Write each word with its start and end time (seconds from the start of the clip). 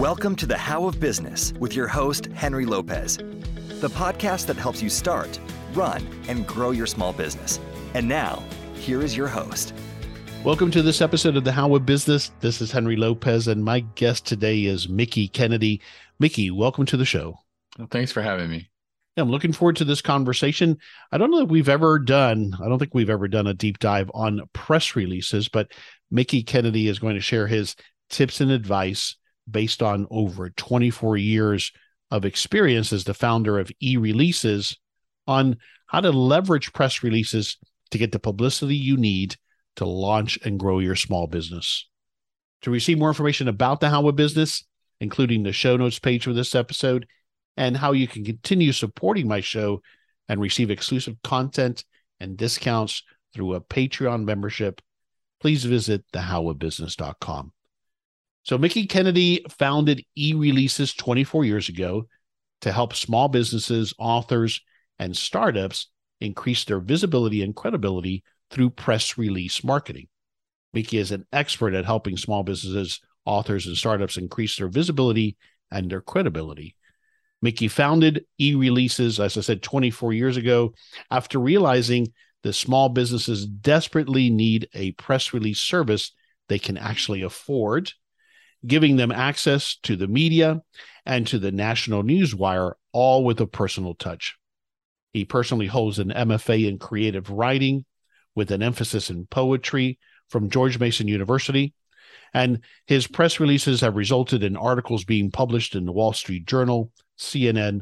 Welcome 0.00 0.34
to 0.36 0.46
the 0.46 0.56
How 0.56 0.86
of 0.86 0.98
Business 0.98 1.52
with 1.60 1.76
your 1.76 1.86
host, 1.86 2.24
Henry 2.32 2.64
Lopez, 2.64 3.18
the 3.18 3.90
podcast 3.90 4.46
that 4.46 4.56
helps 4.56 4.82
you 4.82 4.88
start, 4.88 5.38
run, 5.74 6.02
and 6.26 6.46
grow 6.46 6.70
your 6.70 6.86
small 6.86 7.12
business. 7.12 7.60
And 7.92 8.08
now, 8.08 8.42
here 8.72 9.02
is 9.02 9.14
your 9.14 9.26
host. 9.28 9.74
Welcome 10.42 10.70
to 10.70 10.80
this 10.80 11.02
episode 11.02 11.36
of 11.36 11.44
the 11.44 11.52
How 11.52 11.74
of 11.74 11.84
Business. 11.84 12.32
This 12.40 12.62
is 12.62 12.72
Henry 12.72 12.96
Lopez, 12.96 13.46
and 13.46 13.62
my 13.62 13.80
guest 13.94 14.24
today 14.24 14.64
is 14.64 14.88
Mickie 14.88 15.28
Kennedy. 15.28 15.82
Mickie, 16.18 16.50
welcome 16.50 16.86
to 16.86 16.96
the 16.96 17.04
show. 17.04 17.38
Well, 17.78 17.88
thanks 17.90 18.10
for 18.10 18.22
having 18.22 18.48
me. 18.48 18.70
I'm 19.18 19.28
looking 19.28 19.52
forward 19.52 19.76
to 19.76 19.84
this 19.84 20.00
conversation. 20.00 20.78
I 21.12 21.18
don't 21.18 21.30
know 21.30 21.40
that 21.40 21.50
we've 21.50 21.68
ever 21.68 21.98
done, 21.98 22.56
I 22.58 22.70
don't 22.70 22.78
think 22.78 22.94
we've 22.94 23.10
ever 23.10 23.28
done 23.28 23.48
a 23.48 23.52
deep 23.52 23.78
dive 23.78 24.10
on 24.14 24.48
press 24.54 24.96
releases, 24.96 25.50
but 25.50 25.72
Mickie 26.10 26.42
Kennedy 26.42 26.88
is 26.88 26.98
going 26.98 27.16
to 27.16 27.20
share 27.20 27.46
his 27.46 27.76
tips 28.08 28.40
and 28.40 28.50
advice 28.50 29.16
based 29.50 29.82
on 29.82 30.06
over 30.10 30.50
24 30.50 31.16
years 31.16 31.72
of 32.10 32.24
experience 32.24 32.92
as 32.92 33.04
the 33.04 33.14
founder 33.14 33.58
of 33.58 33.70
e 33.80 33.96
releases 33.96 34.78
on 35.26 35.56
how 35.86 36.00
to 36.00 36.10
leverage 36.10 36.72
press 36.72 37.02
releases 37.02 37.56
to 37.90 37.98
get 37.98 38.12
the 38.12 38.18
publicity 38.18 38.76
you 38.76 38.96
need 38.96 39.36
to 39.76 39.84
launch 39.84 40.38
and 40.44 40.58
grow 40.58 40.78
your 40.78 40.96
small 40.96 41.26
business. 41.26 41.88
To 42.62 42.70
receive 42.70 42.98
more 42.98 43.08
information 43.08 43.48
about 43.48 43.80
the 43.80 43.88
How 43.88 44.06
of 44.06 44.16
Business, 44.16 44.64
including 45.00 45.42
the 45.42 45.52
show 45.52 45.76
notes 45.76 45.98
page 45.98 46.24
for 46.24 46.32
this 46.32 46.54
episode, 46.54 47.06
and 47.56 47.76
how 47.76 47.92
you 47.92 48.06
can 48.06 48.24
continue 48.24 48.72
supporting 48.72 49.26
my 49.26 49.40
show 49.40 49.80
and 50.28 50.40
receive 50.40 50.70
exclusive 50.70 51.16
content 51.22 51.84
and 52.20 52.36
discounts 52.36 53.02
through 53.34 53.54
a 53.54 53.60
Patreon 53.60 54.24
membership, 54.24 54.80
please 55.40 55.64
visit 55.64 56.04
thehowofbusiness.com. 56.12 57.52
So, 58.42 58.56
Mickie 58.56 58.86
Kennedy 58.86 59.44
founded 59.50 60.04
e 60.16 60.34
releases 60.34 60.94
24 60.94 61.44
years 61.44 61.68
ago 61.68 62.06
to 62.62 62.72
help 62.72 62.94
small 62.94 63.28
businesses, 63.28 63.94
authors, 63.98 64.60
and 64.98 65.16
startups 65.16 65.88
increase 66.20 66.64
their 66.64 66.80
visibility 66.80 67.42
and 67.42 67.54
credibility 67.54 68.22
through 68.50 68.70
press 68.70 69.16
release 69.16 69.62
marketing. 69.64 70.08
Mickie 70.72 70.98
is 70.98 71.10
an 71.10 71.26
expert 71.32 71.74
at 71.74 71.84
helping 71.84 72.16
small 72.16 72.42
businesses, 72.42 73.00
authors, 73.24 73.66
and 73.66 73.76
startups 73.76 74.16
increase 74.16 74.56
their 74.56 74.68
visibility 74.68 75.36
and 75.70 75.90
their 75.90 76.00
credibility. 76.00 76.76
Mickie 77.42 77.68
founded 77.68 78.24
e 78.38 78.54
releases, 78.54 79.18
as 79.18 79.36
I 79.36 79.40
said, 79.40 79.62
24 79.62 80.12
years 80.12 80.36
ago, 80.36 80.74
after 81.10 81.38
realizing 81.38 82.12
that 82.42 82.52
small 82.52 82.88
businesses 82.88 83.46
desperately 83.46 84.30
need 84.30 84.68
a 84.74 84.92
press 84.92 85.32
release 85.32 85.60
service 85.60 86.12
they 86.48 86.58
can 86.58 86.76
actually 86.76 87.22
afford, 87.22 87.92
giving 88.66 88.96
them 88.96 89.12
access 89.12 89.76
to 89.82 89.96
the 89.96 90.08
media 90.08 90.62
and 91.06 91.26
to 91.26 91.38
the 91.38 91.52
national 91.52 92.02
newswire, 92.02 92.72
all 92.92 93.24
with 93.24 93.40
a 93.40 93.46
personal 93.46 93.94
touch. 93.94 94.36
He 95.12 95.24
personally 95.24 95.66
holds 95.66 95.98
an 95.98 96.10
MFA 96.10 96.68
in 96.68 96.78
creative 96.78 97.30
writing 97.30 97.84
with 98.34 98.50
an 98.50 98.62
emphasis 98.62 99.10
in 99.10 99.26
poetry 99.26 99.98
from 100.28 100.50
George 100.50 100.78
Mason 100.78 101.08
University. 101.08 101.74
And 102.32 102.60
his 102.86 103.08
press 103.08 103.40
releases 103.40 103.80
have 103.80 103.96
resulted 103.96 104.44
in 104.44 104.56
articles 104.56 105.04
being 105.04 105.30
published 105.32 105.74
in 105.74 105.84
the 105.84 105.92
Wall 105.92 106.12
Street 106.12 106.46
Journal, 106.46 106.92
CNN, 107.18 107.80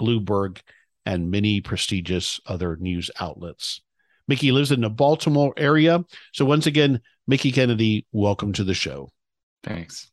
Bloomberg, 0.00 0.60
and 1.04 1.30
many 1.30 1.60
prestigious 1.60 2.40
other 2.46 2.76
news 2.76 3.10
outlets. 3.20 3.82
Mickie 4.26 4.52
lives 4.52 4.72
in 4.72 4.80
the 4.80 4.88
Baltimore 4.88 5.52
area. 5.56 6.04
So, 6.32 6.44
once 6.44 6.66
again, 6.66 7.00
Mickie 7.26 7.52
Kennedy, 7.52 8.06
welcome 8.12 8.52
to 8.54 8.64
the 8.64 8.74
show. 8.74 9.10
Thanks. 9.62 10.10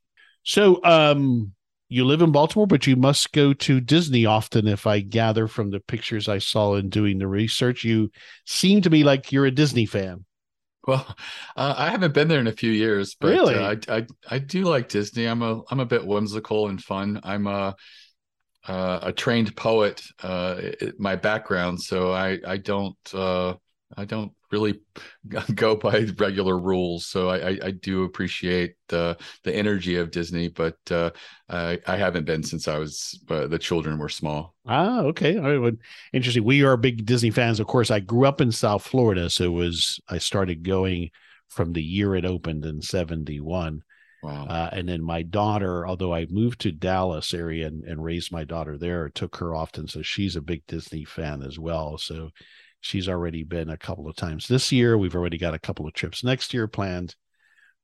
So, 0.48 0.82
um, 0.86 1.52
you 1.90 2.06
live 2.06 2.22
in 2.22 2.32
Baltimore, 2.32 2.68
but 2.68 2.88
you 2.88 2.96
must 2.96 3.34
go 3.34 3.52
to 3.52 3.82
Disney 3.82 4.26
often, 4.26 4.66
if 4.66 4.88
I 4.88 5.02
gather 5.02 5.46
from 5.50 5.72
the 5.72 5.82
pictures 5.82 6.30
I 6.30 6.38
saw 6.38 6.76
in 6.76 6.88
doing 6.88 7.18
the 7.18 7.28
research. 7.28 7.84
You 7.84 8.12
seem 8.46 8.82
to 8.84 8.90
be 8.90 9.04
like 9.04 9.34
you're 9.34 9.46
a 9.46 9.52
Disney 9.52 9.86
fan. 9.86 10.24
Well, 10.88 11.06
uh, 11.58 11.76
I 11.78 11.90
haven't 11.90 12.14
been 12.14 12.30
there 12.30 12.40
in 12.40 12.48
a 12.48 12.54
few 12.54 12.72
years, 12.72 13.14
but 13.20 13.28
really? 13.28 13.56
uh, 13.56 13.76
I, 13.90 13.98
I 13.98 14.08
I 14.30 14.40
do 14.40 14.64
like 14.64 14.88
Disney. 14.88 15.26
I'm 15.26 15.42
a 15.42 15.64
I'm 15.70 15.82
a 15.82 15.86
bit 15.86 16.08
whimsical 16.08 16.70
and 16.70 16.82
fun. 16.82 17.20
I'm 17.24 17.46
a 17.46 17.76
uh, 18.70 19.00
a 19.02 19.12
trained 19.12 19.54
poet. 19.58 20.02
Uh, 20.24 20.56
it, 20.60 20.98
my 20.98 21.18
background, 21.18 21.82
so 21.82 22.14
I 22.14 22.40
I 22.48 22.56
don't 22.56 22.96
uh, 23.14 23.56
I 23.96 24.06
don't 24.06 24.32
really 24.52 24.82
go 25.56 25.76
by 25.76 26.06
regular 26.18 26.58
rules. 26.58 27.06
So 27.06 27.30
I, 27.30 27.38
I, 27.38 27.60
I 27.66 27.72
do 27.72 28.04
appreciate 28.04 28.76
the 28.90 29.18
the 29.44 29.56
energy 29.56 29.96
of 29.96 30.12
Disney, 30.12 30.50
but 30.50 30.78
uh, 30.92 31.12
I, 31.50 31.80
I 31.88 31.96
haven't 31.96 32.26
been 32.26 32.44
since 32.44 32.68
I 32.68 32.78
was 32.78 33.20
uh, 33.30 33.48
the 33.48 33.60
children 33.60 33.98
were 33.98 34.10
small. 34.10 34.56
Ah, 34.68 35.02
okay. 35.02 35.38
Right. 35.38 35.74
Interesting. 36.14 36.44
We 36.44 36.64
are 36.64 36.76
big 36.78 37.06
Disney 37.06 37.32
fans. 37.32 37.60
Of 37.60 37.68
course, 37.68 37.92
I 37.92 38.00
grew 38.00 38.26
up 38.26 38.42
in 38.42 38.52
South 38.52 38.84
Florida, 38.84 39.30
so 39.30 39.46
it 39.46 39.48
was 39.48 40.00
I 40.10 40.18
started 40.18 40.64
going 40.64 41.12
from 41.48 41.74
the 41.74 41.84
year 41.84 42.16
it 42.16 42.26
opened 42.26 42.66
in 42.66 42.82
'71. 42.82 43.82
Wow. 44.24 44.46
Uh, 44.48 44.70
and 44.74 44.90
then 44.90 45.04
my 45.04 45.22
daughter, 45.22 45.88
although 45.88 46.14
I 46.14 46.26
moved 46.30 46.60
to 46.62 46.72
Dallas 46.72 47.36
area 47.36 47.68
and, 47.68 47.84
and 47.84 48.04
raised 48.04 48.32
my 48.32 48.44
daughter 48.44 48.76
there, 48.76 49.10
took 49.10 49.38
her 49.38 49.54
often, 49.56 49.88
so 49.88 50.02
she's 50.02 50.36
a 50.36 50.42
big 50.42 50.66
Disney 50.68 51.06
fan 51.06 51.44
as 51.44 51.60
well. 51.60 52.00
So 52.00 52.32
She's 52.82 53.10
already 53.10 53.44
been 53.44 53.70
a 53.70 53.78
couple 53.78 54.08
of 54.08 54.16
times 54.16 54.48
this 54.48 54.72
year. 54.72 54.98
We've 54.98 55.16
already 55.16 55.38
got 55.38 55.54
a 55.54 55.60
couple 55.60 55.88
of 55.88 55.94
trips 55.94 56.24
next 56.24 56.54
year 56.54 56.68
planned. 56.68 57.16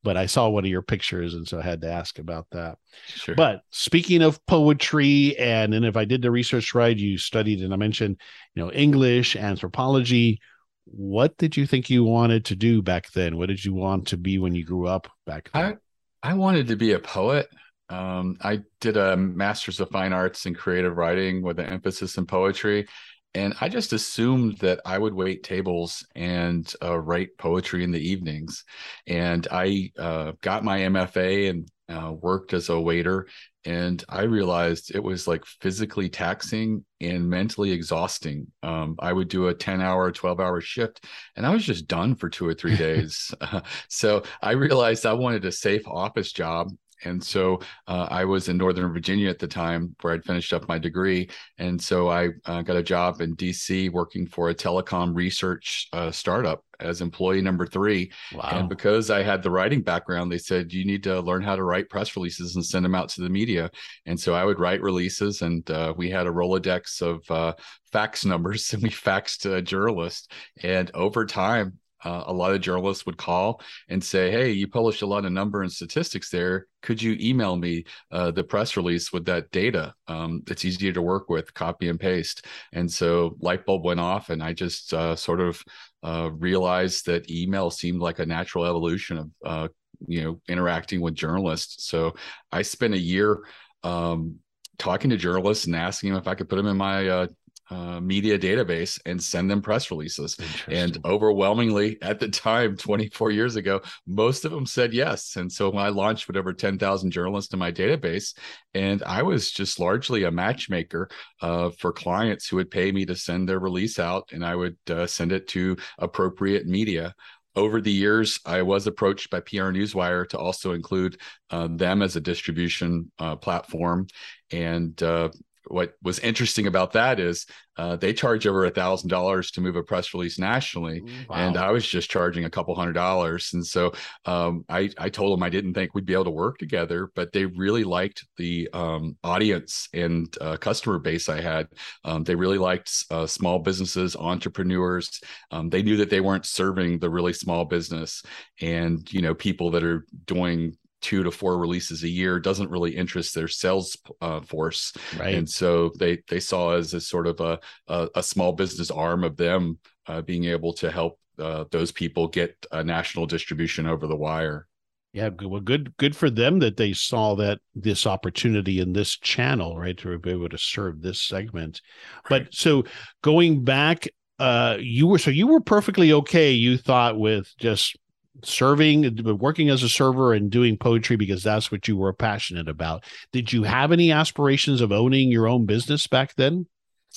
But 0.04 0.18
I 0.18 0.26
saw 0.26 0.50
one 0.50 0.66
of 0.66 0.70
your 0.70 0.82
pictures, 0.82 1.34
and 1.34 1.48
so 1.48 1.60
I 1.60 1.64
had 1.64 1.80
to 1.82 1.92
ask 1.92 2.20
about 2.20 2.48
that. 2.52 2.78
Sure. 3.08 3.36
But 3.36 3.62
speaking 3.72 4.22
of 4.22 4.46
poetry, 4.48 5.38
and 5.38 5.74
and 5.74 5.86
if 5.86 5.96
I 5.96 6.04
did 6.04 6.22
the 6.22 6.30
research 6.30 6.76
right, 6.76 6.96
you 6.96 7.18
studied, 7.18 7.62
and 7.62 7.74
I 7.74 7.78
mentioned, 7.78 8.20
you 8.54 8.64
know, 8.64 8.72
English, 8.72 9.38
anthropology. 9.38 10.40
What 10.86 11.38
did 11.38 11.56
you 11.56 11.66
think 11.66 11.90
you 11.90 12.04
wanted 12.04 12.44
to 12.46 12.58
do 12.58 12.82
back 12.82 13.10
then? 13.14 13.38
What 13.38 13.48
did 13.48 13.64
you 13.64 13.74
want 13.74 14.08
to 14.08 14.18
be 14.18 14.38
when 14.38 14.54
you 14.54 14.66
grew 14.66 14.88
up 14.88 15.08
back 15.26 15.50
then? 15.54 15.80
I, 16.22 16.32
I 16.32 16.34
wanted 16.34 16.68
to 16.68 16.76
be 16.76 16.92
a 16.92 17.00
poet. 17.00 17.48
Um, 17.88 18.38
I 18.42 18.62
did 18.82 18.98
a 18.98 19.16
master's 19.16 19.80
of 19.80 19.90
fine 19.90 20.12
arts 20.12 20.46
in 20.46 20.54
creative 20.54 20.98
writing 20.98 21.42
with 21.42 21.60
an 21.60 21.68
emphasis 21.68 22.18
in 22.18 22.26
poetry 22.26 22.88
and 23.36 23.54
I 23.60 23.70
just 23.70 23.94
assumed 23.94 24.60
that 24.60 24.80
I 24.86 24.98
would 24.98 25.14
wait 25.14 25.44
tables 25.44 26.06
and 26.16 26.72
uh, 26.82 27.00
write 27.00 27.38
poetry 27.38 27.84
in 27.84 27.92
the 27.92 28.10
evenings. 28.10 28.64
And 29.08 29.48
I 29.52 29.92
uh, 29.98 30.34
got 30.42 30.64
my 30.64 30.80
MFA 30.80 31.50
and 31.50 31.68
uh, 31.90 32.12
worked 32.12 32.54
as 32.54 32.70
a 32.70 32.80
waiter. 32.80 33.28
And 33.66 34.04
I 34.08 34.24
realized 34.24 34.94
it 34.94 35.04
was 35.04 35.28
like 35.28 35.46
physically 35.46 36.10
taxing 36.10 36.86
and 37.02 37.30
mentally 37.30 37.72
exhausting. 37.72 38.48
Um, 38.62 38.98
I 39.00 39.14
would 39.14 39.30
do 39.30 39.48
a 39.48 39.54
10 39.54 39.82
hour, 39.82 40.12
12 40.12 40.40
hour 40.40 40.62
shift, 40.62 41.06
and 41.36 41.46
I 41.46 41.50
was 41.52 41.66
just 41.66 41.88
done 41.88 42.16
for 42.16 42.30
two 42.30 42.46
or 42.46 42.54
three 42.54 42.76
days. 42.78 43.34
so 43.88 44.24
I 44.42 44.52
realized 44.52 45.06
I 45.06 45.14
wanted 45.14 45.46
a 45.46 45.52
safe 45.52 45.88
office 45.88 46.32
job 46.32 46.70
and 47.06 47.24
so 47.24 47.60
uh, 47.88 48.08
I 48.10 48.26
was 48.26 48.50
in 48.50 48.58
Northern 48.58 48.92
Virginia 48.94 49.30
at 49.30 49.40
the 49.40 49.48
time 49.48 49.96
where 50.02 50.14
I'd 50.14 50.24
finished 50.24 50.54
up 50.54 50.68
my 50.68 50.78
degree. 50.78 51.30
And 51.58 51.82
so 51.82 52.10
I 52.10 52.30
uh, 52.46 52.62
got 52.62 52.76
a 52.76 52.84
job 52.84 53.22
in 53.22 53.36
DC 53.36 53.92
working 53.92 54.26
for 54.26 54.50
a 54.50 54.56
telecom 54.56 55.16
research 55.16 55.88
uh, 55.94 56.12
startup 56.12 56.64
as 56.80 57.02
employee 57.02 57.42
number 57.42 57.66
three. 57.66 58.12
Wow. 58.34 58.50
And 58.52 58.70
because 58.70 59.10
I 59.10 59.24
had 59.24 59.42
the 59.42 59.52
writing 59.52 59.82
background, 59.82 60.32
they 60.32 60.38
said, 60.38 60.74
you 60.74 60.86
need 60.86 61.04
to 61.04 61.20
learn 61.22 61.42
how 61.42 61.56
to 61.56 61.64
write 61.64 61.90
press 61.90 62.16
releases 62.16 62.56
and 62.56 62.66
send 62.66 62.84
them 62.86 62.96
out 62.96 63.10
to 63.10 63.22
the 63.22 63.30
media. 63.30 63.72
And 64.06 64.20
so 64.20 64.34
I 64.34 64.44
would 64.44 64.60
write 64.60 64.82
releases, 64.82 65.42
and 65.42 65.70
uh, 65.72 65.94
we 65.96 66.10
had 66.10 66.28
a 66.28 66.32
Rolodex 66.32 67.02
of 67.02 67.30
uh, 67.32 67.54
fax 67.92 68.26
numbers, 68.26 68.72
and 68.74 68.84
we 68.84 68.90
faxed 68.90 69.52
uh, 69.52 69.62
journalists. 69.62 70.28
And 70.62 70.92
over 70.94 71.26
time, 71.26 71.80
uh, 72.04 72.24
a 72.28 72.34
lot 72.34 72.54
of 72.54 72.62
journalists 72.62 73.06
would 73.06 73.18
call 73.18 73.62
and 73.90 74.04
say, 74.04 74.32
"Hey, 74.32 74.52
you 74.52 74.68
published 74.68 75.02
a 75.02 75.08
lot 75.08 75.26
of 75.26 75.32
number 75.32 75.62
and 75.62 75.72
statistics 75.72 76.30
there. 76.30 76.68
Could 76.82 77.02
you 77.02 77.18
email 77.20 77.56
me 77.56 77.86
uh, 78.12 78.32
the 78.32 78.44
press 78.44 78.76
release 78.78 79.14
with 79.14 79.26
that 79.26 79.52
data? 79.52 79.94
Um, 80.08 80.44
it's 80.48 80.66
easier 80.66 80.94
to 80.94 81.02
work 81.02 81.30
with, 81.30 81.54
copy 81.54 81.90
and 81.90 82.00
paste." 82.00 82.46
And 82.72 82.92
so 82.92 83.38
light 83.40 83.66
bulb 83.66 83.84
went 83.84 84.00
off, 84.00 84.30
and 84.30 84.44
I 84.44 84.54
just 84.54 84.94
uh, 84.94 85.16
sort 85.16 85.40
of 85.40 85.64
uh, 86.04 86.30
realized 86.34 87.06
that 87.06 87.30
email 87.30 87.70
seemed 87.70 88.02
like 88.02 88.20
a 88.20 88.26
natural 88.26 88.66
evolution 88.66 89.18
of 89.18 89.30
uh, 89.46 89.68
you 90.08 90.24
know 90.24 90.42
interacting 90.48 91.02
with 91.02 91.16
journalists. 91.16 91.88
So 91.88 92.16
I 92.52 92.62
spent 92.62 92.94
a 92.94 93.00
year. 93.00 93.44
Um, 93.84 94.40
talking 94.80 95.12
to 95.12 95.18
journalists 95.18 95.66
and 95.66 95.76
asking 95.76 96.10
them 96.10 96.18
if 96.18 96.28
I 96.28 96.34
could 96.34 96.50
put 96.50 96.56
them 96.56 96.66
in 96.68 96.76
my 96.76 97.28
uh, 97.74 98.00
media 98.00 98.38
database 98.38 99.00
and 99.06 99.22
send 99.22 99.50
them 99.50 99.62
press 99.62 99.90
releases. 99.90 100.38
And 100.68 100.98
overwhelmingly 101.06 101.98
at 102.02 102.20
the 102.20 102.30
time, 102.30 102.78
24 102.84 103.32
years 103.32 103.56
ago, 103.56 103.82
most 104.06 104.46
of 104.46 104.52
them 104.52 104.66
said 104.66 104.94
yes. 104.94 105.36
And 105.38 105.52
so 105.52 105.72
I 105.72 105.90
launched 105.90 106.28
whatever 106.28 106.54
10,000 106.54 107.12
journalists 107.12 107.54
in 107.54 107.60
my 107.60 107.72
database, 107.72 108.38
and 108.74 109.02
I 109.04 109.24
was 109.24 109.52
just 109.52 109.80
largely 109.80 110.24
a 110.24 110.32
matchmaker 110.32 111.10
uh, 111.42 111.72
for 111.72 111.92
clients 111.92 112.48
who 112.48 112.58
would 112.58 112.70
pay 112.70 112.92
me 112.92 113.06
to 113.06 113.16
send 113.16 113.50
their 113.50 113.60
release 113.60 113.98
out, 113.98 114.30
and 114.32 114.46
I 114.46 114.56
would 114.56 114.78
uh, 114.90 115.08
send 115.08 115.32
it 115.32 115.48
to 115.50 115.78
appropriate 115.98 116.68
media. 116.68 117.16
over 117.56 117.82
the 117.82 117.92
years, 117.92 118.40
I 118.46 118.64
was 118.64 118.88
approached 118.88 119.30
by 119.30 119.40
PR 119.42 119.70
Newswire 119.72 120.28
to 120.30 120.38
also 120.40 120.74
include 120.74 121.20
uh, 121.52 121.68
them 121.70 122.02
as 122.02 122.16
a 122.16 122.22
distribution 122.22 123.12
uh, 123.20 123.36
platform, 123.36 124.08
and 124.52 125.02
uh, 125.04 125.30
what 125.74 125.94
was 126.04 126.20
interesting 126.20 126.68
about 126.68 126.94
that 126.94 127.20
is 127.20 127.46
uh, 127.76 127.96
they 127.96 128.14
charge 128.14 128.46
over 128.46 128.66
a 128.66 128.70
thousand 128.70 129.10
dollars 129.10 129.50
to 129.52 129.62
move 129.62 129.76
a 129.76 129.82
press 129.82 130.14
release 130.14 130.38
nationally, 130.38 131.02
wow. 131.28 131.36
and 131.36 131.58
I 131.58 131.72
was 131.72 131.88
just 131.88 132.12
charging 132.12 132.46
a 132.46 132.50
couple 132.50 132.76
hundred 132.76 132.94
dollars. 132.94 133.50
And 133.54 133.66
so 133.66 133.94
um, 134.26 134.64
I 134.70 134.92
I 135.00 135.10
told 135.10 135.36
them 135.36 135.42
I 135.42 135.50
didn't 135.50 135.74
think 135.74 135.94
we'd 135.94 136.06
be 136.06 136.14
able 136.14 136.26
to 136.26 136.32
work 136.32 136.60
together, 136.60 137.10
but 137.16 137.32
they 137.32 137.46
really 137.46 137.84
liked 137.84 138.26
the 138.38 138.70
um, 138.74 139.18
audience 139.24 139.90
and 139.94 140.34
uh, 140.40 140.58
customer 140.58 141.00
base 141.00 141.28
I 141.28 141.42
had. 141.42 141.68
Um, 142.06 142.24
they 142.24 142.36
really 142.36 142.60
liked 142.60 142.92
uh, 143.10 143.26
small 143.26 143.58
businesses, 143.58 144.16
entrepreneurs. 144.16 145.20
Um, 145.50 145.70
they 145.70 145.82
knew 145.82 145.98
that 145.98 146.12
they 146.12 146.22
weren't 146.22 146.46
serving 146.46 147.00
the 147.00 147.10
really 147.10 147.34
small 147.34 147.66
business 147.66 148.22
and 148.62 149.12
you 149.12 149.22
know 149.22 149.34
people 149.34 149.72
that 149.72 149.84
are 149.84 150.06
doing 150.26 150.78
two 151.04 151.22
to 151.22 151.30
four 151.30 151.60
releases 151.60 152.02
a 152.04 152.10
year 152.10 152.40
doesn't 152.40 152.72
really 152.72 152.96
interest 152.96 153.36
their 153.36 153.50
sales 153.50 153.96
uh, 154.22 154.40
force. 154.40 154.94
Right. 155.20 155.36
And 155.36 155.48
so 155.48 155.92
they 156.00 156.24
they 156.30 156.40
saw 156.40 156.72
as 156.72 156.94
a 156.96 157.02
sort 157.02 157.28
of 157.28 157.40
a 157.42 157.60
a, 157.88 158.10
a 158.16 158.24
small 158.24 158.54
business 158.54 158.90
arm 158.90 159.24
of 159.24 159.38
them 159.38 159.78
uh, 160.08 160.22
being 160.22 160.46
able 160.46 160.74
to 160.74 160.90
help 160.90 161.20
uh, 161.38 161.66
those 161.72 161.92
people 161.92 162.28
get 162.28 162.66
a 162.72 162.84
national 162.84 163.26
distribution 163.28 163.86
over 163.86 164.08
the 164.08 164.16
wire. 164.16 164.68
Yeah 165.12 165.30
well 165.44 165.62
good 165.62 165.96
good 165.98 166.16
for 166.16 166.32
them 166.32 166.58
that 166.60 166.78
they 166.78 166.94
saw 166.94 167.36
that 167.36 167.60
this 167.76 168.08
opportunity 168.08 168.80
in 168.80 168.94
this 168.94 169.16
channel 169.16 169.78
right 169.78 169.96
to 170.00 170.18
be 170.18 170.32
able 170.32 170.50
to 170.50 170.58
serve 170.58 171.02
this 171.02 171.22
segment. 171.22 171.82
Right. 172.30 172.46
but 172.46 172.54
so 172.54 172.86
going 173.22 173.64
back 173.64 174.08
uh 174.40 174.78
you 174.80 175.06
were 175.06 175.20
so 175.20 175.30
you 175.30 175.46
were 175.48 175.62
perfectly 175.62 176.14
okay 176.14 176.52
you 176.52 176.78
thought 176.78 177.20
with 177.20 177.54
just 177.60 177.96
serving 178.42 179.24
working 179.38 179.70
as 179.70 179.84
a 179.84 179.90
server 179.90 180.34
and 180.34 180.50
doing 180.50 180.78
poetry 180.78 181.16
because 181.16 181.44
that's 181.44 181.72
what 181.72 181.88
you 181.88 181.98
were 181.98 182.14
passionate 182.14 182.68
about. 182.68 183.04
Did 183.32 183.54
you 183.54 183.64
have 183.64 183.92
any 183.92 184.12
aspirations 184.12 184.82
of 184.82 184.92
owning 184.92 185.30
your 185.30 185.48
own 185.48 185.66
business 185.66 186.08
back 186.08 186.36
then? 186.36 186.66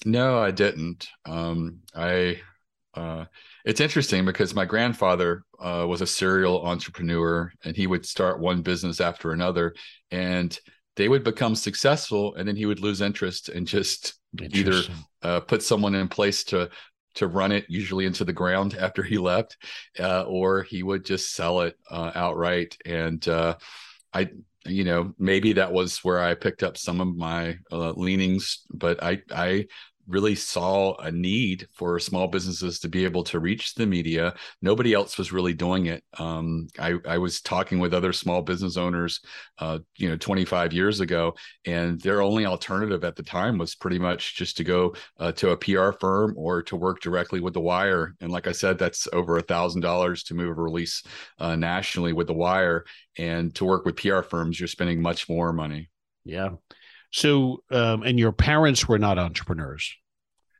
No 0.04 0.38
i 0.38 0.50
didn't. 0.50 1.08
Um, 1.24 1.80
i 1.94 2.40
uh, 2.94 3.26
it's 3.64 3.80
interesting 3.80 4.24
because 4.24 4.54
my 4.54 4.64
grandfather 4.64 5.42
uh, 5.60 5.84
was 5.86 6.00
a 6.00 6.06
serial 6.06 6.64
entrepreneur 6.64 7.52
and 7.64 7.76
he 7.76 7.86
would 7.86 8.06
start 8.06 8.40
one 8.40 8.62
business 8.62 9.00
after 9.00 9.32
another 9.32 9.74
and 10.10 10.58
they 10.96 11.08
would 11.08 11.22
become 11.22 11.54
successful 11.54 12.34
and 12.36 12.48
then 12.48 12.56
he 12.56 12.64
would 12.64 12.80
lose 12.80 13.02
interest 13.02 13.50
and 13.50 13.66
just 13.66 14.14
either 14.40 14.82
uh, 15.22 15.40
put 15.40 15.62
someone 15.62 15.94
in 15.94 16.08
place 16.08 16.42
to 16.44 16.70
to 17.16 17.26
run 17.26 17.52
it 17.52 17.66
usually 17.68 18.06
into 18.06 18.24
the 18.24 18.32
ground 18.32 18.74
after 18.80 19.02
he 19.02 19.18
left 19.18 19.56
uh, 20.00 20.22
or 20.22 20.62
he 20.62 20.82
would 20.82 21.04
just 21.04 21.34
sell 21.34 21.60
it 21.62 21.76
uh, 21.90 22.12
outright. 22.14 22.76
And 22.86 23.26
uh, 23.28 23.56
i 24.16 24.28
you 24.64 24.84
know 24.84 25.12
maybe 25.18 25.52
that 25.52 25.72
was 25.72 25.98
where 25.98 26.20
i 26.20 26.34
picked 26.34 26.62
up 26.62 26.76
some 26.76 27.00
of 27.00 27.16
my 27.16 27.56
uh, 27.70 27.92
leanings 27.92 28.62
but 28.70 29.02
i 29.02 29.20
i 29.30 29.66
really 30.06 30.34
saw 30.34 30.94
a 30.96 31.10
need 31.10 31.66
for 31.72 31.98
small 31.98 32.28
businesses 32.28 32.78
to 32.80 32.88
be 32.88 33.04
able 33.04 33.24
to 33.24 33.40
reach 33.40 33.74
the 33.74 33.86
media. 33.86 34.34
Nobody 34.62 34.92
else 34.92 35.18
was 35.18 35.32
really 35.32 35.54
doing 35.54 35.86
it. 35.86 36.04
Um, 36.18 36.68
I, 36.78 36.94
I, 37.06 37.18
was 37.18 37.40
talking 37.40 37.78
with 37.78 37.94
other 37.94 38.12
small 38.12 38.42
business 38.42 38.76
owners, 38.76 39.20
uh, 39.58 39.80
you 39.96 40.08
know, 40.08 40.16
25 40.16 40.72
years 40.72 41.00
ago, 41.00 41.34
and 41.64 42.00
their 42.00 42.22
only 42.22 42.46
alternative 42.46 43.04
at 43.04 43.16
the 43.16 43.22
time 43.22 43.58
was 43.58 43.74
pretty 43.74 43.98
much 43.98 44.36
just 44.36 44.56
to 44.58 44.64
go 44.64 44.94
uh, 45.18 45.32
to 45.32 45.50
a 45.50 45.56
PR 45.56 45.90
firm 45.92 46.34
or 46.36 46.62
to 46.62 46.76
work 46.76 47.00
directly 47.00 47.40
with 47.40 47.54
the 47.54 47.60
Wire. 47.60 48.14
And 48.20 48.30
like 48.30 48.46
I 48.46 48.52
said, 48.52 48.78
that's 48.78 49.08
over 49.12 49.36
a 49.36 49.42
thousand 49.42 49.80
dollars 49.80 50.22
to 50.24 50.34
move 50.34 50.56
a 50.56 50.62
release 50.62 51.02
uh, 51.38 51.56
nationally 51.56 52.12
with 52.12 52.28
the 52.28 52.34
Wire. 52.34 52.84
And 53.18 53.54
to 53.56 53.64
work 53.64 53.84
with 53.84 53.96
PR 53.96 54.20
firms, 54.20 54.60
you're 54.60 54.68
spending 54.68 55.00
much 55.00 55.28
more 55.28 55.52
money. 55.52 55.90
Yeah. 56.24 56.50
So, 57.12 57.62
um, 57.70 58.02
and 58.02 58.18
your 58.18 58.32
parents 58.32 58.88
were 58.88 58.98
not 58.98 59.18
entrepreneurs. 59.18 59.94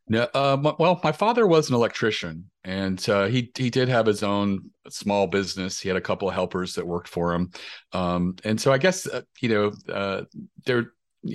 No, 0.08 0.28
uh, 0.34 0.74
well, 0.78 1.00
my 1.02 1.10
father 1.10 1.46
was 1.46 1.68
an 1.68 1.74
electrician, 1.74 2.48
and 2.62 3.06
uh, 3.08 3.26
he 3.26 3.50
he 3.56 3.70
did 3.70 3.88
have 3.88 4.06
his 4.06 4.22
own 4.22 4.70
small 4.88 5.26
business. 5.26 5.80
He 5.80 5.88
had 5.88 5.96
a 5.96 6.00
couple 6.00 6.28
of 6.28 6.34
helpers 6.34 6.74
that 6.74 6.86
worked 6.86 7.08
for 7.08 7.34
him, 7.34 7.50
um, 7.92 8.36
and 8.44 8.60
so 8.60 8.72
I 8.72 8.78
guess 8.78 9.08
uh, 9.08 9.22
you 9.40 9.48
know 9.48 9.72
uh, 9.92 10.22
there. 10.64 10.92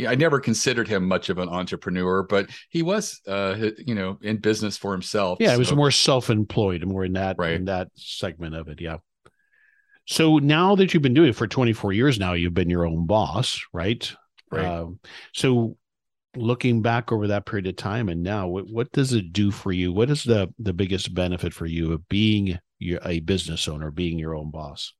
I 0.07 0.15
never 0.15 0.39
considered 0.39 0.87
him 0.87 1.05
much 1.05 1.27
of 1.27 1.37
an 1.37 1.49
entrepreneur, 1.49 2.23
but 2.23 2.49
he 2.69 2.81
was, 2.81 3.19
uh, 3.27 3.71
you 3.77 3.93
know, 3.93 4.17
in 4.21 4.37
business 4.37 4.77
for 4.77 4.93
himself. 4.93 5.39
Yeah, 5.41 5.47
so. 5.47 5.53
he 5.53 5.59
was 5.59 5.75
more 5.75 5.91
self-employed, 5.91 6.85
more 6.85 7.03
in 7.03 7.13
that 7.13 7.35
right. 7.37 7.55
in 7.55 7.65
that 7.65 7.89
segment 7.95 8.55
of 8.55 8.69
it. 8.69 8.79
Yeah. 8.79 8.97
So 10.07 10.37
now 10.37 10.75
that 10.75 10.93
you've 10.93 11.03
been 11.03 11.13
doing 11.13 11.29
it 11.29 11.35
for 11.35 11.45
24 11.45 11.91
years 11.91 12.19
now, 12.19 12.33
you've 12.33 12.53
been 12.53 12.69
your 12.69 12.85
own 12.85 13.05
boss, 13.05 13.61
right? 13.73 14.13
Right. 14.51 14.65
Um, 14.65 14.99
so 15.33 15.77
looking 16.35 16.81
back 16.81 17.11
over 17.11 17.27
that 17.27 17.45
period 17.45 17.67
of 17.67 17.75
time 17.75 18.09
and 18.09 18.23
now 18.23 18.47
what, 18.47 18.65
what 18.67 18.91
does 18.91 19.13
it 19.13 19.33
do 19.33 19.51
for 19.51 19.71
you 19.71 19.91
what 19.91 20.09
is 20.09 20.23
the 20.23 20.51
the 20.59 20.71
biggest 20.71 21.13
benefit 21.13 21.53
for 21.53 21.65
you 21.65 21.91
of 21.91 22.07
being 22.07 22.57
a 23.03 23.19
business 23.21 23.67
owner 23.67 23.91
being 23.91 24.17
your 24.17 24.33
own 24.33 24.49
boss 24.49 24.93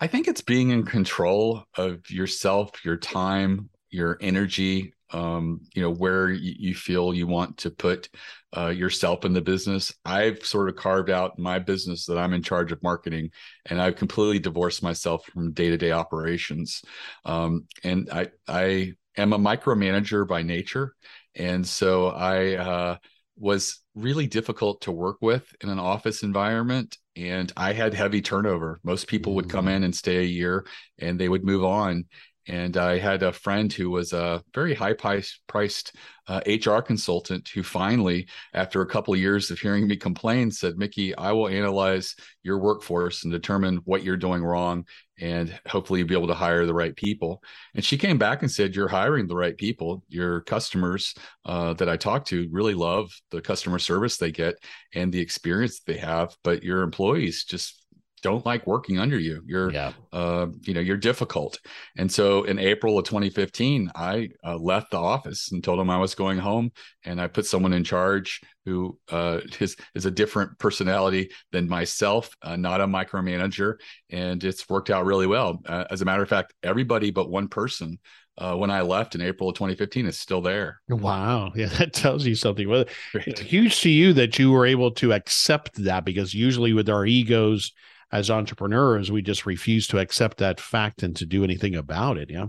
i 0.00 0.06
think 0.06 0.28
it's 0.28 0.40
being 0.40 0.70
in 0.70 0.84
control 0.84 1.64
of 1.76 2.08
yourself 2.10 2.84
your 2.84 2.96
time 2.96 3.68
your 3.90 4.16
energy 4.20 4.94
um, 5.12 5.60
you 5.74 5.82
know 5.82 5.92
where 5.92 6.30
you 6.30 6.74
feel 6.74 7.14
you 7.14 7.26
want 7.26 7.58
to 7.58 7.70
put 7.70 8.08
uh, 8.56 8.68
yourself 8.68 9.24
in 9.24 9.32
the 9.32 9.40
business. 9.40 9.94
I've 10.04 10.44
sort 10.44 10.68
of 10.68 10.76
carved 10.76 11.10
out 11.10 11.38
my 11.38 11.58
business 11.58 12.06
that 12.06 12.18
i'm 12.18 12.32
in 12.32 12.42
charge 12.42 12.72
of 12.72 12.82
marketing 12.82 13.30
and 13.66 13.80
i've 13.80 13.96
completely 13.96 14.38
divorced 14.38 14.82
myself 14.82 15.24
from 15.26 15.52
day-to-day 15.52 15.92
operations. 15.92 16.82
Um, 17.24 17.66
and 17.84 18.08
i 18.10 18.28
i 18.48 18.92
am 19.16 19.32
a 19.32 19.38
micromanager 19.38 20.26
by 20.26 20.42
nature 20.42 20.94
and 21.34 21.66
so 21.66 22.08
i 22.08 22.54
uh, 22.54 22.96
was 23.38 23.80
really 23.94 24.26
difficult 24.26 24.82
to 24.82 24.92
work 24.92 25.18
with 25.20 25.54
in 25.60 25.68
an 25.68 25.78
office 25.78 26.22
environment 26.22 26.96
and 27.16 27.52
i 27.56 27.72
had 27.72 27.94
heavy 27.94 28.22
turnover. 28.22 28.80
Most 28.82 29.06
people 29.06 29.34
would 29.34 29.48
come 29.48 29.66
mm. 29.66 29.76
in 29.76 29.84
and 29.84 29.94
stay 29.94 30.18
a 30.18 30.22
year 30.22 30.66
and 30.98 31.18
they 31.18 31.28
would 31.28 31.44
move 31.44 31.64
on 31.64 32.04
and 32.48 32.76
I 32.76 32.98
had 32.98 33.22
a 33.22 33.32
friend 33.32 33.72
who 33.72 33.90
was 33.90 34.12
a 34.12 34.42
very 34.54 34.74
high 34.74 34.94
priced 34.94 35.96
uh, 36.28 36.40
HR 36.46 36.80
consultant 36.80 37.48
who 37.48 37.62
finally, 37.62 38.28
after 38.54 38.80
a 38.80 38.86
couple 38.86 39.14
of 39.14 39.20
years 39.20 39.50
of 39.50 39.58
hearing 39.58 39.86
me 39.86 39.96
complain, 39.96 40.50
said, 40.50 40.78
Mickie, 40.78 41.14
I 41.16 41.32
will 41.32 41.48
analyze 41.48 42.14
your 42.42 42.58
workforce 42.58 43.24
and 43.24 43.32
determine 43.32 43.78
what 43.84 44.02
you're 44.02 44.16
doing 44.16 44.42
wrong. 44.42 44.86
And 45.20 45.56
hopefully 45.66 46.00
you'll 46.00 46.08
be 46.08 46.16
able 46.16 46.28
to 46.28 46.34
hire 46.34 46.66
the 46.66 46.74
right 46.74 46.96
people. 46.96 47.42
And 47.74 47.84
she 47.84 47.98
came 47.98 48.18
back 48.18 48.42
and 48.42 48.50
said, 48.50 48.74
You're 48.74 48.88
hiring 48.88 49.28
the 49.28 49.36
right 49.36 49.56
people. 49.56 50.02
Your 50.08 50.40
customers 50.40 51.14
uh, 51.44 51.74
that 51.74 51.88
I 51.88 51.96
talk 51.96 52.24
to 52.26 52.48
really 52.50 52.74
love 52.74 53.12
the 53.30 53.40
customer 53.40 53.78
service 53.78 54.16
they 54.16 54.32
get 54.32 54.56
and 54.94 55.12
the 55.12 55.20
experience 55.20 55.80
they 55.80 55.98
have, 55.98 56.36
but 56.42 56.64
your 56.64 56.82
employees 56.82 57.44
just 57.44 57.81
don't 58.22 58.46
like 58.46 58.66
working 58.66 58.98
under 58.98 59.18
you. 59.18 59.42
You're, 59.46 59.70
yeah. 59.70 59.92
uh, 60.12 60.46
you 60.62 60.74
know, 60.74 60.80
you're 60.80 60.96
difficult. 60.96 61.58
And 61.96 62.10
so 62.10 62.44
in 62.44 62.58
April 62.58 62.98
of 62.98 63.04
2015, 63.04 63.90
I 63.94 64.30
uh, 64.44 64.56
left 64.56 64.92
the 64.92 64.98
office 64.98 65.52
and 65.52 65.62
told 65.62 65.80
him 65.80 65.90
I 65.90 65.98
was 65.98 66.14
going 66.14 66.38
home, 66.38 66.70
and 67.04 67.20
I 67.20 67.26
put 67.26 67.46
someone 67.46 67.72
in 67.72 67.84
charge 67.84 68.40
who 68.64 68.96
uh, 69.10 69.40
is 69.60 69.76
is 69.94 70.06
a 70.06 70.10
different 70.10 70.58
personality 70.58 71.30
than 71.50 71.68
myself, 71.68 72.30
uh, 72.42 72.56
not 72.56 72.80
a 72.80 72.86
micromanager, 72.86 73.74
and 74.10 74.42
it's 74.44 74.68
worked 74.68 74.90
out 74.90 75.04
really 75.04 75.26
well. 75.26 75.60
Uh, 75.66 75.84
as 75.90 76.00
a 76.00 76.04
matter 76.04 76.22
of 76.22 76.28
fact, 76.28 76.54
everybody 76.62 77.10
but 77.10 77.28
one 77.28 77.48
person 77.48 77.98
uh, 78.38 78.54
when 78.56 78.70
I 78.70 78.80
left 78.80 79.14
in 79.14 79.20
April 79.20 79.50
of 79.50 79.56
2015 79.56 80.06
is 80.06 80.18
still 80.18 80.40
there. 80.40 80.80
Wow. 80.88 81.52
Yeah, 81.62 81.66
that 81.66 81.92
tells 81.92 82.24
you 82.26 82.34
something. 82.34 82.68
Well, 82.68 82.86
it's 83.14 83.40
huge 83.40 83.80
to 83.82 83.90
you 83.90 84.12
that 84.14 84.38
you 84.38 84.50
were 84.50 84.66
able 84.66 84.90
to 84.92 85.12
accept 85.12 85.84
that 85.84 86.04
because 86.04 86.34
usually 86.34 86.72
with 86.72 86.88
our 86.88 87.04
egos, 87.06 87.72
as 88.12 88.30
entrepreneurs, 88.30 89.10
we 89.10 89.22
just 89.22 89.46
refuse 89.46 89.86
to 89.88 89.98
accept 89.98 90.38
that 90.38 90.60
fact 90.60 91.02
and 91.02 91.16
to 91.16 91.26
do 91.26 91.42
anything 91.42 91.74
about 91.74 92.18
it. 92.18 92.30
Yeah. 92.30 92.46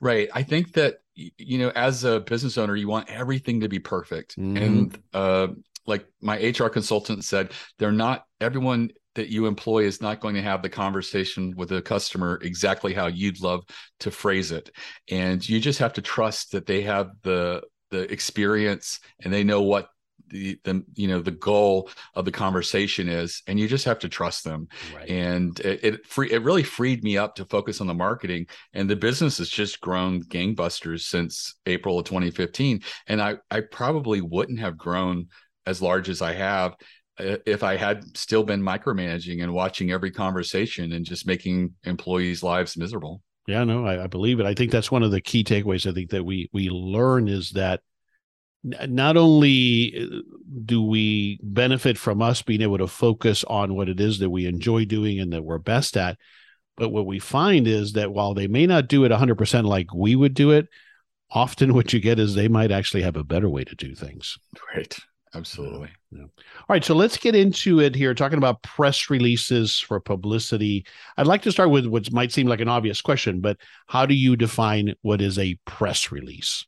Right. 0.00 0.28
I 0.32 0.42
think 0.42 0.72
that, 0.72 1.00
you 1.14 1.58
know, 1.58 1.70
as 1.74 2.04
a 2.04 2.20
business 2.20 2.56
owner, 2.56 2.74
you 2.74 2.88
want 2.88 3.10
everything 3.10 3.60
to 3.60 3.68
be 3.68 3.78
perfect. 3.78 4.38
Mm-hmm. 4.38 4.56
And 4.56 4.98
uh, 5.12 5.48
like 5.86 6.06
my 6.22 6.38
HR 6.38 6.68
consultant 6.68 7.24
said, 7.24 7.52
they're 7.78 7.92
not, 7.92 8.24
everyone 8.40 8.90
that 9.14 9.28
you 9.28 9.44
employ 9.44 9.84
is 9.84 10.00
not 10.00 10.20
going 10.20 10.36
to 10.36 10.42
have 10.42 10.62
the 10.62 10.70
conversation 10.70 11.54
with 11.54 11.68
the 11.68 11.82
customer 11.82 12.38
exactly 12.42 12.94
how 12.94 13.08
you'd 13.08 13.42
love 13.42 13.62
to 14.00 14.10
phrase 14.10 14.52
it. 14.52 14.70
And 15.10 15.46
you 15.46 15.60
just 15.60 15.80
have 15.80 15.92
to 15.94 16.02
trust 16.02 16.52
that 16.52 16.64
they 16.64 16.80
have 16.82 17.10
the, 17.22 17.62
the 17.90 18.10
experience 18.10 19.00
and 19.20 19.30
they 19.30 19.44
know 19.44 19.60
what 19.60 19.88
the, 20.32 20.58
the 20.64 20.84
you 20.94 21.06
know 21.06 21.20
the 21.20 21.30
goal 21.30 21.88
of 22.14 22.24
the 22.24 22.32
conversation 22.32 23.08
is 23.08 23.42
and 23.46 23.60
you 23.60 23.68
just 23.68 23.84
have 23.84 23.98
to 24.00 24.08
trust 24.08 24.44
them 24.44 24.66
right. 24.94 25.08
and 25.08 25.60
it 25.60 25.84
it, 25.84 26.06
free, 26.06 26.30
it 26.32 26.42
really 26.42 26.62
freed 26.62 27.04
me 27.04 27.16
up 27.16 27.34
to 27.36 27.44
focus 27.44 27.80
on 27.80 27.86
the 27.86 27.94
marketing 27.94 28.46
and 28.72 28.88
the 28.88 28.96
business 28.96 29.38
has 29.38 29.48
just 29.48 29.80
grown 29.80 30.22
gangbusters 30.24 31.02
since 31.02 31.56
april 31.66 31.98
of 31.98 32.04
2015 32.04 32.80
and 33.06 33.22
i 33.22 33.36
i 33.50 33.60
probably 33.60 34.20
wouldn't 34.20 34.58
have 34.58 34.76
grown 34.76 35.26
as 35.66 35.80
large 35.80 36.08
as 36.08 36.22
i 36.22 36.32
have 36.32 36.74
uh, 37.18 37.36
if 37.44 37.62
I 37.62 37.76
had 37.76 38.16
still 38.16 38.42
been 38.42 38.62
micromanaging 38.62 39.42
and 39.42 39.52
watching 39.52 39.90
every 39.90 40.10
conversation 40.10 40.92
and 40.92 41.04
just 41.04 41.26
making 41.26 41.74
employees' 41.84 42.42
lives 42.42 42.74
miserable. 42.74 43.20
Yeah, 43.46 43.64
no, 43.64 43.84
I, 43.84 44.04
I 44.04 44.06
believe 44.06 44.40
it. 44.40 44.46
I 44.46 44.54
think 44.54 44.70
that's 44.70 44.90
one 44.90 45.02
of 45.02 45.10
the 45.10 45.20
key 45.20 45.44
takeaways. 45.44 45.86
I 45.86 45.92
think 45.92 46.10
that 46.10 46.24
we 46.24 46.48
we 46.52 46.70
learn 46.70 47.28
is 47.28 47.50
that 47.50 47.80
not 48.64 49.16
only 49.16 49.94
uh, 49.98 50.20
do 50.64 50.82
we 50.82 51.38
benefit 51.42 51.98
from 51.98 52.22
us 52.22 52.42
being 52.42 52.62
able 52.62 52.78
to 52.78 52.86
focus 52.86 53.44
on 53.44 53.74
what 53.74 53.88
it 53.88 54.00
is 54.00 54.18
that 54.20 54.30
we 54.30 54.46
enjoy 54.46 54.84
doing 54.84 55.18
and 55.18 55.32
that 55.32 55.44
we're 55.44 55.58
best 55.58 55.96
at, 55.96 56.18
but 56.76 56.90
what 56.90 57.06
we 57.06 57.18
find 57.18 57.66
is 57.66 57.92
that 57.92 58.12
while 58.12 58.34
they 58.34 58.46
may 58.46 58.66
not 58.66 58.88
do 58.88 59.04
it 59.04 59.12
100% 59.12 59.64
like 59.64 59.92
we 59.94 60.16
would 60.16 60.34
do 60.34 60.50
it, 60.52 60.68
often 61.30 61.74
what 61.74 61.92
you 61.92 62.00
get 62.00 62.18
is 62.18 62.34
they 62.34 62.48
might 62.48 62.70
actually 62.70 63.02
have 63.02 63.16
a 63.16 63.24
better 63.24 63.48
way 63.48 63.64
to 63.64 63.74
do 63.74 63.94
things. 63.94 64.38
Right. 64.74 64.96
Absolutely. 65.34 65.88
Yeah. 66.10 66.18
Yeah. 66.18 66.24
All 66.24 66.66
right. 66.68 66.84
So 66.84 66.94
let's 66.94 67.16
get 67.16 67.34
into 67.34 67.80
it 67.80 67.94
here, 67.94 68.14
talking 68.14 68.38
about 68.38 68.62
press 68.62 69.08
releases 69.08 69.78
for 69.78 69.98
publicity. 69.98 70.84
I'd 71.16 71.26
like 71.26 71.42
to 71.42 71.52
start 71.52 71.70
with 71.70 71.86
what 71.86 72.12
might 72.12 72.32
seem 72.32 72.46
like 72.46 72.60
an 72.60 72.68
obvious 72.68 73.00
question, 73.00 73.40
but 73.40 73.56
how 73.86 74.04
do 74.04 74.14
you 74.14 74.36
define 74.36 74.94
what 75.00 75.22
is 75.22 75.38
a 75.38 75.58
press 75.64 76.12
release? 76.12 76.66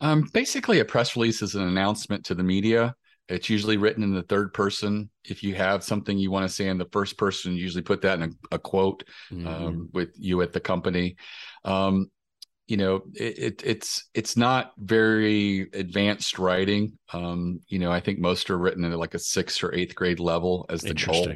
Um, 0.00 0.28
basically, 0.32 0.80
a 0.80 0.84
press 0.84 1.16
release 1.16 1.42
is 1.42 1.54
an 1.54 1.62
announcement 1.62 2.24
to 2.26 2.34
the 2.34 2.42
media. 2.42 2.94
It's 3.28 3.50
usually 3.50 3.76
written 3.76 4.04
in 4.04 4.14
the 4.14 4.22
third 4.22 4.52
person. 4.52 5.10
If 5.24 5.42
you 5.42 5.54
have 5.54 5.82
something 5.82 6.16
you 6.16 6.30
want 6.30 6.48
to 6.48 6.54
say 6.54 6.68
in 6.68 6.78
the 6.78 6.88
first 6.92 7.18
person, 7.18 7.56
usually 7.56 7.82
put 7.82 8.02
that 8.02 8.20
in 8.20 8.36
a, 8.52 8.54
a 8.56 8.58
quote 8.58 9.04
mm-hmm. 9.32 9.46
um, 9.46 9.88
with 9.92 10.10
you 10.16 10.42
at 10.42 10.52
the 10.52 10.60
company. 10.60 11.16
Um, 11.64 12.10
you 12.68 12.76
know, 12.76 13.02
it, 13.14 13.38
it, 13.38 13.62
it's 13.64 14.08
it's 14.12 14.36
not 14.36 14.72
very 14.76 15.68
advanced 15.72 16.38
writing. 16.38 16.98
Um, 17.12 17.60
you 17.68 17.78
know, 17.78 17.90
I 17.90 18.00
think 18.00 18.18
most 18.18 18.50
are 18.50 18.58
written 18.58 18.84
at 18.84 18.98
like 18.98 19.14
a 19.14 19.20
sixth 19.20 19.62
or 19.62 19.74
eighth 19.74 19.94
grade 19.94 20.20
level 20.20 20.66
as 20.68 20.82
the 20.82 20.94
goal. 20.94 21.32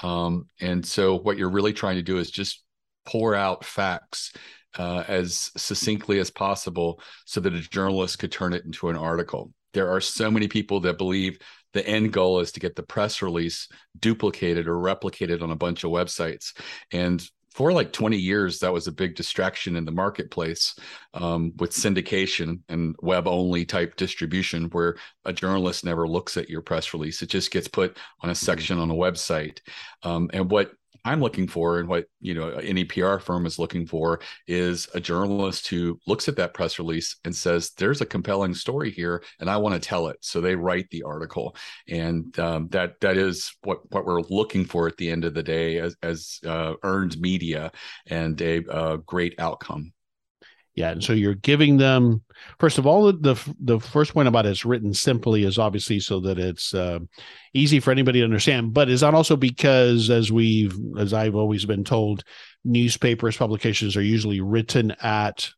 Um, 0.00 0.48
and 0.60 0.86
so, 0.86 1.18
what 1.18 1.36
you're 1.36 1.50
really 1.50 1.72
trying 1.72 1.96
to 1.96 2.02
do 2.02 2.18
is 2.18 2.30
just 2.30 2.62
pour 3.04 3.34
out 3.34 3.64
facts 3.64 4.32
uh, 4.76 5.04
as 5.08 5.50
succinctly 5.56 6.18
as 6.18 6.30
possible 6.30 7.00
so 7.24 7.40
that 7.40 7.54
a 7.54 7.60
journalist 7.60 8.18
could 8.18 8.32
turn 8.32 8.52
it 8.52 8.64
into 8.64 8.88
an 8.88 8.96
article. 8.96 9.52
There 9.74 9.90
are 9.90 10.00
so 10.00 10.30
many 10.30 10.48
people 10.48 10.80
that 10.80 10.98
believe 10.98 11.38
the 11.72 11.86
end 11.86 12.12
goal 12.12 12.40
is 12.40 12.52
to 12.52 12.60
get 12.60 12.76
the 12.76 12.82
press 12.82 13.22
release 13.22 13.68
duplicated 13.98 14.66
or 14.66 14.76
replicated 14.76 15.42
on 15.42 15.50
a 15.50 15.56
bunch 15.56 15.84
of 15.84 15.90
websites. 15.90 16.52
And 16.92 17.26
for 17.58 17.72
like 17.72 17.92
20 17.92 18.16
years, 18.16 18.60
that 18.60 18.72
was 18.72 18.86
a 18.86 18.92
big 18.92 19.16
distraction 19.16 19.74
in 19.74 19.84
the 19.84 19.90
marketplace 19.90 20.76
um, 21.14 21.52
with 21.56 21.72
syndication 21.72 22.60
and 22.68 22.94
web 23.00 23.26
only 23.26 23.64
type 23.64 23.96
distribution, 23.96 24.66
where 24.70 24.96
a 25.24 25.32
journalist 25.32 25.84
never 25.84 26.06
looks 26.06 26.36
at 26.36 26.48
your 26.48 26.62
press 26.62 26.94
release. 26.94 27.20
It 27.20 27.30
just 27.30 27.50
gets 27.50 27.66
put 27.66 27.96
on 28.20 28.30
a 28.30 28.34
section 28.34 28.78
on 28.78 28.92
a 28.92 28.94
website. 28.94 29.58
Um, 30.04 30.30
and 30.32 30.48
what 30.48 30.70
I'm 31.04 31.20
looking 31.20 31.46
for 31.46 31.78
and 31.78 31.88
what 31.88 32.06
you 32.20 32.34
know 32.34 32.50
any 32.50 32.84
PR 32.84 33.18
firm 33.18 33.46
is 33.46 33.58
looking 33.58 33.86
for 33.86 34.20
is 34.46 34.88
a 34.94 35.00
journalist 35.00 35.68
who 35.68 35.98
looks 36.06 36.28
at 36.28 36.36
that 36.36 36.54
press 36.54 36.78
release 36.78 37.16
and 37.24 37.34
says 37.34 37.72
there's 37.76 38.00
a 38.00 38.06
compelling 38.06 38.54
story 38.54 38.90
here 38.90 39.22
and 39.40 39.50
I 39.50 39.56
want 39.56 39.74
to 39.74 39.88
tell 39.88 40.08
it. 40.08 40.18
So 40.20 40.40
they 40.40 40.54
write 40.54 40.88
the 40.90 41.02
article. 41.02 41.56
And 41.88 42.36
um, 42.38 42.68
that 42.68 43.00
that 43.00 43.16
is 43.16 43.52
what 43.62 43.78
what 43.90 44.04
we're 44.04 44.22
looking 44.22 44.64
for 44.64 44.86
at 44.86 44.96
the 44.96 45.10
end 45.10 45.24
of 45.24 45.34
the 45.34 45.42
day 45.42 45.78
as 45.78 45.96
as 46.02 46.40
uh, 46.46 46.74
earned 46.82 47.18
media 47.20 47.72
and 48.06 48.40
a, 48.40 48.62
a 48.68 48.98
great 48.98 49.34
outcome 49.38 49.92
yeah, 50.78 50.90
and 50.90 51.02
so 51.02 51.12
you're 51.12 51.34
giving 51.34 51.76
them 51.76 52.22
first 52.60 52.78
of 52.78 52.86
all 52.86 53.12
the 53.12 53.34
the 53.58 53.80
first 53.80 54.14
point 54.14 54.28
about 54.28 54.46
it's 54.46 54.64
written 54.64 54.94
simply 54.94 55.42
is 55.42 55.58
obviously 55.58 55.98
so 55.98 56.20
that 56.20 56.38
it's 56.38 56.72
uh, 56.72 57.00
easy 57.52 57.80
for 57.80 57.90
anybody 57.90 58.20
to 58.20 58.24
understand. 58.24 58.72
But 58.72 58.88
is 58.88 59.00
that 59.00 59.12
also 59.12 59.34
because, 59.34 60.08
as 60.08 60.30
we've 60.30 60.78
as 60.96 61.12
I've 61.12 61.34
always 61.34 61.64
been 61.64 61.82
told, 61.82 62.22
newspapers 62.64 63.36
publications 63.36 63.96
are 63.96 64.02
usually 64.02 64.40
written 64.40 64.92
at 65.02 65.50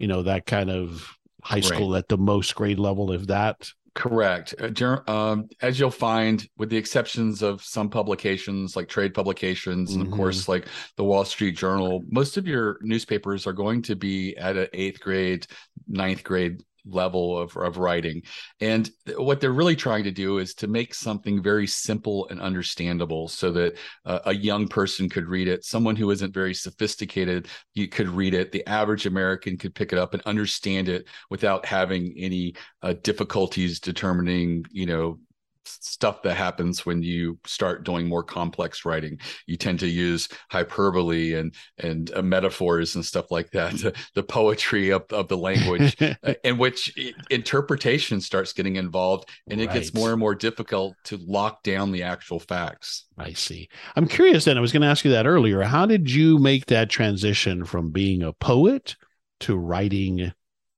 you 0.00 0.08
know 0.08 0.24
that 0.24 0.44
kind 0.44 0.70
of 0.70 1.08
high 1.40 1.60
school 1.60 1.92
right. 1.92 1.98
at 1.98 2.08
the 2.08 2.18
most 2.18 2.52
grade 2.56 2.80
level, 2.80 3.12
if 3.12 3.28
that 3.28 3.70
Correct. 3.94 4.54
Uh, 4.60 5.00
um, 5.06 5.48
as 5.62 5.78
you'll 5.78 5.90
find, 5.90 6.46
with 6.58 6.68
the 6.68 6.76
exceptions 6.76 7.42
of 7.42 7.62
some 7.62 7.88
publications 7.88 8.74
like 8.74 8.88
trade 8.88 9.14
publications, 9.14 9.90
mm-hmm. 9.90 10.00
and 10.00 10.08
of 10.08 10.12
mm-hmm. 10.12 10.20
course, 10.20 10.48
like 10.48 10.66
the 10.96 11.04
Wall 11.04 11.24
Street 11.24 11.56
Journal, 11.56 12.02
most 12.08 12.36
of 12.36 12.46
your 12.46 12.78
newspapers 12.82 13.46
are 13.46 13.52
going 13.52 13.82
to 13.82 13.94
be 13.94 14.36
at 14.36 14.56
an 14.56 14.66
eighth 14.72 15.00
grade, 15.00 15.46
ninth 15.86 16.24
grade 16.24 16.62
level 16.86 17.38
of, 17.38 17.56
of 17.56 17.78
writing. 17.78 18.22
And 18.60 18.90
what 19.16 19.40
they're 19.40 19.52
really 19.52 19.76
trying 19.76 20.04
to 20.04 20.10
do 20.10 20.38
is 20.38 20.54
to 20.54 20.66
make 20.66 20.94
something 20.94 21.42
very 21.42 21.66
simple 21.66 22.28
and 22.28 22.40
understandable 22.40 23.28
so 23.28 23.50
that 23.52 23.76
uh, 24.04 24.20
a 24.26 24.34
young 24.34 24.68
person 24.68 25.08
could 25.08 25.26
read 25.26 25.48
it. 25.48 25.64
Someone 25.64 25.96
who 25.96 26.10
isn't 26.10 26.34
very 26.34 26.54
sophisticated, 26.54 27.48
you 27.74 27.88
could 27.88 28.08
read 28.08 28.34
it. 28.34 28.52
The 28.52 28.66
average 28.68 29.06
American 29.06 29.56
could 29.56 29.74
pick 29.74 29.92
it 29.92 29.98
up 29.98 30.14
and 30.14 30.22
understand 30.24 30.88
it 30.88 31.06
without 31.30 31.64
having 31.64 32.14
any 32.16 32.54
uh, 32.82 32.94
difficulties 33.02 33.80
determining, 33.80 34.64
you 34.70 34.86
know, 34.86 35.18
stuff 35.66 36.22
that 36.22 36.34
happens 36.34 36.84
when 36.84 37.02
you 37.02 37.38
start 37.46 37.84
doing 37.84 38.08
more 38.08 38.22
complex 38.22 38.84
writing. 38.84 39.18
You 39.46 39.56
tend 39.56 39.80
to 39.80 39.88
use 39.88 40.28
hyperbole 40.50 41.34
and 41.34 41.54
and 41.78 42.10
uh, 42.14 42.22
metaphors 42.22 42.94
and 42.94 43.04
stuff 43.04 43.30
like 43.30 43.50
that. 43.50 43.72
The, 43.84 43.94
the 44.14 44.22
poetry 44.22 44.90
of, 44.90 45.04
of 45.10 45.28
the 45.28 45.36
language, 45.36 46.00
uh, 46.00 46.34
in 46.44 46.58
which 46.58 46.94
interpretation 47.30 48.20
starts 48.20 48.52
getting 48.52 48.76
involved, 48.76 49.28
and 49.48 49.60
it 49.60 49.66
right. 49.66 49.74
gets 49.74 49.94
more 49.94 50.10
and 50.10 50.20
more 50.20 50.34
difficult 50.34 50.94
to 51.04 51.18
lock 51.18 51.62
down 51.62 51.92
the 51.92 52.02
actual 52.02 52.38
facts. 52.38 53.06
I 53.18 53.32
see. 53.32 53.68
I'm 53.96 54.08
curious. 54.08 54.44
Then 54.44 54.56
I 54.56 54.60
was 54.60 54.72
going 54.72 54.82
to 54.82 54.88
ask 54.88 55.04
you 55.04 55.10
that 55.12 55.26
earlier. 55.26 55.62
How 55.62 55.86
did 55.86 56.10
you 56.10 56.38
make 56.38 56.66
that 56.66 56.90
transition 56.90 57.64
from 57.64 57.90
being 57.90 58.22
a 58.22 58.32
poet 58.32 58.96
to 59.40 59.56
writing? 59.56 60.32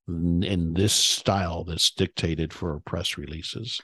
in 0.09 0.75
this 0.75 0.93
style 0.93 1.65
that's 1.65 1.91
dictated 1.91 2.53
for 2.53 2.81
press 2.81 3.19
releases? 3.19 3.81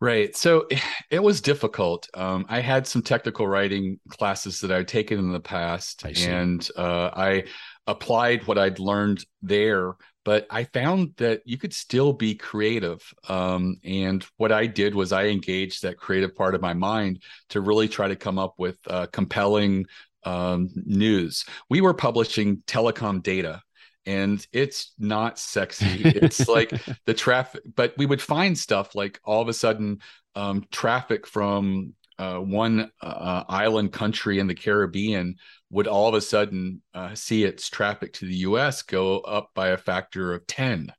Right. 0.00 0.36
So 0.36 0.66
it 1.10 1.22
was 1.22 1.40
difficult. 1.40 2.08
Um, 2.14 2.46
I 2.48 2.60
had 2.60 2.86
some 2.86 3.02
technical 3.02 3.46
writing 3.46 3.98
classes 4.08 4.60
that 4.60 4.72
I'd 4.72 4.88
taken 4.88 5.18
in 5.18 5.32
the 5.32 5.40
past, 5.40 6.04
and 6.26 6.68
uh, 6.76 7.10
I 7.14 7.44
applied 7.86 8.46
what 8.46 8.58
I'd 8.58 8.78
learned 8.78 9.24
there. 9.42 9.94
But 10.24 10.48
I 10.50 10.64
found 10.64 11.12
that 11.18 11.42
you 11.44 11.56
could 11.56 11.72
still 11.72 12.12
be 12.12 12.34
creative. 12.34 13.00
Um, 13.28 13.76
and 13.84 14.26
what 14.38 14.50
I 14.50 14.66
did 14.66 14.92
was 14.92 15.12
I 15.12 15.26
engaged 15.26 15.82
that 15.82 15.98
creative 15.98 16.34
part 16.34 16.56
of 16.56 16.60
my 16.60 16.74
mind 16.74 17.22
to 17.50 17.60
really 17.60 17.86
try 17.86 18.08
to 18.08 18.16
come 18.16 18.36
up 18.36 18.54
with 18.58 18.76
uh, 18.88 19.06
compelling 19.12 19.86
um, 20.24 20.68
news. 20.74 21.44
We 21.70 21.80
were 21.80 21.94
publishing 21.94 22.56
telecom 22.66 23.22
data 23.22 23.62
and 24.06 24.46
it's 24.52 24.92
not 24.98 25.38
sexy. 25.38 26.02
It's 26.04 26.48
like 26.48 26.72
the 27.04 27.14
traffic, 27.14 27.62
but 27.74 27.94
we 27.98 28.06
would 28.06 28.22
find 28.22 28.56
stuff 28.56 28.94
like 28.94 29.20
all 29.24 29.42
of 29.42 29.48
a 29.48 29.52
sudden 29.52 30.00
um, 30.34 30.64
traffic 30.70 31.26
from 31.26 31.94
uh, 32.18 32.38
one 32.38 32.90
uh, 33.02 33.44
island 33.48 33.92
country 33.92 34.38
in 34.38 34.46
the 34.46 34.54
Caribbean 34.54 35.36
would 35.70 35.86
all 35.86 36.08
of 36.08 36.14
a 36.14 36.20
sudden 36.20 36.80
uh, 36.94 37.14
see 37.14 37.44
its 37.44 37.68
traffic 37.68 38.12
to 38.14 38.26
the 38.26 38.36
US 38.36 38.82
go 38.82 39.18
up 39.20 39.50
by 39.54 39.68
a 39.68 39.76
factor 39.76 40.32
of 40.32 40.46
10. 40.46 40.92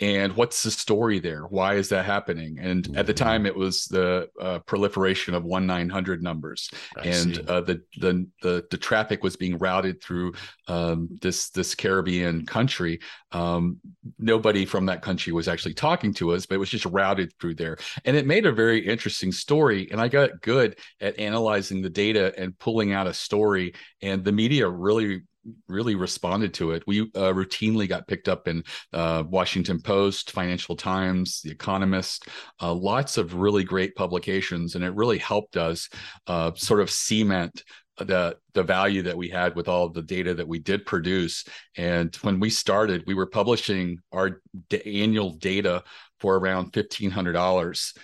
And 0.00 0.34
what's 0.36 0.62
the 0.62 0.70
story 0.70 1.18
there? 1.18 1.42
Why 1.42 1.74
is 1.74 1.88
that 1.90 2.04
happening? 2.04 2.58
And 2.60 2.84
mm-hmm. 2.84 2.98
at 2.98 3.06
the 3.06 3.14
mm-hmm. 3.14 3.24
time, 3.24 3.46
it 3.46 3.56
was 3.56 3.84
the 3.86 4.28
uh, 4.40 4.60
proliferation 4.60 5.34
of 5.34 5.44
1 5.44 5.66
900 5.66 6.22
numbers. 6.22 6.70
I 6.96 7.08
and 7.08 7.38
uh, 7.48 7.60
the, 7.62 7.82
the, 7.98 8.26
the, 8.42 8.64
the, 8.70 8.76
traffic 8.76 9.22
was 9.22 9.36
being 9.36 9.58
routed 9.58 10.02
through 10.02 10.34
um, 10.68 11.08
this, 11.20 11.50
this 11.50 11.74
Caribbean 11.74 12.46
country. 12.46 13.00
Um, 13.32 13.78
nobody 14.18 14.64
from 14.64 14.86
that 14.86 15.02
country 15.02 15.32
was 15.32 15.48
actually 15.48 15.74
talking 15.74 16.14
to 16.14 16.32
us, 16.32 16.46
but 16.46 16.54
it 16.54 16.58
was 16.58 16.70
just 16.70 16.86
routed 16.86 17.32
through 17.40 17.54
there. 17.54 17.78
And 18.04 18.16
it 18.16 18.26
made 18.26 18.46
a 18.46 18.52
very 18.52 18.86
interesting 18.86 19.32
story. 19.32 19.88
And 19.90 20.00
I 20.00 20.08
got 20.08 20.40
good 20.40 20.78
at 21.00 21.18
analyzing 21.18 21.82
the 21.82 21.90
data 21.90 22.32
and 22.36 22.58
pulling 22.58 22.92
out 22.92 23.06
a 23.06 23.14
story 23.14 23.74
and 24.02 24.24
the 24.24 24.32
media 24.32 24.68
really 24.68 25.22
really 25.68 25.94
responded 25.94 26.54
to 26.54 26.72
it. 26.72 26.82
We 26.86 27.02
uh, 27.02 27.32
routinely 27.32 27.88
got 27.88 28.08
picked 28.08 28.28
up 28.28 28.48
in 28.48 28.64
uh, 28.92 29.24
Washington 29.28 29.80
Post, 29.80 30.32
Financial 30.32 30.76
Times, 30.76 31.40
The 31.42 31.50
Economist, 31.50 32.28
uh, 32.60 32.72
lots 32.72 33.18
of 33.18 33.34
really 33.34 33.64
great 33.64 33.94
publications, 33.94 34.74
and 34.74 34.84
it 34.84 34.94
really 34.94 35.18
helped 35.18 35.56
us 35.56 35.88
uh, 36.26 36.52
sort 36.54 36.80
of 36.80 36.90
cement 36.90 37.62
the 37.98 38.36
the 38.52 38.62
value 38.62 39.02
that 39.02 39.16
we 39.16 39.28
had 39.28 39.56
with 39.56 39.68
all 39.68 39.88
the 39.88 40.02
data 40.02 40.34
that 40.34 40.46
we 40.46 40.58
did 40.58 40.84
produce. 40.84 41.44
And 41.76 42.14
when 42.16 42.40
we 42.40 42.50
started, 42.50 43.04
we 43.06 43.14
were 43.14 43.26
publishing 43.26 43.98
our 44.12 44.42
d- 44.68 45.02
annual 45.02 45.30
data 45.30 45.82
for 46.20 46.36
around 46.36 46.72
fifteen 46.72 47.10
hundred 47.10 47.32
dollars. 47.32 47.94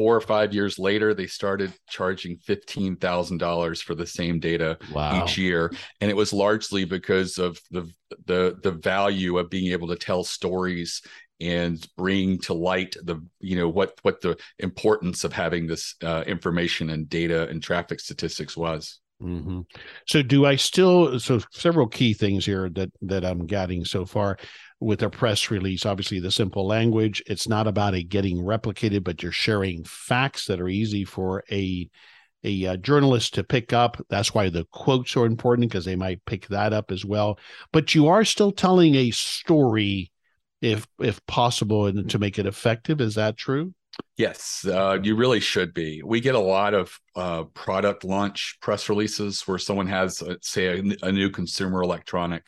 Four 0.00 0.16
or 0.16 0.22
five 0.22 0.54
years 0.54 0.78
later, 0.78 1.12
they 1.12 1.26
started 1.26 1.74
charging 1.86 2.38
fifteen 2.38 2.96
thousand 2.96 3.36
dollars 3.36 3.82
for 3.82 3.94
the 3.94 4.06
same 4.06 4.40
data 4.40 4.78
wow. 4.94 5.22
each 5.22 5.36
year, 5.36 5.70
and 6.00 6.10
it 6.10 6.16
was 6.16 6.32
largely 6.32 6.86
because 6.86 7.36
of 7.36 7.60
the 7.70 7.86
the 8.24 8.58
the 8.62 8.70
value 8.70 9.36
of 9.36 9.50
being 9.50 9.72
able 9.72 9.88
to 9.88 9.96
tell 9.96 10.24
stories 10.24 11.02
and 11.38 11.86
bring 11.98 12.38
to 12.38 12.54
light 12.54 12.96
the 13.02 13.22
you 13.40 13.56
know 13.56 13.68
what 13.68 13.92
what 14.00 14.22
the 14.22 14.38
importance 14.58 15.22
of 15.22 15.34
having 15.34 15.66
this 15.66 15.96
uh, 16.02 16.24
information 16.26 16.88
and 16.88 17.10
data 17.10 17.46
and 17.50 17.62
traffic 17.62 18.00
statistics 18.00 18.56
was. 18.56 19.00
Mm-hmm. 19.22 19.60
So, 20.06 20.22
do 20.22 20.46
I 20.46 20.56
still? 20.56 21.20
So, 21.20 21.40
several 21.52 21.88
key 21.88 22.14
things 22.14 22.46
here 22.46 22.70
that 22.70 22.90
that 23.02 23.22
I'm 23.22 23.44
getting 23.44 23.84
so 23.84 24.06
far 24.06 24.38
with 24.80 25.02
a 25.02 25.10
press 25.10 25.50
release. 25.50 25.84
Obviously, 25.86 26.18
the 26.20 26.30
simple 26.30 26.66
language. 26.66 27.22
It's 27.26 27.48
not 27.48 27.66
about 27.66 27.94
it 27.94 28.04
getting 28.04 28.38
replicated, 28.38 29.04
but 29.04 29.22
you're 29.22 29.32
sharing 29.32 29.84
facts 29.84 30.46
that 30.46 30.60
are 30.60 30.68
easy 30.68 31.04
for 31.04 31.44
a 31.50 31.88
a, 32.42 32.66
uh, 32.66 32.76
journalist 32.78 33.34
to 33.34 33.44
pick 33.44 33.74
up. 33.74 34.02
That's 34.08 34.32
why 34.32 34.48
the 34.48 34.64
quotes 34.72 35.14
are 35.14 35.26
important 35.26 35.70
because 35.70 35.84
they 35.84 35.96
might 35.96 36.24
pick 36.24 36.46
that 36.48 36.72
up 36.72 36.90
as 36.90 37.04
well. 37.04 37.38
But 37.70 37.94
you 37.94 38.08
are 38.08 38.24
still 38.24 38.50
telling 38.50 38.94
a 38.94 39.10
story, 39.10 40.10
if 40.62 40.86
if 40.98 41.24
possible, 41.26 41.86
and 41.86 42.08
to 42.10 42.18
make 42.18 42.38
it 42.38 42.46
effective. 42.46 43.00
Is 43.00 43.16
that 43.16 43.36
true? 43.36 43.74
Yes, 44.16 44.64
uh, 44.66 44.98
you 45.02 45.16
really 45.16 45.40
should 45.40 45.74
be. 45.74 46.02
We 46.04 46.20
get 46.20 46.34
a 46.34 46.40
lot 46.40 46.74
of 46.74 46.98
uh, 47.16 47.44
product 47.44 48.04
launch 48.04 48.58
press 48.60 48.88
releases 48.88 49.42
where 49.48 49.58
someone 49.58 49.86
has, 49.88 50.22
uh, 50.22 50.36
say, 50.42 50.78
a, 50.78 51.06
a, 51.06 51.12
new 51.12 51.30
consumer 51.30 51.82
electronic, 51.82 52.44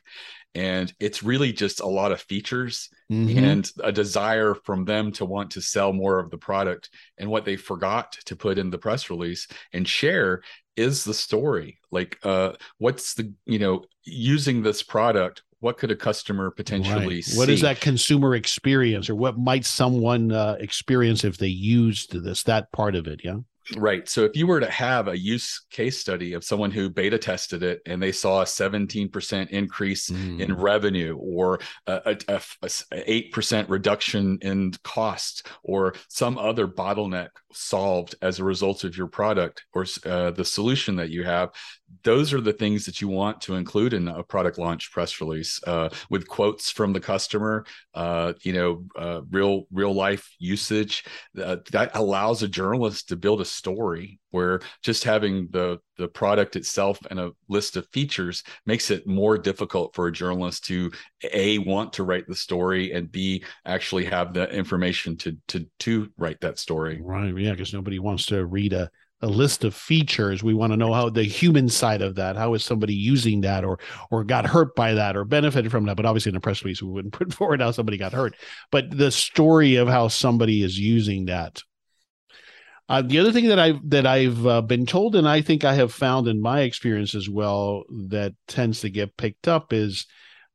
and 0.54 0.92
it's 1.00 1.22
really 1.22 1.52
just 1.52 1.80
a 1.80 1.86
lot 1.86 2.12
of 2.12 2.20
features 2.20 2.90
mm-hmm. 3.10 3.38
and 3.38 3.70
a 3.82 3.90
desire 3.90 4.54
from 4.54 4.84
them 4.84 5.12
to 5.12 5.24
want 5.24 5.52
to 5.52 5.62
sell 5.62 5.92
more 5.92 6.18
of 6.18 6.30
the 6.30 6.38
product 6.38 6.90
and 7.18 7.30
what 7.30 7.44
they 7.44 7.56
forgot 7.56 8.12
to 8.26 8.36
put 8.36 8.58
in 8.58 8.70
the 8.70 8.78
press 8.78 9.08
release 9.10 9.48
and 9.72 9.88
share 9.88 10.42
is 10.76 11.04
the 11.04 11.12
story 11.12 11.78
like 11.90 12.18
uh 12.22 12.52
what's 12.78 13.12
the 13.14 13.30
you 13.44 13.58
know 13.58 13.84
using 14.04 14.62
this 14.62 14.82
product 14.82 15.42
what 15.62 15.78
could 15.78 15.92
a 15.92 15.96
customer 15.96 16.50
potentially 16.50 17.16
right. 17.16 17.24
see? 17.24 17.38
What 17.38 17.48
is 17.48 17.60
that 17.60 17.80
consumer 17.80 18.34
experience 18.34 19.08
or 19.08 19.14
what 19.14 19.38
might 19.38 19.64
someone 19.64 20.32
uh, 20.32 20.56
experience 20.58 21.22
if 21.22 21.38
they 21.38 21.46
used 21.46 22.20
this 22.24 22.42
that 22.44 22.70
part 22.72 22.96
of 22.96 23.06
it 23.06 23.20
yeah 23.22 23.36
Right. 23.76 24.08
So 24.08 24.24
if 24.24 24.36
you 24.36 24.46
were 24.46 24.60
to 24.60 24.70
have 24.70 25.08
a 25.08 25.18
use 25.18 25.64
case 25.70 25.98
study 25.98 26.32
of 26.34 26.44
someone 26.44 26.70
who 26.70 26.90
beta 26.90 27.16
tested 27.16 27.62
it 27.62 27.80
and 27.86 28.02
they 28.02 28.12
saw 28.12 28.42
a 28.42 28.44
17% 28.44 29.48
increase 29.50 30.10
mm. 30.10 30.40
in 30.40 30.56
revenue 30.56 31.16
or 31.16 31.60
a, 31.86 32.16
a, 32.28 32.34
a, 32.62 32.66
8% 32.66 33.68
reduction 33.68 34.38
in 34.42 34.72
cost 34.82 35.46
or 35.62 35.94
some 36.08 36.38
other 36.38 36.66
bottleneck 36.66 37.28
solved 37.52 38.16
as 38.20 38.38
a 38.38 38.44
result 38.44 38.84
of 38.84 38.96
your 38.96 39.06
product 39.06 39.64
or 39.72 39.86
uh, 40.06 40.32
the 40.32 40.44
solution 40.44 40.96
that 40.96 41.10
you 41.10 41.22
have, 41.22 41.50
those 42.04 42.32
are 42.32 42.40
the 42.40 42.52
things 42.52 42.86
that 42.86 43.00
you 43.00 43.08
want 43.08 43.40
to 43.42 43.54
include 43.54 43.92
in 43.92 44.08
a 44.08 44.22
product 44.22 44.58
launch 44.58 44.90
press 44.92 45.20
release 45.20 45.60
uh, 45.66 45.88
with 46.10 46.26
quotes 46.28 46.70
from 46.70 46.92
the 46.92 47.00
customer 47.00 47.64
uh, 47.94 48.32
you 48.42 48.52
know 48.52 48.84
uh, 48.96 49.20
real 49.30 49.64
real 49.72 49.92
life 49.92 50.34
usage. 50.38 51.04
Uh, 51.40 51.56
that 51.70 51.90
allows 51.94 52.42
a 52.42 52.48
journalist 52.48 53.08
to 53.08 53.16
build 53.16 53.40
a 53.40 53.44
story 53.44 54.18
where 54.30 54.60
just 54.82 55.04
having 55.04 55.48
the 55.50 55.78
the 55.98 56.08
product 56.08 56.56
itself 56.56 56.98
and 57.10 57.20
a 57.20 57.30
list 57.48 57.76
of 57.76 57.86
features 57.88 58.42
makes 58.66 58.90
it 58.90 59.06
more 59.06 59.36
difficult 59.38 59.94
for 59.94 60.06
a 60.06 60.12
journalist 60.12 60.64
to 60.64 60.90
a 61.32 61.58
want 61.58 61.92
to 61.92 62.02
write 62.02 62.26
the 62.26 62.34
story 62.34 62.92
and 62.92 63.12
b 63.12 63.44
actually 63.66 64.04
have 64.04 64.32
the 64.32 64.50
information 64.50 65.16
to 65.16 65.36
to 65.48 65.66
to 65.78 66.10
write 66.16 66.40
that 66.40 66.58
story. 66.58 67.00
Right. 67.02 67.36
Yeah 67.36 67.52
because 67.52 67.74
nobody 67.74 67.98
wants 67.98 68.26
to 68.26 68.44
read 68.46 68.72
a 68.72 68.90
a 69.22 69.28
list 69.28 69.62
of 69.64 69.74
features. 69.74 70.42
We 70.42 70.52
want 70.52 70.72
to 70.72 70.76
know 70.76 70.92
how 70.92 71.08
the 71.08 71.22
human 71.22 71.68
side 71.68 72.02
of 72.02 72.16
that. 72.16 72.36
How 72.36 72.54
is 72.54 72.64
somebody 72.64 72.94
using 72.94 73.40
that, 73.42 73.64
or 73.64 73.78
or 74.10 74.24
got 74.24 74.46
hurt 74.46 74.74
by 74.74 74.94
that, 74.94 75.16
or 75.16 75.24
benefited 75.24 75.70
from 75.70 75.86
that? 75.86 75.96
But 75.96 76.06
obviously, 76.06 76.30
in 76.30 76.36
a 76.36 76.40
press 76.40 76.64
release, 76.64 76.82
we 76.82 76.90
wouldn't 76.90 77.14
put 77.18 77.32
forward 77.32 77.60
how 77.60 77.70
somebody 77.70 77.96
got 77.96 78.12
hurt. 78.12 78.34
But 78.70 78.90
the 78.90 79.10
story 79.10 79.76
of 79.76 79.88
how 79.88 80.08
somebody 80.08 80.62
is 80.62 80.78
using 80.78 81.26
that. 81.26 81.62
Uh, 82.88 83.00
the 83.00 83.18
other 83.20 83.32
thing 83.32 83.46
that 83.46 83.58
I've 83.58 83.78
that 83.88 84.06
I've 84.06 84.46
uh, 84.46 84.60
been 84.60 84.86
told, 84.86 85.16
and 85.16 85.28
I 85.28 85.40
think 85.40 85.64
I 85.64 85.74
have 85.74 85.94
found 85.94 86.28
in 86.28 86.42
my 86.42 86.60
experience 86.60 87.14
as 87.14 87.28
well, 87.28 87.84
that 88.08 88.34
tends 88.48 88.80
to 88.80 88.90
get 88.90 89.16
picked 89.16 89.46
up 89.48 89.72
is 89.72 90.06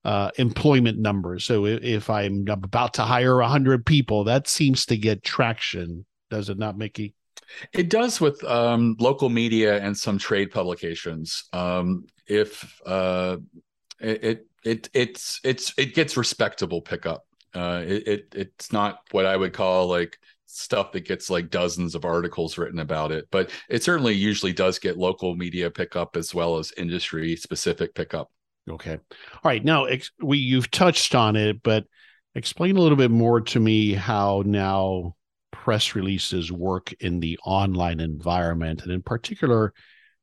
uh, 0.03 0.29
employment 0.37 0.99
numbers. 0.99 1.45
So 1.45 1.65
if, 1.65 1.83
if 1.83 2.09
I'm 2.09 2.45
about 2.47 2.95
to 2.95 3.03
hire 3.03 3.39
hundred 3.41 3.85
people, 3.85 4.25
that 4.25 4.47
seems 4.47 4.85
to 4.87 4.97
get 4.97 5.23
traction, 5.23 6.05
does 6.29 6.49
it 6.49 6.57
not, 6.57 6.77
Mickie? 6.77 7.15
It 7.73 7.89
does 7.89 8.21
with 8.21 8.43
um, 8.43 8.95
local 8.99 9.29
media 9.29 9.81
and 9.81 9.97
some 9.97 10.17
trade 10.17 10.51
publications. 10.51 11.45
Um, 11.53 12.05
if 12.27 12.79
uh, 12.85 13.37
it, 13.99 14.23
it, 14.23 14.47
it 14.63 14.89
it's 14.93 15.39
it's 15.43 15.73
it 15.77 15.95
gets 15.95 16.17
respectable 16.17 16.81
pickup. 16.81 17.25
Uh, 17.53 17.83
it, 17.85 18.07
it 18.07 18.35
it's 18.35 18.71
not 18.71 18.99
what 19.11 19.25
I 19.25 19.35
would 19.35 19.53
call 19.53 19.87
like 19.87 20.17
stuff 20.45 20.91
that 20.91 21.05
gets 21.05 21.29
like 21.29 21.49
dozens 21.49 21.95
of 21.95 22.05
articles 22.05 22.57
written 22.57 22.79
about 22.79 23.11
it, 23.11 23.27
but 23.31 23.49
it 23.69 23.83
certainly 23.83 24.13
usually 24.13 24.53
does 24.53 24.79
get 24.79 24.97
local 24.97 25.35
media 25.35 25.69
pickup 25.69 26.15
as 26.15 26.33
well 26.33 26.57
as 26.57 26.71
industry 26.77 27.35
specific 27.35 27.93
pickup. 27.93 28.31
Okay, 28.69 28.93
all 28.93 29.41
right. 29.43 29.63
Now 29.63 29.85
ex- 29.85 30.11
we 30.21 30.37
you've 30.37 30.71
touched 30.71 31.15
on 31.15 31.35
it, 31.35 31.63
but 31.63 31.85
explain 32.35 32.77
a 32.77 32.81
little 32.81 32.97
bit 32.97 33.11
more 33.11 33.41
to 33.41 33.59
me 33.59 33.93
how 33.93 34.43
now 34.45 35.15
press 35.67 35.95
releases 35.95 36.49
work 36.49 36.93
in 37.01 37.19
the 37.19 37.37
online 37.43 37.99
environment. 37.99 38.83
And 38.83 38.91
in 38.93 39.01
particular, 39.01 39.73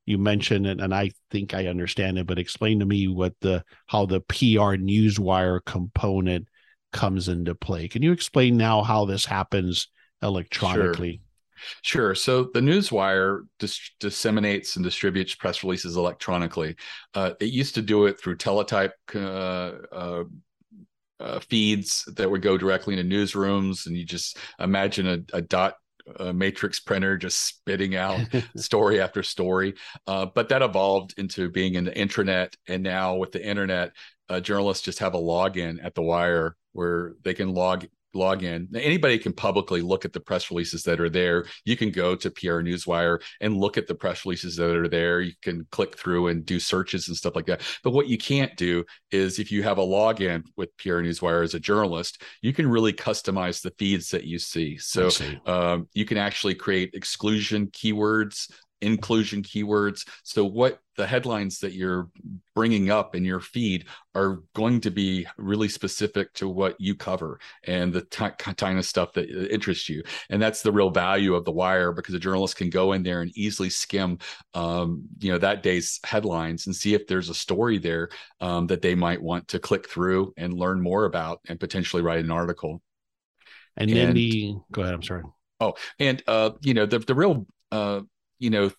you 0.07 0.17
mentioned 0.17 0.65
it, 0.65 0.81
and 0.81 0.91
I 0.91 1.11
think 1.29 1.53
I 1.53 1.67
understand 1.67 2.17
it, 2.17 2.25
but 2.25 2.39
explain 2.39 2.79
to 2.79 2.85
me 2.87 3.07
what 3.07 3.35
the 3.41 3.63
how 3.85 4.07
the 4.07 4.21
PR 4.21 4.73
newswire 4.73 5.63
component 5.63 6.47
comes 6.91 7.27
into 7.27 7.53
play. 7.53 7.87
Can 7.87 8.01
you 8.01 8.11
explain 8.11 8.57
now 8.57 8.81
how 8.81 9.05
this 9.05 9.23
happens 9.23 9.89
electronically? 10.23 11.11
Sure. 11.11 11.21
Sure. 11.83 12.15
So 12.15 12.49
the 12.51 12.59
newswire 12.59 13.41
dis- 13.59 13.91
disseminates 13.99 14.77
and 14.77 14.83
distributes 14.83 15.35
press 15.35 15.63
releases 15.63 15.95
electronically. 15.95 16.75
Uh, 17.13 17.33
it 17.39 17.51
used 17.51 17.75
to 17.75 17.83
do 17.83 18.07
it 18.07 18.19
through 18.19 18.37
teletype 18.37 18.93
uh, 19.13 19.71
uh, 19.91 20.23
uh, 21.19 21.39
feeds 21.39 22.03
that 22.15 22.29
would 22.29 22.41
go 22.41 22.57
directly 22.57 22.97
into 22.97 23.15
newsrooms, 23.15 23.85
and 23.85 23.95
you 23.95 24.05
just 24.05 24.37
imagine 24.59 25.07
a, 25.07 25.37
a 25.37 25.41
dot 25.41 25.75
a 26.19 26.31
matrix 26.31 26.79
printer 26.79 27.17
just 27.17 27.47
spitting 27.47 27.95
out 27.95 28.19
story 28.57 29.01
after 29.01 29.23
story. 29.23 29.73
Uh, 30.05 30.25
but 30.25 30.49
that 30.49 30.61
evolved 30.61 31.15
into 31.17 31.49
being 31.49 31.75
in 31.75 31.85
the 31.85 31.91
intranet, 31.91 32.53
and 32.67 32.83
now 32.83 33.15
with 33.15 33.31
the 33.31 33.43
internet, 33.43 33.91
uh, 34.29 34.39
journalists 34.39 34.83
just 34.83 34.99
have 34.99 35.13
a 35.13 35.19
login 35.19 35.83
at 35.83 35.95
the 35.95 36.01
wire 36.01 36.55
where 36.73 37.13
they 37.23 37.33
can 37.33 37.53
log 37.53 37.85
log 38.15 38.43
in. 38.43 38.67
Anybody 38.75 39.17
can 39.17 39.33
publicly 39.33 39.81
look 39.81 40.05
at 40.05 40.13
the 40.13 40.19
press 40.19 40.49
releases 40.49 40.83
that 40.83 40.99
are 40.99 41.09
there. 41.09 41.45
You 41.65 41.77
can 41.77 41.91
go 41.91 42.15
to 42.15 42.31
PR 42.31 42.61
Newswire 42.61 43.21
and 43.41 43.57
look 43.57 43.77
at 43.77 43.87
the 43.87 43.95
press 43.95 44.25
releases 44.25 44.55
that 44.55 44.75
are 44.75 44.87
there. 44.87 45.21
You 45.21 45.33
can 45.41 45.67
click 45.71 45.97
through 45.97 46.27
and 46.27 46.45
do 46.45 46.59
searches 46.59 47.07
and 47.07 47.17
stuff 47.17 47.35
like 47.35 47.45
that. 47.47 47.61
But 47.83 47.91
what 47.91 48.07
you 48.07 48.17
can't 48.17 48.55
do 48.57 48.85
is 49.11 49.39
if 49.39 49.51
you 49.51 49.63
have 49.63 49.77
a 49.77 49.85
login 49.85 50.43
with 50.55 50.75
PR 50.77 51.01
Newswire 51.01 51.43
as 51.43 51.53
a 51.53 51.59
journalist, 51.59 52.21
you 52.41 52.53
can 52.53 52.67
really 52.67 52.93
customize 52.93 53.61
the 53.61 53.73
feeds 53.77 54.09
that 54.11 54.23
you 54.23 54.39
see. 54.39 54.77
So 54.77 55.09
um, 55.45 55.87
you 55.93 56.05
can 56.05 56.17
actually 56.17 56.55
create 56.55 56.91
exclusion 56.93 57.67
keywords 57.67 58.51
inclusion 58.85 59.41
keywords. 59.41 60.07
So, 60.23 60.45
what 60.45 60.79
the 60.95 61.07
headlines 61.07 61.59
that 61.59 61.73
you're 61.73 62.09
bringing 62.53 62.89
up 62.89 63.15
in 63.15 63.25
your 63.25 63.39
feed 63.39 63.85
are 64.13 64.41
going 64.53 64.79
to 64.81 64.91
be 64.91 65.27
really 65.37 65.67
specific 65.67 66.33
to 66.33 66.47
what 66.47 66.79
you 66.79 66.95
cover 66.95 67.39
and 67.65 67.91
the 67.91 68.01
t- 68.01 68.29
kind 68.37 68.77
of 68.77 68.85
stuff 68.85 69.13
that 69.13 69.29
interests 69.53 69.89
you. 69.89 70.03
And 70.29 70.41
that's 70.41 70.61
the 70.61 70.71
real 70.71 70.89
value 70.89 71.35
of 71.35 71.43
the 71.43 71.51
wire 71.51 71.91
because 71.91 72.13
a 72.13 72.19
journalist 72.19 72.55
can 72.55 72.69
go 72.69 72.93
in 72.93 73.03
there 73.03 73.21
and 73.21 73.37
easily 73.37 73.69
skim, 73.69 74.19
um, 74.53 75.03
you 75.19 75.31
know, 75.31 75.37
that 75.39 75.63
day's 75.63 75.99
headlines 76.05 76.65
and 76.65 76.75
see 76.75 76.93
if 76.93 77.07
there's 77.07 77.29
a 77.29 77.33
story 77.33 77.77
there 77.77 78.09
um, 78.39 78.67
that 78.67 78.81
they 78.81 78.95
might 78.95 79.21
want 79.21 79.47
to 79.49 79.59
click 79.59 79.89
through 79.89 80.33
and 80.37 80.53
learn 80.53 80.79
more 80.81 81.05
about 81.05 81.41
and 81.49 81.59
potentially 81.59 82.01
write 82.01 82.23
an 82.23 82.31
article. 82.31 82.81
And, 83.77 83.89
and 83.89 83.99
then 83.99 84.13
the 84.13 84.55
go 84.71 84.81
ahead. 84.81 84.93
I'm 84.93 85.03
sorry. 85.03 85.23
Oh, 85.59 85.73
and 85.99 86.23
uh, 86.27 86.51
you 86.61 86.73
know 86.73 86.85
the 86.85 86.99
the 86.99 87.15
real 87.15 87.45
uh, 87.71 88.01
you 88.39 88.49
know 88.49 88.71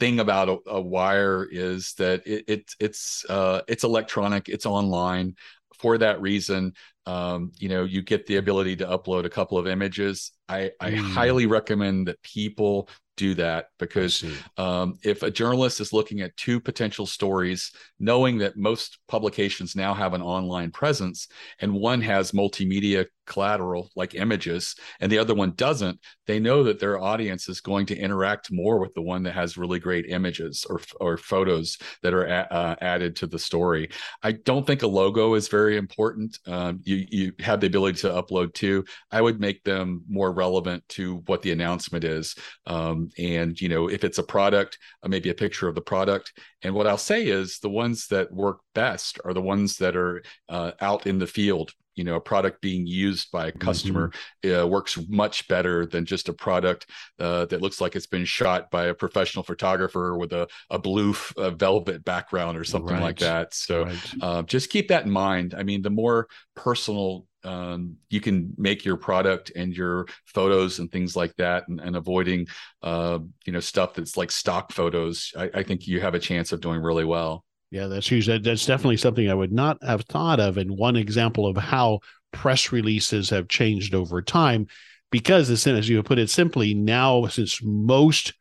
thing 0.00 0.20
about 0.20 0.48
a, 0.48 0.58
a 0.66 0.80
wire 0.80 1.46
is 1.50 1.94
that 1.94 2.26
it, 2.26 2.44
it 2.48 2.70
it's 2.80 3.24
uh, 3.28 3.62
it's 3.68 3.84
electronic, 3.84 4.48
it's 4.48 4.66
online. 4.66 5.36
For 5.78 5.98
that 5.98 6.20
reason, 6.20 6.72
um, 7.06 7.52
you 7.58 7.68
know, 7.68 7.84
you 7.84 8.00
get 8.02 8.26
the 8.26 8.36
ability 8.36 8.76
to 8.76 8.86
upload 8.86 9.24
a 9.24 9.30
couple 9.30 9.58
of 9.58 9.66
images. 9.66 10.32
I, 10.48 10.70
I 10.80 10.92
mm. 10.92 11.00
highly 11.00 11.46
recommend 11.46 12.08
that 12.08 12.22
people 12.22 12.88
do 13.16 13.34
that 13.34 13.66
because 13.78 14.24
um, 14.56 14.94
if 15.02 15.22
a 15.22 15.30
journalist 15.30 15.80
is 15.80 15.92
looking 15.92 16.20
at 16.20 16.36
two 16.36 16.60
potential 16.60 17.06
stories, 17.06 17.72
knowing 17.98 18.38
that 18.38 18.56
most 18.56 18.98
publications 19.08 19.76
now 19.76 19.94
have 19.94 20.14
an 20.14 20.22
online 20.22 20.70
presence 20.70 21.28
and 21.60 21.72
one 21.72 22.00
has 22.00 22.32
multimedia 22.32 23.06
collateral 23.26 23.90
like 23.96 24.14
images 24.14 24.76
and 25.00 25.10
the 25.10 25.18
other 25.18 25.34
one 25.34 25.52
doesn't 25.56 25.98
they 26.26 26.38
know 26.38 26.62
that 26.62 26.78
their 26.78 27.00
audience 27.00 27.48
is 27.48 27.60
going 27.60 27.86
to 27.86 27.96
interact 27.96 28.50
more 28.52 28.78
with 28.78 28.92
the 28.94 29.02
one 29.02 29.22
that 29.22 29.32
has 29.32 29.56
really 29.56 29.78
great 29.78 30.06
images 30.08 30.66
or, 30.68 30.80
or 31.00 31.16
photos 31.16 31.78
that 32.02 32.14
are 32.14 32.26
a, 32.26 32.46
uh, 32.50 32.74
added 32.80 33.16
to 33.16 33.26
the 33.26 33.38
story. 33.38 33.90
I 34.22 34.32
don't 34.32 34.66
think 34.66 34.82
a 34.82 34.86
logo 34.86 35.34
is 35.34 35.48
very 35.48 35.76
important. 35.76 36.38
Um, 36.46 36.80
you 36.82 37.06
you 37.10 37.32
have 37.40 37.60
the 37.60 37.66
ability 37.66 37.98
to 38.00 38.08
upload 38.08 38.54
two 38.54 38.84
i 39.10 39.20
would 39.20 39.40
make 39.40 39.62
them 39.64 40.04
more 40.08 40.32
relevant 40.32 40.86
to 40.88 41.16
what 41.26 41.42
the 41.42 41.52
announcement 41.52 42.04
is. 42.04 42.34
Um, 42.66 43.03
and 43.18 43.60
you 43.60 43.68
know 43.68 43.88
if 43.88 44.04
it's 44.04 44.18
a 44.18 44.22
product 44.22 44.78
uh, 45.02 45.08
maybe 45.08 45.30
a 45.30 45.34
picture 45.34 45.68
of 45.68 45.74
the 45.74 45.80
product 45.80 46.32
and 46.62 46.74
what 46.74 46.86
i'll 46.86 46.98
say 46.98 47.26
is 47.26 47.58
the 47.58 47.68
ones 47.68 48.06
that 48.08 48.32
work 48.32 48.60
best 48.74 49.18
are 49.24 49.34
the 49.34 49.40
ones 49.40 49.76
that 49.76 49.96
are 49.96 50.22
uh, 50.48 50.72
out 50.80 51.06
in 51.06 51.18
the 51.18 51.26
field 51.26 51.72
you 51.94 52.04
know 52.04 52.16
a 52.16 52.20
product 52.20 52.60
being 52.60 52.86
used 52.86 53.30
by 53.30 53.48
a 53.48 53.52
customer 53.52 54.10
mm-hmm. 54.42 54.62
uh, 54.62 54.66
works 54.66 54.98
much 55.08 55.46
better 55.48 55.86
than 55.86 56.04
just 56.04 56.28
a 56.28 56.32
product 56.32 56.86
uh, 57.18 57.44
that 57.46 57.62
looks 57.62 57.80
like 57.80 57.96
it's 57.96 58.06
been 58.06 58.24
shot 58.24 58.70
by 58.70 58.86
a 58.86 58.94
professional 58.94 59.44
photographer 59.44 60.16
with 60.16 60.32
a, 60.32 60.46
a 60.70 60.78
blue 60.78 61.14
velvet 61.56 62.04
background 62.04 62.58
or 62.58 62.64
something 62.64 62.94
right. 62.94 63.02
like 63.02 63.18
that 63.18 63.54
so 63.54 63.84
right. 63.84 64.14
Uh, 64.20 64.42
just 64.42 64.70
keep 64.70 64.88
that 64.88 65.04
in 65.04 65.10
mind 65.10 65.54
i 65.56 65.62
mean 65.62 65.82
the 65.82 65.90
more 65.90 66.28
personal 66.54 67.26
um, 67.44 67.96
you 68.10 68.20
can 68.20 68.52
make 68.56 68.84
your 68.84 68.96
product 68.96 69.52
and 69.54 69.76
your 69.76 70.06
photos 70.24 70.78
and 70.78 70.90
things 70.90 71.14
like 71.16 71.34
that 71.36 71.68
and, 71.68 71.80
and 71.80 71.96
avoiding 71.96 72.46
uh, 72.82 73.18
you 73.44 73.52
know 73.52 73.60
stuff 73.60 73.94
that's 73.94 74.16
like 74.16 74.30
stock 74.30 74.72
photos 74.72 75.32
I, 75.36 75.50
I 75.54 75.62
think 75.62 75.86
you 75.86 76.00
have 76.00 76.14
a 76.14 76.18
chance 76.18 76.52
of 76.52 76.60
doing 76.60 76.80
really 76.80 77.04
well 77.04 77.44
yeah, 77.74 77.88
that's 77.88 78.06
huge. 78.06 78.26
That, 78.26 78.44
that's 78.44 78.66
definitely 78.66 78.98
something 78.98 79.28
I 79.28 79.34
would 79.34 79.52
not 79.52 79.82
have 79.82 80.02
thought 80.02 80.38
of. 80.38 80.58
And 80.58 80.78
one 80.78 80.94
example 80.94 81.44
of 81.44 81.56
how 81.56 81.98
press 82.32 82.70
releases 82.70 83.30
have 83.30 83.48
changed 83.48 83.96
over 83.96 84.22
time, 84.22 84.68
because 85.10 85.50
as, 85.50 85.88
you 85.88 86.00
put 86.04 86.20
it 86.20 86.30
simply, 86.30 86.72
now 86.72 87.26
since 87.26 87.60
most 87.64 88.32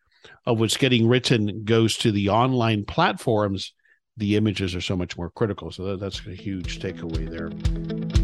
of 0.45 0.59
what's 0.59 0.77
getting 0.77 1.07
written 1.07 1.63
goes 1.63 1.97
to 1.97 2.11
the 2.11 2.29
online 2.29 2.85
platforms, 2.85 3.73
the 4.17 4.35
images 4.35 4.75
are 4.75 4.81
so 4.81 4.95
much 4.95 5.17
more 5.17 5.31
critical. 5.31 5.71
So 5.71 5.83
that, 5.85 5.99
that's 5.99 6.21
a 6.27 6.35
huge 6.35 6.79
takeaway 6.79 7.27
there. 7.27 8.22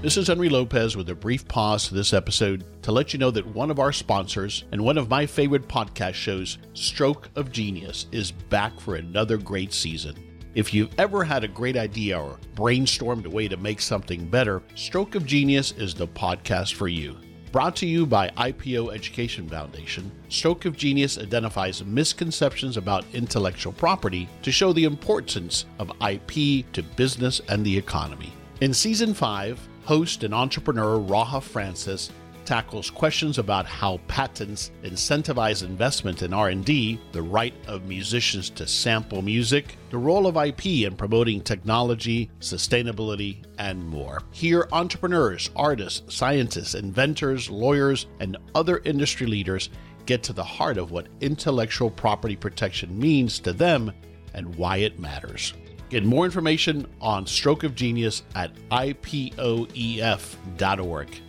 This 0.00 0.16
is 0.16 0.28
Henry 0.28 0.48
Lopez 0.48 0.96
with 0.96 1.08
a 1.10 1.14
brief 1.16 1.48
pause 1.48 1.88
to 1.88 1.94
this 1.94 2.12
episode 2.12 2.62
to 2.82 2.92
let 2.92 3.12
you 3.12 3.18
know 3.18 3.32
that 3.32 3.44
one 3.48 3.68
of 3.68 3.80
our 3.80 3.92
sponsors 3.92 4.62
and 4.70 4.80
one 4.80 4.96
of 4.96 5.10
my 5.10 5.26
favorite 5.26 5.66
podcast 5.66 6.14
shows, 6.14 6.58
Stroke 6.72 7.28
of 7.34 7.50
Genius, 7.50 8.06
is 8.12 8.30
back 8.30 8.78
for 8.78 8.94
another 8.94 9.36
great 9.36 9.72
season. 9.72 10.14
If 10.54 10.72
you've 10.72 10.94
ever 11.00 11.24
had 11.24 11.42
a 11.42 11.48
great 11.48 11.76
idea 11.76 12.16
or 12.16 12.38
brainstormed 12.54 13.26
a 13.26 13.30
way 13.30 13.48
to 13.48 13.56
make 13.56 13.80
something 13.80 14.30
better, 14.30 14.62
Stroke 14.76 15.16
of 15.16 15.26
Genius 15.26 15.72
is 15.72 15.94
the 15.94 16.06
podcast 16.06 16.74
for 16.74 16.86
you. 16.86 17.16
Brought 17.50 17.74
to 17.76 17.86
you 17.86 18.06
by 18.06 18.28
IPO 18.36 18.94
Education 18.94 19.48
Foundation, 19.48 20.12
Stroke 20.28 20.64
of 20.64 20.76
Genius 20.76 21.18
identifies 21.18 21.84
misconceptions 21.84 22.76
about 22.76 23.04
intellectual 23.14 23.72
property 23.72 24.28
to 24.42 24.52
show 24.52 24.72
the 24.72 24.84
importance 24.84 25.64
of 25.80 25.90
IP 26.08 26.70
to 26.72 26.84
business 26.94 27.40
and 27.48 27.66
the 27.66 27.76
economy. 27.76 28.32
In 28.60 28.74
season 28.74 29.14
5, 29.14 29.68
host 29.88 30.22
and 30.22 30.34
entrepreneur 30.34 31.00
Raha 31.00 31.42
Francis 31.42 32.10
tackles 32.44 32.90
questions 32.90 33.38
about 33.38 33.64
how 33.64 33.96
patents 34.06 34.70
incentivize 34.82 35.64
investment 35.64 36.20
in 36.20 36.34
R&D, 36.34 37.00
the 37.12 37.22
right 37.22 37.54
of 37.66 37.86
musicians 37.86 38.50
to 38.50 38.66
sample 38.66 39.22
music, 39.22 39.78
the 39.88 39.96
role 39.96 40.26
of 40.26 40.36
IP 40.36 40.66
in 40.86 40.94
promoting 40.94 41.40
technology, 41.40 42.28
sustainability, 42.38 43.42
and 43.56 43.82
more. 43.88 44.20
Here, 44.30 44.68
entrepreneurs, 44.72 45.48
artists, 45.56 46.14
scientists, 46.14 46.74
inventors, 46.74 47.48
lawyers, 47.48 48.08
and 48.20 48.36
other 48.54 48.82
industry 48.84 49.26
leaders 49.26 49.70
get 50.04 50.22
to 50.24 50.34
the 50.34 50.44
heart 50.44 50.76
of 50.76 50.90
what 50.90 51.08
intellectual 51.22 51.90
property 51.90 52.36
protection 52.36 52.98
means 52.98 53.38
to 53.38 53.54
them 53.54 53.90
and 54.34 54.54
why 54.56 54.76
it 54.76 54.98
matters. 54.98 55.54
Get 55.90 56.04
more 56.04 56.24
information 56.26 56.86
on 57.00 57.26
Stroke 57.26 57.64
of 57.64 57.74
Genius 57.74 58.22
at 58.34 58.52
ipoef.org. 58.70 59.08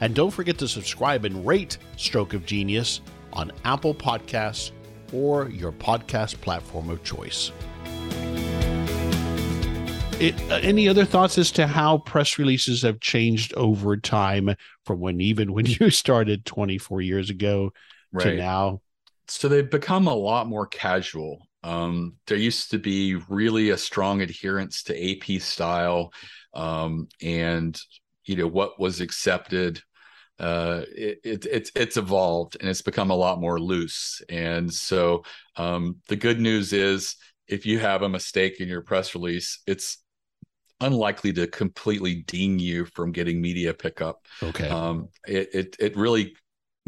And 0.02 0.13
don't 0.13 0.32
forget 0.32 0.58
to 0.58 0.67
subscribe 0.67 1.24
and 1.24 1.48
rate 1.48 1.78
Stroke 1.95 2.34
of 2.34 2.45
Genius 2.45 3.00
on 3.32 3.52
Apple 3.63 3.93
Podcasts 3.95 4.72
or 5.13 5.50
your 5.50 5.72
podcast 5.72 6.41
platform 6.41 6.89
of 6.89 7.04
choice. 7.04 7.52
It, 10.19 10.36
uh, 10.52 10.56
any 10.56 10.89
other 10.89 11.06
thoughts 11.06 11.38
as 11.38 11.50
to 11.52 11.65
how 11.65 12.00
press 12.00 12.38
releases 12.38 12.82
have 12.82 13.00
changed 13.00 13.54
over 13.54 13.95
time 13.95 14.54
from 14.84 15.00
when 15.00 15.22
even 15.22 15.54
when 15.54 15.65
you 15.67 15.89
started 15.89 16.45
24 16.45 17.02
years 17.02 17.30
ago 17.30 17.72
right. 18.12 18.24
to 18.24 18.36
now? 18.36 18.82
So 19.30 19.48
they've 19.48 19.69
become 19.69 20.08
a 20.08 20.13
lot 20.13 20.48
more 20.48 20.65
casual. 20.67 21.48
Um, 21.63 22.15
there 22.28 22.38
used 22.38 22.72
to 22.72 22.80
be 22.80 23.15
really 23.28 23.72
a 23.72 23.78
strong 23.78 24.22
adherence 24.22 24.84
to 24.84 25.12
AP 25.12 25.41
style, 25.41 26.13
um, 26.54 27.08
and 27.22 27.80
you 28.26 28.36
know 28.36 28.48
what 28.48 28.80
was 28.80 29.02
accepted. 29.02 29.82
Uh, 30.39 30.84
it, 30.95 31.19
it, 31.24 31.45
it's 31.45 31.72
it's 31.76 31.98
evolved 31.98 32.56
and 32.60 32.69
it's 32.69 32.82
become 32.82 33.10
a 33.10 33.15
lot 33.15 33.41
more 33.41 33.60
loose. 33.60 34.22
And 34.30 34.74
so 34.74 35.24
um, 35.58 35.98
the 36.08 36.15
good 36.15 36.39
news 36.39 36.72
is, 36.72 37.17
if 37.48 37.65
you 37.65 37.80
have 37.80 38.04
a 38.04 38.10
mistake 38.10 38.62
in 38.62 38.69
your 38.69 38.82
press 38.82 39.13
release, 39.13 39.60
it's 39.67 39.98
unlikely 40.82 41.34
to 41.34 41.48
completely 41.48 42.24
ding 42.24 42.58
you 42.58 42.86
from 42.86 43.12
getting 43.12 43.41
media 43.41 43.74
pickup. 43.74 44.26
Okay. 44.41 44.69
Um, 44.69 45.10
it, 45.28 45.50
it 45.54 45.76
it 45.80 45.98
really 45.98 46.36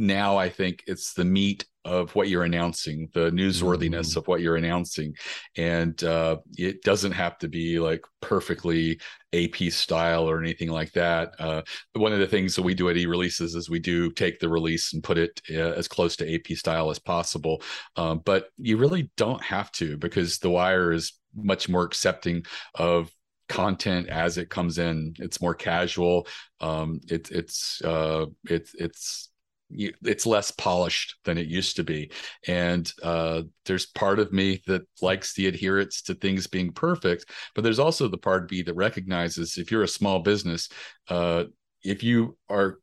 now 0.02 0.36
I 0.36 0.50
think 0.50 0.84
it's 0.88 1.14
the 1.14 1.24
meat 1.24 1.64
of 1.86 2.14
what 2.16 2.28
you're 2.28 2.44
announcing, 2.44 3.08
the 3.14 3.30
newsworthiness 3.30 4.14
mm. 4.14 4.18
of 4.18 4.28
what 4.28 4.42
you're 4.42 4.56
announcing. 4.56 5.14
And 5.58 6.04
uh, 6.04 6.38
it 6.58 6.82
doesn't 6.84 7.12
have 7.12 7.38
to 7.40 7.48
be 7.48 7.80
like 7.80 8.02
perfectly 8.20 9.00
AP 9.32 9.72
style 9.72 10.28
or 10.28 10.40
anything 10.42 10.70
like 10.70 10.92
that. 10.94 11.34
Uh, 11.40 11.62
one 11.94 12.14
of 12.14 12.20
the 12.20 12.28
things 12.28 12.56
that 12.56 12.64
we 12.64 12.74
do 12.74 12.90
at 12.90 12.98
e 12.98 13.06
releases 13.06 13.54
is 13.54 13.70
we 13.70 13.80
do 13.80 14.12
take 14.12 14.40
the 14.40 14.50
release 14.50 14.94
and 14.94 15.04
put 15.04 15.20
it 15.20 15.40
uh, 15.52 15.74
as 15.74 15.88
close 15.88 16.16
to 16.16 16.34
AP 16.34 16.58
style 16.58 16.90
as 16.90 17.00
possible. 17.00 17.62
Um, 17.96 18.22
but 18.26 18.50
you 18.58 18.78
really 18.78 19.12
don't 19.18 19.44
have 19.44 19.72
to 19.74 19.98
because 19.98 20.40
the 20.40 20.50
wire 20.50 20.92
is 20.92 21.14
much 21.36 21.70
more 21.70 21.84
accepting 21.84 22.44
of 22.74 23.12
content 23.50 24.08
as 24.08 24.38
it 24.38 24.50
comes 24.50 24.78
in. 24.80 25.14
It's 25.20 25.42
more 25.42 25.54
casual. 25.54 26.28
Um, 26.60 27.02
it, 27.08 27.30
it's 27.32 27.82
uh, 27.84 28.28
it's 28.46 28.74
it's 28.76 29.31
you, 29.74 29.94
it's 30.04 30.26
less 30.26 30.52
polished 30.52 31.16
than 31.26 31.38
it 31.38 31.48
used 31.48 31.76
to 31.78 31.84
be. 31.84 32.12
And 32.48 32.92
uh, 33.02 33.44
there's 33.66 33.86
part 33.86 34.20
of 34.20 34.32
me 34.32 34.62
that 34.68 34.84
likes 35.02 35.34
the 35.34 35.48
adherence 35.48 36.02
to 36.04 36.14
things 36.14 36.48
being 36.48 36.72
perfect 36.72 37.26
but 37.56 37.64
there's 37.64 37.80
also 37.80 38.08
the 38.08 38.18
part 38.18 38.44
of 38.44 38.52
me 38.52 38.62
that 38.64 38.74
recognizes 38.74 39.58
if 39.58 39.72
you're 39.72 39.84
a 39.84 39.88
small 39.88 40.20
business 40.20 40.70
uh, 41.10 41.44
if 41.84 42.04
you 42.04 42.38
are 42.50 42.78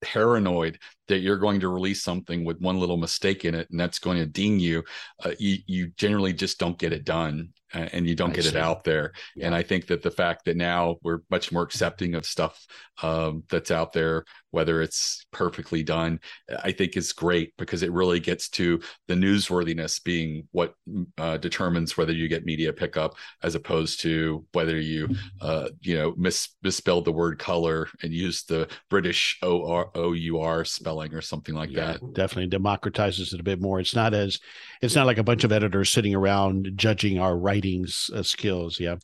paranoid 0.00 0.78
that 1.08 1.20
you're 1.20 1.38
going 1.38 1.60
to 1.60 1.68
release 1.68 2.02
something 2.02 2.44
with 2.44 2.60
one 2.60 2.78
little 2.78 2.98
mistake 2.98 3.44
in 3.44 3.54
it 3.54 3.68
and 3.70 3.80
that's 3.80 3.98
going 3.98 4.18
to 4.18 4.26
ding 4.26 4.58
you 4.58 4.82
uh, 5.24 5.32
you, 5.38 5.58
you 5.66 5.90
generally 5.96 6.32
just 6.32 6.58
don't 6.58 6.78
get 6.78 6.92
it 6.92 7.04
done 7.04 7.48
and 7.74 8.06
you 8.06 8.14
don't 8.14 8.30
I 8.30 8.34
get 8.34 8.44
see. 8.44 8.50
it 8.50 8.56
out 8.56 8.84
there 8.84 9.12
yeah. 9.36 9.46
and 9.46 9.54
i 9.54 9.62
think 9.62 9.86
that 9.88 10.02
the 10.02 10.10
fact 10.10 10.44
that 10.44 10.56
now 10.56 10.96
we're 11.02 11.20
much 11.30 11.52
more 11.52 11.62
accepting 11.62 12.14
of 12.14 12.26
stuff 12.26 12.64
um, 13.02 13.42
that's 13.50 13.70
out 13.70 13.92
there 13.92 14.24
whether 14.50 14.82
it's 14.82 15.26
perfectly 15.32 15.82
done 15.82 16.20
i 16.62 16.70
think 16.70 16.96
is 16.96 17.12
great 17.12 17.52
because 17.58 17.82
it 17.82 17.92
really 17.92 18.20
gets 18.20 18.48
to 18.48 18.80
the 19.08 19.14
newsworthiness 19.14 20.02
being 20.02 20.46
what 20.52 20.74
uh, 21.18 21.36
determines 21.38 21.96
whether 21.96 22.12
you 22.12 22.28
get 22.28 22.44
media 22.44 22.72
pickup 22.72 23.14
as 23.42 23.54
opposed 23.54 24.00
to 24.00 24.44
whether 24.52 24.78
you 24.78 25.08
uh, 25.40 25.68
you 25.80 25.96
know 25.96 26.14
mis- 26.16 26.54
misspelled 26.62 27.04
the 27.04 27.12
word 27.12 27.38
color 27.38 27.88
and 28.02 28.12
used 28.12 28.48
the 28.48 28.68
british 28.88 29.38
o-r 29.42 29.90
o-u-r 29.94 30.64
spelling 30.64 31.14
or 31.14 31.20
something 31.20 31.54
like 31.54 31.70
yeah, 31.70 31.92
that. 31.92 32.14
Definitely 32.14 32.56
democratizes 32.56 33.32
it 33.32 33.40
a 33.40 33.44
bit 33.44 33.60
more. 33.60 33.80
It's 33.80 33.94
not 33.94 34.14
as 34.14 34.38
it's 34.82 34.94
not 34.94 35.06
like 35.06 35.18
a 35.18 35.24
bunch 35.24 35.44
of 35.44 35.52
editors 35.52 35.90
sitting 35.90 36.14
around 36.14 36.72
judging 36.76 37.18
our 37.18 37.36
writings 37.64 38.10
uh, 38.14 38.22
skills. 38.22 38.78
Yeah. 38.80 38.96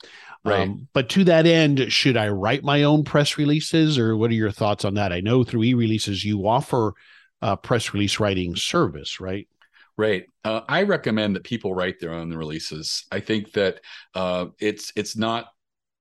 Right. 0.45 0.69
Um, 0.69 0.89
but 0.93 1.09
to 1.11 1.25
that 1.25 1.47
end, 1.47 1.93
should 1.93 2.17
I 2.17 2.29
write 2.29 2.65
my 2.65 2.85
own 2.85 3.05
press 3.05 3.39
releases 3.39 3.99
or 3.99 4.17
what 4.17 4.31
are 4.31 4.35
your 4.35 4.51
thoughts 4.51 4.85
on 4.85 4.95
that? 4.95 5.13
I 5.13 5.21
know 5.21 5.45
through 5.45 5.61
eReleases 5.63 6.25
you 6.25 6.47
offer 6.47 6.93
a 7.43 7.57
press 7.57 7.95
release 7.95 8.21
writing 8.21 8.57
service, 8.57 9.21
right? 9.21 9.49
Right. 9.97 10.25
Uh, 10.45 10.63
I 10.69 10.85
recommend 10.85 11.37
that 11.37 11.45
people 11.45 11.75
write 11.75 12.01
their 12.01 12.15
own 12.15 12.33
releases. 12.33 13.05
I 13.13 13.21
think 13.21 13.53
that 13.53 13.81
uh, 14.15 14.47
it's 14.59 14.93
it's 14.97 15.17
not 15.17 15.47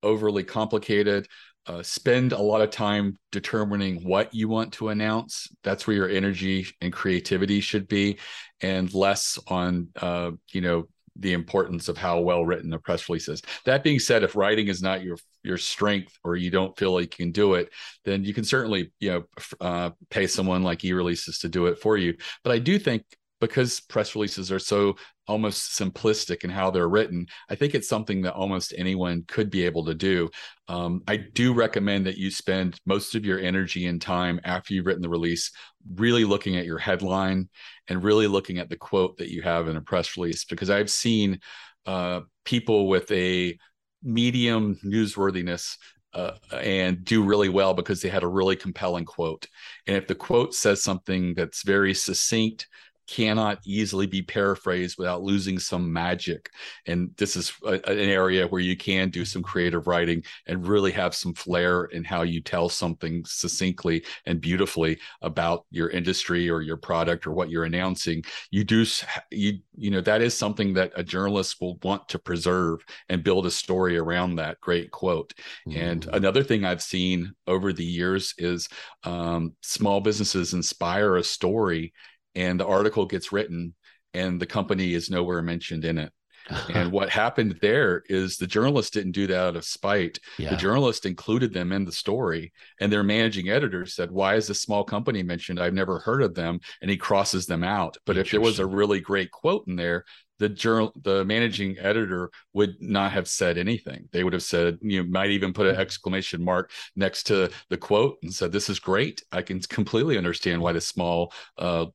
overly 0.04 0.43
complicated. 0.43 1.28
uh, 1.67 1.84
spend 1.84 2.32
a 2.32 2.41
lot 2.41 2.62
of 2.62 2.72
time 2.72 3.15
determining 3.32 4.04
what 4.04 4.34
you 4.34 4.48
want 4.48 4.74
to 4.74 4.89
announce. 4.89 5.48
That's 5.63 5.86
where 5.86 5.95
your 5.95 6.10
energy 6.10 6.67
and 6.82 6.91
creativity 6.91 7.62
should 7.62 7.88
be, 7.88 8.17
and 8.62 8.91
less 8.93 9.38
on 9.48 9.89
uh, 10.02 10.32
you 10.52 10.62
know 10.62 10.88
the 11.19 11.34
importance 11.34 11.89
of 11.89 11.97
how 11.97 12.19
well 12.19 12.45
written 12.45 12.69
the 12.69 12.79
press 12.79 13.10
release 13.10 13.27
is. 13.27 13.41
That 13.65 13.84
being 13.84 13.99
said, 13.99 14.23
if 14.23 14.36
writing 14.36 14.67
is 14.67 14.82
not 14.82 15.03
your 15.03 15.17
your 15.43 15.58
strength 15.58 16.17
or 16.23 16.36
you 16.36 16.51
don't 16.51 16.77
feel 16.77 16.93
like 16.93 17.17
you 17.17 17.25
can 17.25 17.32
do 17.32 17.53
it, 17.55 17.71
then 18.05 18.23
you 18.23 18.34
can 18.34 18.43
certainly 18.43 18.91
you 18.99 19.12
know 19.12 19.23
uh, 19.62 19.91
pay 20.10 20.27
someone 20.27 20.63
like 20.63 20.79
eReleases 20.79 21.41
to 21.41 21.49
do 21.49 21.67
it 21.67 21.79
for 21.79 21.97
you. 21.97 22.15
But 22.43 22.53
I 22.53 22.60
do 22.60 22.79
think 22.79 23.03
because 23.39 23.79
press 23.79 24.15
releases 24.15 24.51
are 24.51 24.60
so 24.60 24.95
almost 25.29 25.79
simplistic 25.79 26.43
in 26.43 26.49
how 26.49 26.71
they're 26.71 26.89
written, 26.89 27.27
I 27.49 27.55
think 27.55 27.75
it's 27.75 27.87
something 27.87 28.23
that 28.23 28.33
almost 28.33 28.73
anyone 28.77 29.23
could 29.27 29.49
be 29.49 29.65
able 29.65 29.85
to 29.85 29.93
do. 29.93 30.29
Um, 30.67 31.01
I 31.07 31.17
do 31.17 31.53
recommend 31.53 32.07
that 32.07 32.17
you 32.17 32.31
spend 32.31 32.79
most 32.85 33.15
of 33.15 33.25
your 33.25 33.39
energy 33.39 33.85
and 33.85 34.01
time 34.01 34.39
after 34.43 34.73
you've 34.73 34.85
written 34.85 35.03
the 35.03 35.09
release 35.09 35.51
really 35.95 36.25
looking 36.25 36.57
at 36.57 36.65
your 36.65 36.79
headline 36.79 37.47
and 37.87 38.03
really 38.03 38.27
looking 38.27 38.57
at 38.57 38.69
the 38.69 38.77
quote 38.77 39.17
that 39.17 39.31
you 39.31 39.41
have 39.41 39.67
in 39.67 39.77
a 39.77 39.81
press 39.81 40.17
release 40.17 40.43
because 40.45 40.69
I've 40.69 40.89
seen 40.89 41.39
uh, 41.85 42.21
people 42.43 42.87
with 42.87 43.09
a 43.11 43.57
medium 44.03 44.79
newsworthiness 44.83 45.77
uh, 46.13 46.31
and 46.51 47.03
do 47.03 47.23
really 47.23 47.49
well 47.49 47.73
because 47.73 48.01
they 48.01 48.09
had 48.09 48.23
a 48.23 48.27
really 48.27 48.55
compelling 48.55 49.05
quote. 49.05 49.47
And 49.87 49.95
if 49.95 50.07
the 50.07 50.15
quote 50.15 50.55
says 50.55 50.83
something 50.83 51.35
that's 51.35 51.63
very 51.63 51.93
succinct, 51.93 52.67
cannot 53.10 53.60
easily 53.65 54.06
be 54.06 54.22
paraphrased 54.22 54.98
without 55.00 55.24
losing 55.24 55.58
some 55.58 55.91
magic. 55.91 56.50
And 56.86 57.10
this 57.17 57.36
is 57.36 57.52
a, 57.65 57.74
an 57.89 58.10
area 58.10 58.48
where 58.48 58.62
you 58.62 58.78
can 58.78 59.10
do 59.10 59.26
some 59.26 59.41
creative 59.41 59.88
writing 59.88 60.24
and 60.45 60.67
really 60.67 60.91
have 60.91 61.15
some 61.15 61.34
flair 61.34 61.86
in 61.86 62.04
how 62.04 62.22
you 62.22 62.39
tell 62.39 62.69
something 62.69 63.24
succinctly 63.26 64.06
and 64.28 64.39
beautifully 64.39 65.00
about 65.24 65.65
your 65.72 65.89
industry 65.89 66.50
or 66.50 66.62
your 66.62 66.78
product 66.78 67.26
or 67.26 67.32
what 67.32 67.50
you're 67.50 67.63
announcing. 67.63 68.24
You 68.52 68.63
do 68.63 68.86
you 69.32 69.60
you 69.76 69.89
know 69.89 70.02
that 70.02 70.22
is 70.22 70.38
something 70.38 70.74
that 70.74 70.91
a 70.95 71.04
journalist 71.04 71.58
will 71.60 71.80
want 71.82 72.08
to 72.10 72.19
preserve 72.19 72.82
and 73.10 73.24
build 73.24 73.45
a 73.48 73.52
story 73.52 73.98
around 73.98 74.36
that 74.36 74.60
great 74.62 74.91
quote. 74.91 75.34
Mm-hmm. 75.67 75.80
And 75.80 76.06
another 76.13 76.43
thing 76.43 76.63
I've 76.63 76.84
seen 76.84 77.34
over 77.48 77.74
the 77.74 77.86
years 77.86 78.36
is 78.38 78.69
um, 79.04 79.54
small 79.62 80.00
businesses 80.00 80.54
inspire 80.54 81.15
a 81.15 81.24
story 81.24 81.93
and 82.35 82.59
the 82.59 82.67
article 82.67 83.05
gets 83.05 83.31
written 83.31 83.73
and 84.13 84.39
the 84.39 84.45
company 84.45 84.93
is 84.93 85.09
nowhere 85.09 85.41
mentioned 85.41 85.85
in 85.85 85.97
it 85.97 86.11
uh-huh. 86.49 86.71
and 86.73 86.91
what 86.91 87.09
happened 87.09 87.57
there 87.61 88.03
is 88.07 88.37
the 88.37 88.47
journalist 88.47 88.93
didn't 88.93 89.11
do 89.11 89.27
that 89.27 89.39
out 89.39 89.55
of 89.55 89.65
spite. 89.65 90.19
Yeah. 90.37 90.51
The 90.51 90.57
journalist 90.57 91.05
included 91.05 91.53
them 91.53 91.71
in 91.71 91.85
the 91.85 91.91
story, 91.91 92.51
and 92.79 92.91
their 92.91 93.03
managing 93.03 93.49
editor 93.49 93.85
said, 93.85 94.11
"Why 94.11 94.35
is 94.35 94.47
this 94.47 94.61
small 94.61 94.83
company 94.83 95.23
mentioned? 95.23 95.59
I've 95.59 95.73
never 95.73 95.99
heard 95.99 96.21
of 96.21 96.35
them." 96.35 96.59
And 96.81 96.89
he 96.89 96.97
crosses 96.97 97.45
them 97.45 97.63
out. 97.63 97.97
But 98.05 98.17
if 98.17 98.31
there 98.31 98.41
was 98.41 98.59
a 98.59 98.65
really 98.65 98.99
great 98.99 99.31
quote 99.31 99.65
in 99.67 99.75
there, 99.75 100.05
the 100.39 100.49
journal, 100.49 100.91
the 101.04 101.23
managing 101.25 101.78
editor 101.80 102.32
would 102.54 102.82
not 102.82 103.12
have 103.12 103.28
said 103.28 103.58
anything. 103.58 104.10
They 104.12 104.23
would 104.23 104.34
have 104.34 104.43
said, 104.43 104.80
you 104.82 105.04
know, 105.04 105.10
might 105.10 105.30
even 105.30 105.54
put 105.54 105.67
an 105.67 105.75
exclamation 105.75 106.43
mark 106.43 106.71
next 106.95 107.23
to 107.23 107.52
the 107.69 107.78
quote 107.78 108.17
and 108.23 108.34
said, 108.34 108.52
"This 108.52 108.69
is 108.69 108.80
great. 108.80 109.23
I 109.32 109.41
can 109.41 109.60
completely 109.60 110.17
understand 110.17 110.62
why 110.62 110.71
the 110.71 110.82
small, 110.82 111.34
uh, 111.58 111.86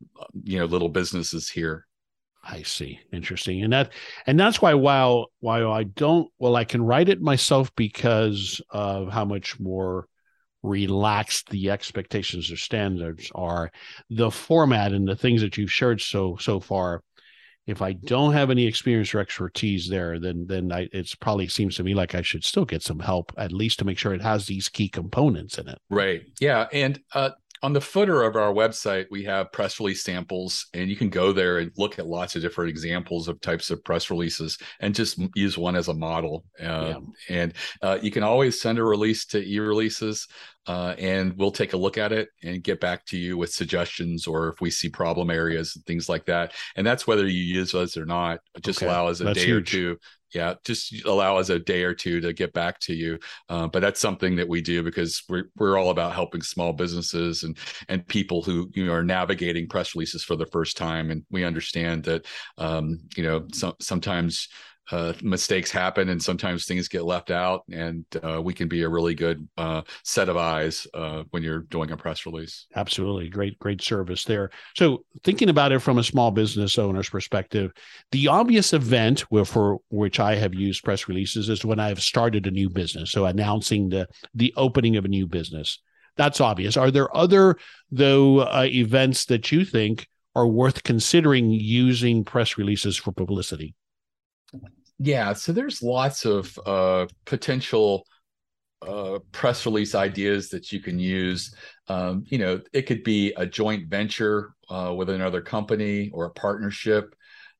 you 0.42 0.58
know, 0.58 0.66
little 0.66 0.88
business 0.88 1.34
is 1.34 1.48
here." 1.48 1.86
I 2.46 2.62
see. 2.62 3.00
Interesting. 3.12 3.62
And 3.64 3.72
that 3.72 3.92
and 4.26 4.38
that's 4.38 4.60
why 4.60 4.74
while 4.74 5.30
while 5.40 5.72
I 5.72 5.84
don't 5.84 6.30
well, 6.38 6.56
I 6.56 6.64
can 6.64 6.82
write 6.82 7.08
it 7.08 7.20
myself 7.20 7.74
because 7.74 8.60
of 8.70 9.10
how 9.10 9.24
much 9.24 9.58
more 9.58 10.06
relaxed 10.62 11.50
the 11.50 11.70
expectations 11.70 12.50
or 12.50 12.56
standards 12.56 13.30
are. 13.34 13.70
The 14.10 14.30
format 14.30 14.92
and 14.92 15.08
the 15.08 15.16
things 15.16 15.40
that 15.40 15.56
you've 15.56 15.72
shared 15.72 16.00
so 16.00 16.36
so 16.38 16.60
far, 16.60 17.02
if 17.66 17.80
I 17.80 17.92
don't 17.92 18.34
have 18.34 18.50
any 18.50 18.66
experience 18.66 19.14
or 19.14 19.20
expertise 19.20 19.88
there, 19.88 20.18
then 20.18 20.46
then 20.46 20.70
I, 20.70 20.88
it's 20.92 21.14
probably 21.14 21.48
seems 21.48 21.76
to 21.76 21.84
me 21.84 21.94
like 21.94 22.14
I 22.14 22.22
should 22.22 22.44
still 22.44 22.64
get 22.64 22.82
some 22.82 22.98
help 22.98 23.32
at 23.38 23.52
least 23.52 23.78
to 23.78 23.84
make 23.84 23.98
sure 23.98 24.12
it 24.12 24.22
has 24.22 24.46
these 24.46 24.68
key 24.68 24.88
components 24.88 25.58
in 25.58 25.68
it. 25.68 25.78
Right. 25.88 26.22
Yeah. 26.40 26.66
And 26.72 27.00
uh, 27.14 27.30
on 27.62 27.72
the 27.72 27.80
footer 27.80 28.22
of 28.22 28.36
our 28.36 28.52
website, 28.52 29.06
we 29.10 29.24
have 29.24 29.52
press 29.52 29.80
release 29.80 30.02
samples, 30.02 30.66
and 30.74 30.90
you 30.90 30.96
can 30.96 31.08
go 31.08 31.32
there 31.32 31.58
and 31.58 31.72
look 31.76 31.98
at 31.98 32.06
lots 32.06 32.36
of 32.36 32.42
different 32.42 32.70
examples 32.70 33.28
of 33.28 33.40
types 33.40 33.70
of 33.70 33.82
press 33.84 34.10
releases 34.10 34.58
and 34.80 34.94
just 34.94 35.18
use 35.34 35.56
one 35.56 35.76
as 35.76 35.88
a 35.88 35.94
model. 35.94 36.44
Uh, 36.60 36.64
yeah. 36.64 36.98
And 37.30 37.54
uh, 37.80 37.98
you 38.02 38.10
can 38.10 38.22
always 38.22 38.60
send 38.60 38.78
a 38.78 38.84
release 38.84 39.24
to 39.26 39.38
e 39.38 39.58
releases, 39.58 40.26
uh, 40.66 40.94
and 40.98 41.36
we'll 41.38 41.50
take 41.50 41.72
a 41.72 41.78
look 41.78 41.96
at 41.96 42.12
it 42.12 42.28
and 42.42 42.62
get 42.62 42.80
back 42.80 43.06
to 43.06 43.16
you 43.16 43.38
with 43.38 43.52
suggestions 43.52 44.26
or 44.26 44.48
if 44.48 44.60
we 44.60 44.70
see 44.70 44.88
problem 44.88 45.30
areas 45.30 45.74
and 45.74 45.86
things 45.86 46.08
like 46.08 46.26
that. 46.26 46.52
And 46.76 46.86
that's 46.86 47.06
whether 47.06 47.26
you 47.26 47.42
use 47.42 47.74
us 47.74 47.96
or 47.96 48.04
not. 48.04 48.40
Just 48.62 48.80
okay. 48.80 48.86
allow 48.86 49.06
us 49.06 49.20
a 49.20 49.24
that's 49.24 49.38
day 49.38 49.46
huge. 49.46 49.74
or 49.74 49.94
two 49.94 49.98
yeah 50.34 50.54
just 50.64 51.04
allow 51.06 51.36
us 51.36 51.48
a 51.48 51.58
day 51.58 51.82
or 51.82 51.94
two 51.94 52.20
to 52.20 52.32
get 52.32 52.52
back 52.52 52.78
to 52.80 52.94
you 52.94 53.18
uh, 53.48 53.66
but 53.68 53.80
that's 53.80 54.00
something 54.00 54.36
that 54.36 54.48
we 54.48 54.60
do 54.60 54.82
because 54.82 55.22
we're, 55.28 55.44
we're 55.56 55.78
all 55.78 55.90
about 55.90 56.14
helping 56.14 56.42
small 56.42 56.72
businesses 56.72 57.42
and 57.42 57.56
and 57.88 58.06
people 58.08 58.42
who 58.42 58.70
you 58.74 58.86
know 58.86 58.92
are 58.92 59.04
navigating 59.04 59.68
press 59.68 59.94
releases 59.94 60.24
for 60.24 60.36
the 60.36 60.46
first 60.46 60.76
time 60.76 61.10
and 61.10 61.24
we 61.30 61.44
understand 61.44 62.04
that 62.04 62.26
um, 62.58 62.98
you 63.16 63.22
know 63.22 63.46
so, 63.52 63.74
sometimes 63.80 64.48
uh, 64.90 65.14
mistakes 65.22 65.70
happen 65.70 66.10
and 66.10 66.22
sometimes 66.22 66.66
things 66.66 66.88
get 66.88 67.04
left 67.04 67.30
out 67.30 67.62
and 67.70 68.04
uh, 68.22 68.40
we 68.40 68.52
can 68.52 68.68
be 68.68 68.82
a 68.82 68.88
really 68.88 69.14
good 69.14 69.46
uh, 69.56 69.82
set 70.02 70.28
of 70.28 70.36
eyes 70.36 70.86
uh, 70.94 71.22
when 71.30 71.42
you're 71.42 71.60
doing 71.60 71.90
a 71.90 71.96
press 71.96 72.26
release. 72.26 72.66
Absolutely. 72.76 73.28
Great 73.28 73.58
great 73.58 73.80
service 73.80 74.24
there. 74.24 74.50
So 74.76 75.04
thinking 75.22 75.48
about 75.48 75.72
it 75.72 75.78
from 75.78 75.98
a 75.98 76.04
small 76.04 76.30
business 76.30 76.78
owner's 76.78 77.08
perspective 77.08 77.72
the 78.12 78.28
obvious 78.28 78.72
event 78.72 79.20
where, 79.22 79.44
for 79.44 79.78
which 79.90 80.20
i 80.20 80.34
have 80.34 80.54
used 80.54 80.84
press 80.84 81.08
releases 81.08 81.48
is 81.48 81.64
when 81.64 81.80
i've 81.80 82.02
started 82.02 82.46
a 82.46 82.50
new 82.50 82.68
business. 82.68 83.10
So 83.10 83.24
announcing 83.24 83.88
the 83.88 84.06
the 84.34 84.52
opening 84.56 84.96
of 84.96 85.04
a 85.04 85.08
new 85.08 85.26
business. 85.26 85.80
That's 86.16 86.40
obvious. 86.40 86.76
Are 86.76 86.90
there 86.90 87.14
other 87.16 87.56
though 87.90 88.40
uh, 88.40 88.66
events 88.68 89.24
that 89.26 89.50
you 89.50 89.64
think 89.64 90.06
are 90.36 90.46
worth 90.46 90.82
considering 90.82 91.50
using 91.50 92.24
press 92.24 92.58
releases 92.58 92.96
for 92.96 93.12
publicity 93.12 93.74
yeah, 94.98 95.32
so 95.32 95.52
there's 95.52 95.82
lots 95.82 96.24
of 96.24 96.58
uh, 96.64 97.06
potential 97.24 98.06
uh, 98.86 99.18
press 99.32 99.66
release 99.66 99.94
ideas 99.94 100.50
that 100.50 100.72
you 100.72 100.80
can 100.80 100.98
use. 100.98 101.54
Um, 101.88 102.24
you 102.28 102.38
know, 102.38 102.60
it 102.72 102.82
could 102.82 103.02
be 103.02 103.32
a 103.36 103.46
joint 103.46 103.88
venture 103.88 104.54
uh, 104.68 104.94
with 104.96 105.10
another 105.10 105.40
company 105.40 106.10
or 106.12 106.26
a 106.26 106.30
partnership. 106.30 107.14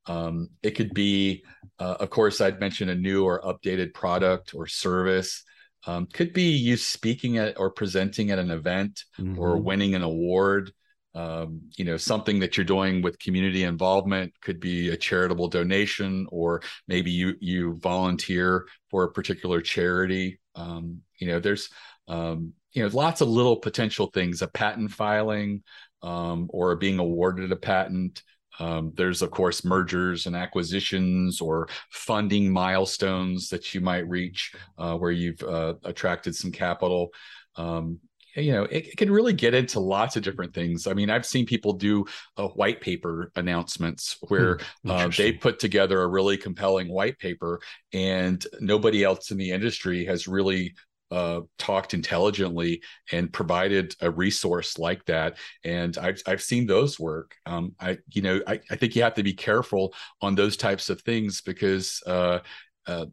Um, 0.07 0.51
it 0.63 0.73
could 0.73 0.93
be, 0.93 1.45
uh, 1.79 1.97
of 2.01 2.11
course, 2.11 2.41
I'd 2.41 2.61
mention 2.61 2.91
a 2.91 2.95
new 2.95 3.25
or 3.25 3.41
updated 3.43 3.95
product 3.95 4.55
or 4.55 4.67
service. 4.67 5.43
Um, 5.87 6.07
could 6.07 6.33
be 6.33 6.51
you 6.51 6.77
speaking 6.77 7.39
at 7.39 7.59
or 7.59 7.71
presenting 7.71 8.31
at 8.31 8.39
an 8.39 8.51
event 8.51 9.05
mm-hmm. 9.19 9.39
or 9.39 9.57
winning 9.57 9.95
an 9.95 10.03
award 10.03 10.73
um, 11.15 11.61
you 11.77 11.85
know 11.85 11.97
something 11.97 12.41
that 12.41 12.57
you're 12.57 12.65
doing 12.65 13.01
with 13.01 13.19
community 13.19 13.63
involvement 13.63 14.33
could 14.41 14.59
be 14.59 14.91
a 14.91 14.97
charitable 14.97 15.49
donation 15.49 16.27
or 16.31 16.63
maybe 16.89 17.11
you 17.11 17.35
you 17.41 17.75
volunteer 17.77 18.67
for 18.91 19.05
a 19.05 19.13
particular 19.13 19.61
charity. 19.61 20.41
Um, 20.55 21.03
you 21.19 21.29
know 21.29 21.41
there's 21.41 21.71
um, 22.09 22.53
you 22.73 22.83
know 22.83 22.91
lots 22.93 23.21
of 23.21 23.29
little 23.29 23.57
potential 23.57 24.09
things 24.13 24.43
a 24.43 24.49
patent 24.49 24.91
filing 24.91 25.63
um, 26.03 26.49
or 26.51 26.77
being 26.77 26.99
awarded 26.99 27.53
a 27.53 27.57
patent. 27.57 28.23
Um, 28.61 28.93
there's 28.97 29.23
of 29.23 29.31
course 29.31 29.65
mergers 29.65 30.27
and 30.27 30.37
acquisitions 30.37 31.41
or 31.41 31.69
funding 31.91 32.53
milestones 32.53 33.49
that 33.49 33.75
you 33.75 33.81
might 33.81 34.09
reach 34.09 34.53
uh, 34.79 34.97
where 34.97 35.11
you've 35.11 35.43
uh, 35.43 35.75
attracted 35.85 36.35
some 36.37 36.53
capital. 36.53 37.11
Um, 37.57 38.01
you 38.37 38.53
know 38.53 38.65
it, 38.65 38.89
it, 38.89 38.97
can 38.97 39.11
really 39.11 39.33
get 39.33 39.55
into 39.55 39.81
lots 39.81 40.17
of 40.17 40.23
different 40.23 40.55
things 40.55 40.87
i 40.87 40.93
mean 40.93 41.11
i've 41.11 41.27
seen 41.27 41.47
people 41.47 41.73
do 41.73 42.05
a 42.37 42.47
white 42.49 42.81
paper 42.81 43.31
announcements 43.37 44.17
where 44.29 44.59
hmm, 44.83 44.91
uh, 44.91 45.09
they 45.09 45.33
put 45.33 45.59
together 45.59 46.03
a 46.03 46.09
really 46.09 46.37
compelling 46.37 46.89
white 46.89 47.19
paper 47.19 47.61
and 47.93 48.47
nobody 48.61 49.05
else 49.05 49.31
in 49.31 49.37
the 49.37 49.51
industry 49.51 50.05
has 50.05 50.27
really 50.29 50.75
uh, 51.11 51.43
talked 51.59 51.95
intelligently 51.95 52.83
and 53.13 53.33
provided 53.33 53.95
a 54.01 54.11
resource 54.11 54.79
like 54.79 55.05
that. 55.05 55.37
And 55.63 55.97
I've 55.97 56.21
I've 56.27 56.43
seen 56.43 56.67
those 56.67 56.99
work. 56.99 57.37
Um, 57.47 57.75
I 57.79 57.99
you 58.11 58.23
know 58.23 58.41
I, 58.49 58.59
I 58.69 58.77
think 58.77 58.97
you 58.97 59.03
have 59.03 59.15
to 59.15 59.23
be 59.23 59.35
careful 59.35 59.95
on 60.21 60.35
those 60.35 60.57
types 60.57 60.91
of 60.91 61.01
things 61.03 61.41
because 61.41 62.03
uh, 62.07 62.41
uh, 62.87 63.07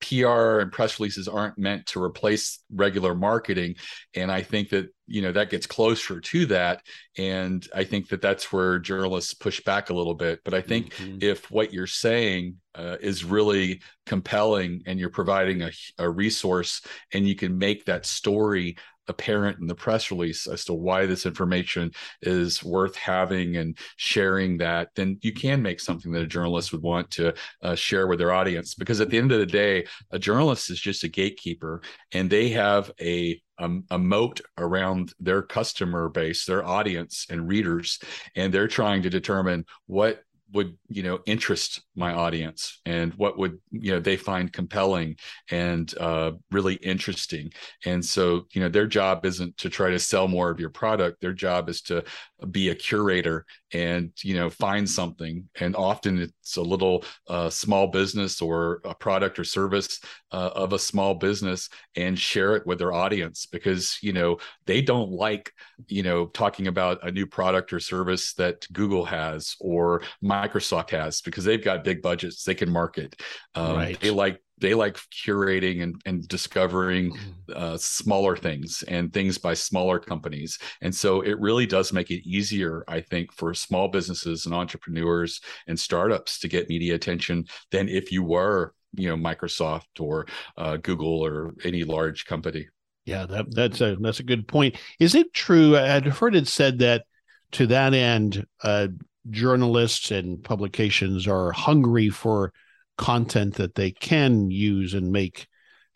PR 0.00 0.60
and 0.60 0.70
press 0.70 1.00
releases 1.00 1.28
aren't 1.28 1.58
meant 1.58 1.86
to 1.86 2.02
replace 2.02 2.60
regular 2.70 3.14
marketing. 3.14 3.76
And 4.14 4.30
I 4.30 4.42
think 4.42 4.70
that, 4.70 4.88
you 5.06 5.22
know, 5.22 5.32
that 5.32 5.50
gets 5.50 5.66
closer 5.66 6.20
to 6.20 6.46
that. 6.46 6.82
And 7.16 7.66
I 7.74 7.84
think 7.84 8.08
that 8.08 8.20
that's 8.20 8.52
where 8.52 8.78
journalists 8.78 9.34
push 9.34 9.62
back 9.62 9.90
a 9.90 9.94
little 9.94 10.14
bit. 10.14 10.40
But 10.44 10.54
I 10.54 10.60
think 10.60 10.94
mm-hmm. 10.94 11.18
if 11.20 11.50
what 11.50 11.72
you're 11.72 11.86
saying 11.86 12.56
uh, 12.74 12.96
is 13.00 13.24
really 13.24 13.80
compelling 14.04 14.82
and 14.86 15.00
you're 15.00 15.10
providing 15.10 15.62
a, 15.62 15.70
a 15.98 16.08
resource 16.08 16.82
and 17.12 17.26
you 17.26 17.34
can 17.34 17.56
make 17.56 17.86
that 17.86 18.04
story 18.04 18.76
apparent 19.08 19.58
in 19.60 19.66
the 19.66 19.74
press 19.74 20.10
release 20.10 20.46
as 20.46 20.64
to 20.64 20.74
why 20.74 21.06
this 21.06 21.26
information 21.26 21.90
is 22.22 22.62
worth 22.62 22.96
having 22.96 23.56
and 23.56 23.78
sharing 23.96 24.58
that, 24.58 24.88
then 24.94 25.18
you 25.22 25.32
can 25.32 25.62
make 25.62 25.80
something 25.80 26.12
that 26.12 26.22
a 26.22 26.26
journalist 26.26 26.72
would 26.72 26.82
want 26.82 27.10
to 27.12 27.34
uh, 27.62 27.74
share 27.74 28.06
with 28.06 28.18
their 28.18 28.32
audience. 28.32 28.74
Because 28.74 29.00
at 29.00 29.10
the 29.10 29.18
end 29.18 29.32
of 29.32 29.38
the 29.38 29.46
day, 29.46 29.86
a 30.10 30.18
journalist 30.18 30.70
is 30.70 30.80
just 30.80 31.04
a 31.04 31.08
gatekeeper 31.08 31.82
and 32.12 32.30
they 32.30 32.50
have 32.50 32.90
a 33.00 33.40
um, 33.58 33.84
a 33.90 33.98
moat 33.98 34.40
around 34.58 35.14
their 35.18 35.42
customer 35.42 36.08
base, 36.08 36.44
their 36.44 36.64
audience 36.64 37.26
and 37.30 37.48
readers, 37.48 37.98
and 38.34 38.52
they're 38.52 38.68
trying 38.68 39.02
to 39.02 39.10
determine 39.10 39.64
what 39.86 40.22
would 40.52 40.76
you 40.88 41.02
know 41.02 41.18
interest 41.26 41.82
my 41.96 42.12
audience 42.12 42.80
and 42.86 43.12
what 43.14 43.38
would 43.38 43.58
you 43.70 43.92
know 43.92 44.00
they 44.00 44.16
find 44.16 44.52
compelling 44.52 45.16
and 45.50 45.92
uh, 45.98 46.32
really 46.50 46.74
interesting. 46.74 47.50
And 47.84 48.04
so 48.04 48.46
you 48.52 48.60
know 48.60 48.68
their 48.68 48.86
job 48.86 49.26
isn't 49.26 49.56
to 49.58 49.68
try 49.68 49.90
to 49.90 49.98
sell 49.98 50.28
more 50.28 50.50
of 50.50 50.60
your 50.60 50.70
product. 50.70 51.20
Their 51.20 51.32
job 51.32 51.68
is 51.68 51.82
to 51.82 52.04
be 52.50 52.68
a 52.68 52.74
curator 52.74 53.44
and 53.72 54.12
you 54.22 54.34
know 54.34 54.50
find 54.50 54.88
something. 54.88 55.48
And 55.58 55.74
often 55.74 56.18
it's 56.18 56.56
a 56.56 56.62
little 56.62 57.04
uh, 57.28 57.50
small 57.50 57.88
business 57.88 58.40
or 58.42 58.80
a 58.84 58.94
product 58.94 59.38
or 59.38 59.44
service 59.44 60.00
uh, 60.32 60.50
of 60.54 60.72
a 60.72 60.78
small 60.78 61.14
business 61.14 61.68
and 61.96 62.18
share 62.18 62.56
it 62.56 62.66
with 62.66 62.78
their 62.78 62.92
audience 62.92 63.46
because 63.46 63.98
you 64.02 64.12
know 64.12 64.38
they 64.66 64.82
don't 64.82 65.10
like 65.10 65.52
you 65.88 66.02
know 66.02 66.26
talking 66.26 66.66
about 66.66 67.06
a 67.06 67.10
new 67.10 67.26
product 67.26 67.72
or 67.72 67.80
service 67.80 68.34
that 68.34 68.66
google 68.72 69.04
has 69.04 69.56
or 69.60 70.02
microsoft 70.22 70.90
has 70.90 71.20
because 71.20 71.44
they've 71.44 71.64
got 71.64 71.84
big 71.84 72.02
budgets. 72.02 72.44
They 72.44 72.54
can 72.54 72.70
market. 72.70 73.20
Um, 73.54 73.76
right. 73.76 74.00
they 74.00 74.10
like 74.10 74.40
they 74.58 74.74
like 74.74 74.96
curating 75.10 75.82
and, 75.82 76.00
and 76.06 76.26
discovering 76.28 77.12
mm-hmm. 77.12 77.52
uh, 77.54 77.76
smaller 77.76 78.36
things 78.36 78.82
and 78.88 79.12
things 79.12 79.38
by 79.38 79.54
smaller 79.54 79.98
companies. 79.98 80.58
And 80.80 80.94
so 80.94 81.20
it 81.20 81.38
really 81.40 81.66
does 81.66 81.92
make 81.92 82.10
it 82.10 82.26
easier 82.26 82.84
i 82.88 83.00
think 83.00 83.32
for 83.32 83.54
small 83.54 83.88
businesses 83.88 84.46
and 84.46 84.54
entrepreneurs 84.54 85.40
and 85.66 85.78
startups 85.78 86.38
to 86.38 86.48
get 86.48 86.68
media 86.68 86.94
attention 86.94 87.44
than 87.70 87.88
if 87.88 88.12
you 88.12 88.22
were 88.22 88.72
you 88.94 89.08
know 89.08 89.16
microsoft 89.16 90.00
or 90.00 90.26
uh, 90.56 90.76
google 90.76 91.24
or 91.24 91.54
any 91.64 91.84
large 91.84 92.24
company. 92.24 92.66
Yeah 93.04 93.26
that, 93.26 93.54
that's 93.54 93.80
a 93.80 93.96
that's 94.00 94.20
a 94.20 94.24
good 94.24 94.48
point. 94.48 94.76
Is 94.98 95.14
it 95.14 95.32
true 95.32 95.76
i'd 95.76 96.06
heard 96.06 96.34
it 96.34 96.48
said 96.48 96.78
that 96.80 97.04
to 97.52 97.66
that 97.68 97.94
end 97.94 98.44
uh, 98.62 98.88
journalists 99.30 100.10
and 100.10 100.42
publications 100.42 101.26
are 101.26 101.52
hungry 101.52 102.08
for 102.08 102.52
content 102.96 103.54
that 103.54 103.74
they 103.74 103.90
can 103.90 104.50
use 104.50 104.94
and 104.94 105.12
make 105.12 105.46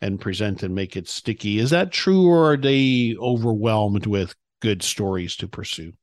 and 0.01 0.19
present 0.19 0.63
and 0.63 0.73
make 0.73 0.97
it 0.97 1.07
sticky. 1.07 1.59
Is 1.59 1.69
that 1.69 1.91
true, 1.91 2.27
or 2.27 2.53
are 2.53 2.57
they 2.57 3.15
overwhelmed 3.19 4.05
with 4.07 4.35
good 4.61 4.81
stories 4.81 5.35
to 5.37 5.47
pursue? 5.47 5.93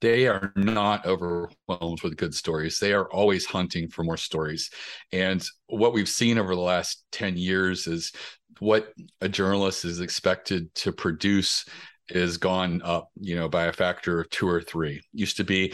They 0.00 0.26
are 0.26 0.52
not 0.56 1.06
overwhelmed 1.06 2.02
with 2.02 2.16
good 2.16 2.34
stories. 2.34 2.78
They 2.78 2.92
are 2.92 3.10
always 3.10 3.46
hunting 3.46 3.88
for 3.88 4.02
more 4.02 4.18
stories. 4.18 4.70
And 5.10 5.44
what 5.68 5.94
we've 5.94 6.08
seen 6.08 6.38
over 6.38 6.54
the 6.54 6.60
last 6.60 7.04
10 7.12 7.36
years 7.36 7.86
is 7.86 8.12
what 8.58 8.92
a 9.20 9.28
journalist 9.28 9.84
is 9.84 10.00
expected 10.00 10.74
to 10.76 10.92
produce 10.92 11.64
is 12.08 12.36
gone 12.36 12.82
up, 12.84 13.08
you 13.20 13.36
know, 13.36 13.48
by 13.48 13.64
a 13.64 13.72
factor 13.72 14.20
of 14.20 14.30
two 14.30 14.48
or 14.48 14.60
three. 14.60 15.00
Used 15.12 15.38
to 15.38 15.44
be 15.44 15.72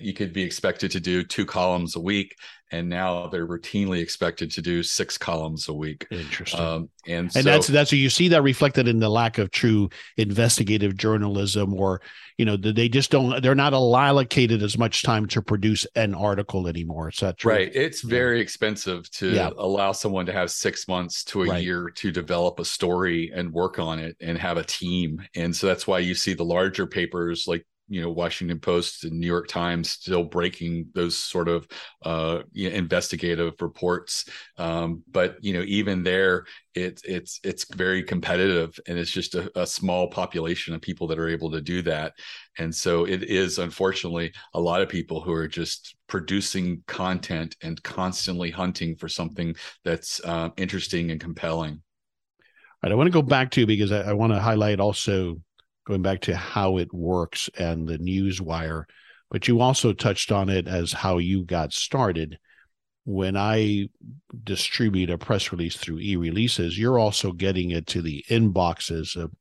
you 0.00 0.14
could 0.14 0.32
be 0.32 0.42
expected 0.42 0.90
to 0.92 1.00
do 1.00 1.22
two 1.22 1.44
columns 1.44 1.96
a 1.96 2.00
week 2.00 2.34
and 2.72 2.88
now 2.88 3.26
they're 3.26 3.46
routinely 3.46 4.00
expected 4.00 4.50
to 4.50 4.62
do 4.62 4.82
six 4.82 5.18
columns 5.18 5.68
a 5.68 5.74
week. 5.74 6.06
Interesting. 6.10 6.60
Um, 6.60 6.88
and 7.06 7.24
and 7.24 7.32
so, 7.32 7.42
that's 7.42 7.66
that's 7.66 7.92
you 7.92 8.08
see 8.08 8.28
that 8.28 8.42
reflected 8.42 8.88
in 8.88 8.98
the 8.98 9.10
lack 9.10 9.38
of 9.38 9.50
true 9.50 9.90
investigative 10.16 10.96
journalism, 10.96 11.74
or 11.74 12.00
you 12.38 12.46
know 12.46 12.56
they 12.56 12.88
just 12.88 13.10
don't 13.10 13.42
they're 13.42 13.54
not 13.54 13.74
allocated 13.74 14.62
as 14.62 14.78
much 14.78 15.02
time 15.02 15.26
to 15.28 15.42
produce 15.42 15.86
an 15.94 16.14
article 16.14 16.66
anymore. 16.66 17.10
Is 17.10 17.18
that 17.18 17.38
true? 17.38 17.52
Right. 17.52 17.74
It's 17.74 18.00
very 18.00 18.38
yeah. 18.38 18.42
expensive 18.42 19.08
to 19.12 19.30
yeah. 19.30 19.50
allow 19.58 19.92
someone 19.92 20.24
to 20.26 20.32
have 20.32 20.50
six 20.50 20.88
months 20.88 21.24
to 21.24 21.42
a 21.42 21.48
right. 21.48 21.62
year 21.62 21.90
to 21.96 22.10
develop 22.10 22.58
a 22.58 22.64
story 22.64 23.30
and 23.34 23.52
work 23.52 23.78
on 23.78 23.98
it 23.98 24.16
and 24.20 24.38
have 24.38 24.56
a 24.56 24.64
team. 24.64 25.22
And 25.36 25.54
so 25.54 25.66
that's 25.66 25.86
why 25.86 25.98
you 25.98 26.14
see 26.14 26.32
the 26.32 26.44
larger 26.44 26.86
papers 26.86 27.44
like 27.46 27.66
you 27.92 28.00
know 28.00 28.10
Washington 28.10 28.58
Post 28.58 29.04
and 29.04 29.20
New 29.20 29.26
York 29.26 29.48
Times 29.48 29.90
still 29.90 30.24
breaking 30.24 30.86
those 30.94 31.16
sort 31.16 31.48
of 31.48 31.68
uh, 32.04 32.42
you 32.52 32.70
know, 32.70 32.74
investigative 32.74 33.52
reports. 33.60 34.24
Um, 34.56 35.02
but 35.10 35.36
you 35.42 35.52
know, 35.52 35.62
even 35.66 36.02
there, 36.02 36.46
it's 36.74 37.02
it's 37.04 37.38
it's 37.44 37.66
very 37.74 38.02
competitive, 38.02 38.80
and 38.88 38.98
it's 38.98 39.10
just 39.10 39.34
a, 39.34 39.50
a, 39.60 39.66
small 39.66 40.08
population 40.08 40.74
of 40.74 40.80
people 40.80 41.06
that 41.08 41.18
are 41.18 41.28
able 41.28 41.50
to 41.50 41.60
do 41.60 41.82
that. 41.82 42.14
And 42.58 42.74
so 42.74 43.04
it 43.04 43.24
is 43.24 43.58
unfortunately 43.58 44.32
a 44.54 44.60
lot 44.60 44.80
of 44.80 44.88
people 44.88 45.20
who 45.20 45.32
are 45.32 45.48
just 45.48 45.94
producing 46.08 46.82
content 46.86 47.56
and 47.62 47.82
constantly 47.82 48.50
hunting 48.50 48.96
for 48.96 49.08
something 49.08 49.54
that's 49.84 50.20
uh, 50.24 50.48
interesting 50.56 51.10
and 51.10 51.20
compelling. 51.20 51.82
All 52.82 52.88
right, 52.88 52.92
I 52.92 52.94
want 52.94 53.06
to 53.08 53.12
go 53.12 53.22
back 53.22 53.50
to 53.52 53.66
because 53.66 53.92
I, 53.92 54.00
I 54.00 54.12
want 54.14 54.32
to 54.32 54.40
highlight 54.40 54.80
also 54.80 55.36
going 55.86 56.02
back 56.02 56.20
to 56.20 56.36
how 56.36 56.78
it 56.78 56.92
works 56.92 57.50
and 57.58 57.86
the 57.88 57.98
news 57.98 58.40
wire 58.40 58.86
but 59.32 59.48
you 59.48 59.62
also 59.62 59.94
touched 59.94 60.30
on 60.30 60.50
it 60.50 60.68
as 60.68 60.92
how 60.92 61.16
you 61.16 61.42
got 61.42 61.72
started. 61.72 62.38
When 63.04 63.36
i 63.36 63.88
distribute 64.44 65.10
a 65.10 65.18
press 65.18 65.50
release 65.50 65.76
through 65.76 65.98
eReleases 65.98 66.76
you're 66.76 66.98
also 66.98 67.32
getting 67.32 67.70
it 67.70 67.86
to 67.88 68.00
the 68.00 68.24
inboxes 68.30 69.16
of 69.16 69.32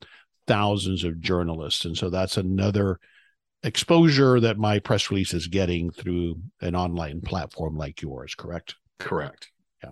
thousands 0.47 1.03
of 1.03 1.19
journalists. 1.19 1.85
And 1.85 1.95
so 1.95 2.09
that's 2.09 2.37
another 2.37 2.99
exposure 3.61 4.39
that 4.39 4.57
my 4.57 4.79
press 4.79 5.11
release 5.11 5.33
is 5.33 5.45
getting 5.45 5.91
through 5.91 6.41
an 6.61 6.75
online 6.75 7.21
platform 7.21 7.77
like 7.77 8.01
yours 8.01 8.33
correct? 8.33 8.75
Correct. 8.97 9.51
Yeah. 9.83 9.91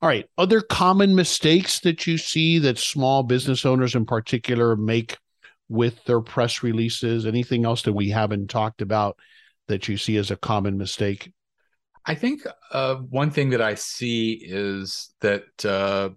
All 0.00 0.08
right. 0.08 0.26
Other 0.38 0.62
common 0.62 1.14
mistakes 1.14 1.80
that 1.80 2.06
you 2.06 2.16
see 2.16 2.58
that 2.60 2.78
small 2.78 3.22
business 3.22 3.66
owners 3.66 3.94
in 3.94 4.06
particular 4.06 4.76
make 4.76 5.18
with 5.68 6.02
their 6.04 6.20
press 6.20 6.62
releases? 6.62 7.26
Anything 7.26 7.64
else 7.64 7.82
that 7.82 7.92
we 7.92 8.10
haven't 8.10 8.48
talked 8.48 8.82
about 8.82 9.18
that 9.68 9.88
you 9.88 9.96
see 9.96 10.16
as 10.16 10.30
a 10.30 10.36
common 10.36 10.78
mistake? 10.78 11.32
I 12.06 12.14
think 12.14 12.46
uh, 12.72 12.96
one 12.96 13.30
thing 13.30 13.50
that 13.50 13.60
I 13.60 13.74
see 13.74 14.32
is 14.42 15.10
that 15.20 15.64
uh, 15.64 16.10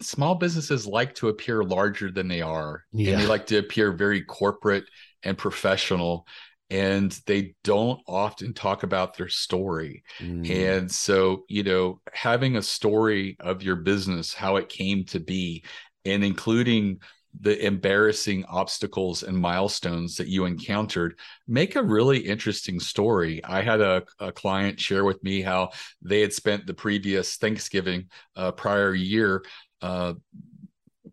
small 0.00 0.36
businesses 0.36 0.86
like 0.86 1.16
to 1.16 1.28
appear 1.28 1.64
larger 1.64 2.10
than 2.10 2.28
they 2.28 2.42
are. 2.42 2.84
Yeah. 2.92 3.12
And 3.12 3.22
they 3.22 3.26
like 3.26 3.46
to 3.46 3.58
appear 3.58 3.92
very 3.92 4.22
corporate 4.22 4.84
and 5.22 5.36
professional. 5.36 6.26
And 6.70 7.10
they 7.26 7.54
don't 7.62 8.00
often 8.06 8.54
talk 8.54 8.84
about 8.84 9.16
their 9.16 9.28
story. 9.28 10.02
Mm. 10.20 10.50
And 10.50 10.90
so, 10.90 11.44
you 11.48 11.62
know, 11.62 12.00
having 12.12 12.56
a 12.56 12.62
story 12.62 13.36
of 13.40 13.62
your 13.62 13.76
business, 13.76 14.32
how 14.32 14.56
it 14.56 14.68
came 14.68 15.04
to 15.06 15.20
be, 15.20 15.64
and 16.04 16.24
including 16.24 17.00
the 17.40 17.64
embarrassing 17.64 18.44
obstacles 18.46 19.22
and 19.22 19.36
milestones 19.36 20.16
that 20.16 20.28
you 20.28 20.44
encountered 20.44 21.18
make 21.48 21.76
a 21.76 21.82
really 21.82 22.18
interesting 22.18 22.78
story. 22.78 23.44
I 23.44 23.62
had 23.62 23.80
a, 23.80 24.04
a 24.18 24.32
client 24.32 24.78
share 24.78 25.04
with 25.04 25.22
me 25.22 25.42
how 25.42 25.70
they 26.02 26.20
had 26.20 26.32
spent 26.32 26.66
the 26.66 26.74
previous 26.74 27.36
thanksgiving 27.36 28.08
uh, 28.36 28.52
prior 28.52 28.94
year 28.94 29.44
uh, 29.82 30.14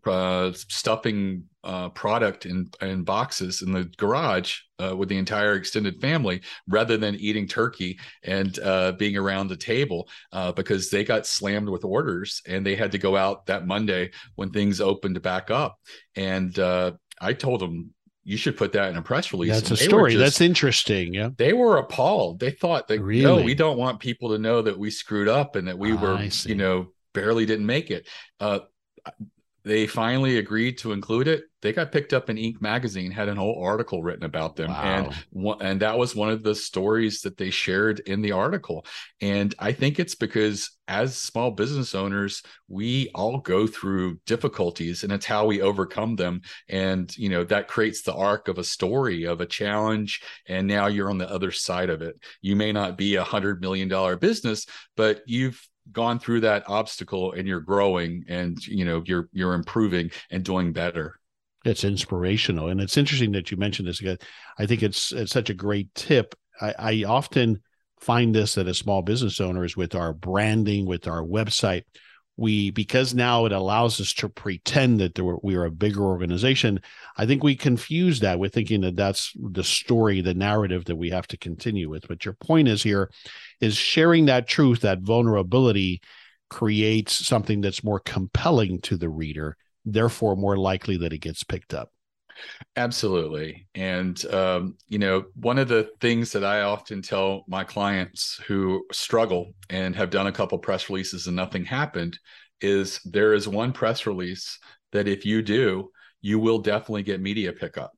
uh, 0.06 0.52
stuffing 0.52 1.44
uh, 1.64 1.88
product 1.90 2.46
in, 2.46 2.68
in 2.80 3.04
boxes 3.04 3.62
in 3.62 3.72
the 3.72 3.84
garage 3.96 4.58
uh, 4.82 4.96
with 4.96 5.08
the 5.08 5.16
entire 5.16 5.54
extended 5.54 6.00
family 6.00 6.42
rather 6.68 6.96
than 6.96 7.14
eating 7.16 7.46
turkey 7.46 7.98
and 8.24 8.58
uh, 8.60 8.92
being 8.92 9.16
around 9.16 9.48
the 9.48 9.56
table 9.56 10.08
uh, 10.32 10.50
because 10.52 10.90
they 10.90 11.04
got 11.04 11.26
slammed 11.26 11.68
with 11.68 11.84
orders 11.84 12.42
and 12.48 12.66
they 12.66 12.74
had 12.74 12.92
to 12.92 12.98
go 12.98 13.16
out 13.16 13.46
that 13.46 13.66
Monday 13.66 14.10
when 14.34 14.50
things 14.50 14.80
opened 14.80 15.20
back 15.22 15.50
up. 15.50 15.78
And 16.16 16.58
uh, 16.58 16.92
I 17.20 17.32
told 17.32 17.60
them, 17.60 17.90
you 18.24 18.36
should 18.36 18.56
put 18.56 18.72
that 18.72 18.90
in 18.90 18.96
a 18.96 19.02
press 19.02 19.32
release. 19.32 19.52
That's 19.52 19.72
a 19.72 19.76
story. 19.76 20.12
Just, 20.12 20.22
That's 20.22 20.40
interesting. 20.40 21.12
Yeah. 21.12 21.30
They 21.36 21.52
were 21.52 21.78
appalled. 21.78 22.38
They 22.38 22.52
thought 22.52 22.86
that, 22.88 23.00
really? 23.00 23.22
no, 23.22 23.42
we 23.42 23.54
don't 23.54 23.78
want 23.78 23.98
people 23.98 24.30
to 24.30 24.38
know 24.38 24.62
that 24.62 24.78
we 24.78 24.90
screwed 24.90 25.28
up 25.28 25.56
and 25.56 25.66
that 25.66 25.76
we 25.76 25.92
were, 25.92 26.22
you 26.44 26.54
know, 26.54 26.92
barely 27.14 27.46
didn't 27.46 27.66
make 27.66 27.90
it. 27.90 28.06
Uh, 28.38 28.60
they 29.64 29.86
finally 29.86 30.38
agreed 30.38 30.78
to 30.78 30.92
include 30.92 31.28
it, 31.28 31.44
they 31.62 31.72
got 31.72 31.92
picked 31.92 32.12
up 32.12 32.28
in 32.28 32.36
Inc. 32.36 32.60
magazine, 32.60 33.12
had 33.12 33.28
an 33.28 33.36
whole 33.36 33.62
article 33.62 34.02
written 34.02 34.24
about 34.24 34.56
them, 34.56 34.70
wow. 34.70 35.10
and 35.32 35.60
and 35.60 35.80
that 35.80 35.96
was 35.96 36.14
one 36.14 36.30
of 36.30 36.42
the 36.42 36.54
stories 36.54 37.20
that 37.20 37.36
they 37.36 37.50
shared 37.50 38.00
in 38.00 38.20
the 38.20 38.32
article. 38.32 38.84
And 39.20 39.54
I 39.60 39.72
think 39.72 40.00
it's 40.00 40.16
because 40.16 40.72
as 40.88 41.16
small 41.16 41.52
business 41.52 41.94
owners, 41.94 42.42
we 42.68 43.10
all 43.14 43.38
go 43.38 43.68
through 43.68 44.18
difficulties, 44.26 45.04
and 45.04 45.12
it's 45.12 45.26
how 45.26 45.46
we 45.46 45.62
overcome 45.62 46.16
them. 46.16 46.40
And 46.68 47.16
you 47.16 47.28
know 47.28 47.44
that 47.44 47.68
creates 47.68 48.02
the 48.02 48.14
arc 48.14 48.48
of 48.48 48.58
a 48.58 48.64
story 48.64 49.24
of 49.24 49.40
a 49.40 49.46
challenge, 49.46 50.20
and 50.48 50.66
now 50.66 50.88
you're 50.88 51.10
on 51.10 51.18
the 51.18 51.30
other 51.30 51.52
side 51.52 51.90
of 51.90 52.02
it. 52.02 52.16
You 52.40 52.56
may 52.56 52.72
not 52.72 52.98
be 52.98 53.14
a 53.14 53.24
hundred 53.24 53.60
million 53.60 53.86
dollar 53.86 54.16
business, 54.16 54.66
but 54.96 55.22
you've 55.26 55.64
gone 55.90 56.18
through 56.18 56.40
that 56.40 56.64
obstacle 56.68 57.32
and 57.32 57.48
you're 57.48 57.60
growing 57.60 58.24
and 58.28 58.64
you 58.66 58.84
know 58.84 59.02
you're 59.06 59.28
you're 59.32 59.54
improving 59.54 60.10
and 60.30 60.44
doing 60.44 60.72
better. 60.72 61.18
It's 61.64 61.84
inspirational. 61.84 62.68
And 62.68 62.80
it's 62.80 62.96
interesting 62.96 63.32
that 63.32 63.50
you 63.50 63.56
mentioned 63.56 63.88
this 63.88 64.00
again 64.00 64.18
i 64.58 64.66
think 64.66 64.82
it's 64.82 65.12
it's 65.12 65.32
such 65.32 65.50
a 65.50 65.54
great 65.54 65.94
tip. 65.94 66.34
I, 66.60 66.74
I 66.78 67.04
often 67.04 67.62
find 68.00 68.34
this 68.34 68.54
that 68.54 68.66
as 68.66 68.78
small 68.78 69.02
business 69.02 69.40
owners 69.40 69.76
with 69.76 69.94
our 69.94 70.12
branding 70.12 70.86
with 70.86 71.06
our 71.06 71.22
website 71.22 71.84
we 72.42 72.70
because 72.70 73.14
now 73.14 73.46
it 73.46 73.52
allows 73.52 74.00
us 74.00 74.12
to 74.12 74.28
pretend 74.28 75.00
that 75.00 75.18
were, 75.18 75.38
we 75.42 75.54
are 75.54 75.64
a 75.64 75.70
bigger 75.70 76.02
organization 76.02 76.80
i 77.16 77.24
think 77.24 77.42
we 77.42 77.54
confuse 77.54 78.20
that 78.20 78.38
with 78.38 78.52
thinking 78.52 78.80
that 78.82 78.96
that's 78.96 79.32
the 79.36 79.64
story 79.64 80.20
the 80.20 80.34
narrative 80.34 80.84
that 80.86 80.96
we 80.96 81.10
have 81.10 81.26
to 81.28 81.36
continue 81.36 81.88
with. 81.88 82.06
But 82.08 82.24
your 82.24 82.34
point 82.34 82.68
is 82.68 82.82
here 82.82 83.10
is 83.60 83.76
sharing 83.76 84.26
that 84.26 84.48
truth 84.48 84.80
that 84.80 85.00
vulnerability 85.00 86.00
creates 86.50 87.26
something 87.26 87.60
that's 87.60 87.84
more 87.84 88.00
compelling 88.00 88.80
to 88.82 88.96
the 88.96 89.08
reader 89.08 89.56
therefore 89.84 90.36
more 90.36 90.56
likely 90.56 90.96
that 90.98 91.12
it 91.12 91.18
gets 91.18 91.42
picked 91.44 91.74
up 91.74 91.90
Absolutely. 92.76 93.66
And, 93.74 94.24
um, 94.26 94.76
you 94.88 94.98
know, 94.98 95.24
one 95.34 95.58
of 95.58 95.68
the 95.68 95.90
things 96.00 96.32
that 96.32 96.44
I 96.44 96.62
often 96.62 97.02
tell 97.02 97.44
my 97.46 97.64
clients 97.64 98.40
who 98.46 98.84
struggle 98.92 99.52
and 99.68 99.94
have 99.94 100.10
done 100.10 100.26
a 100.26 100.32
couple 100.32 100.58
press 100.58 100.88
releases 100.88 101.26
and 101.26 101.36
nothing 101.36 101.64
happened 101.64 102.18
is 102.60 103.00
there 103.04 103.34
is 103.34 103.46
one 103.46 103.72
press 103.72 104.06
release 104.06 104.58
that 104.92 105.08
if 105.08 105.26
you 105.26 105.42
do, 105.42 105.90
you 106.22 106.38
will 106.38 106.58
definitely 106.58 107.02
get 107.02 107.20
media 107.20 107.52
pickup. 107.52 107.92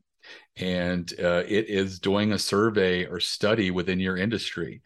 And 0.56 1.12
uh, 1.22 1.44
it 1.46 1.68
is 1.68 1.98
doing 2.00 2.32
a 2.32 2.38
survey 2.38 3.06
or 3.06 3.20
study 3.20 3.70
within 3.70 4.00
your 4.00 4.16
industry 4.16 4.82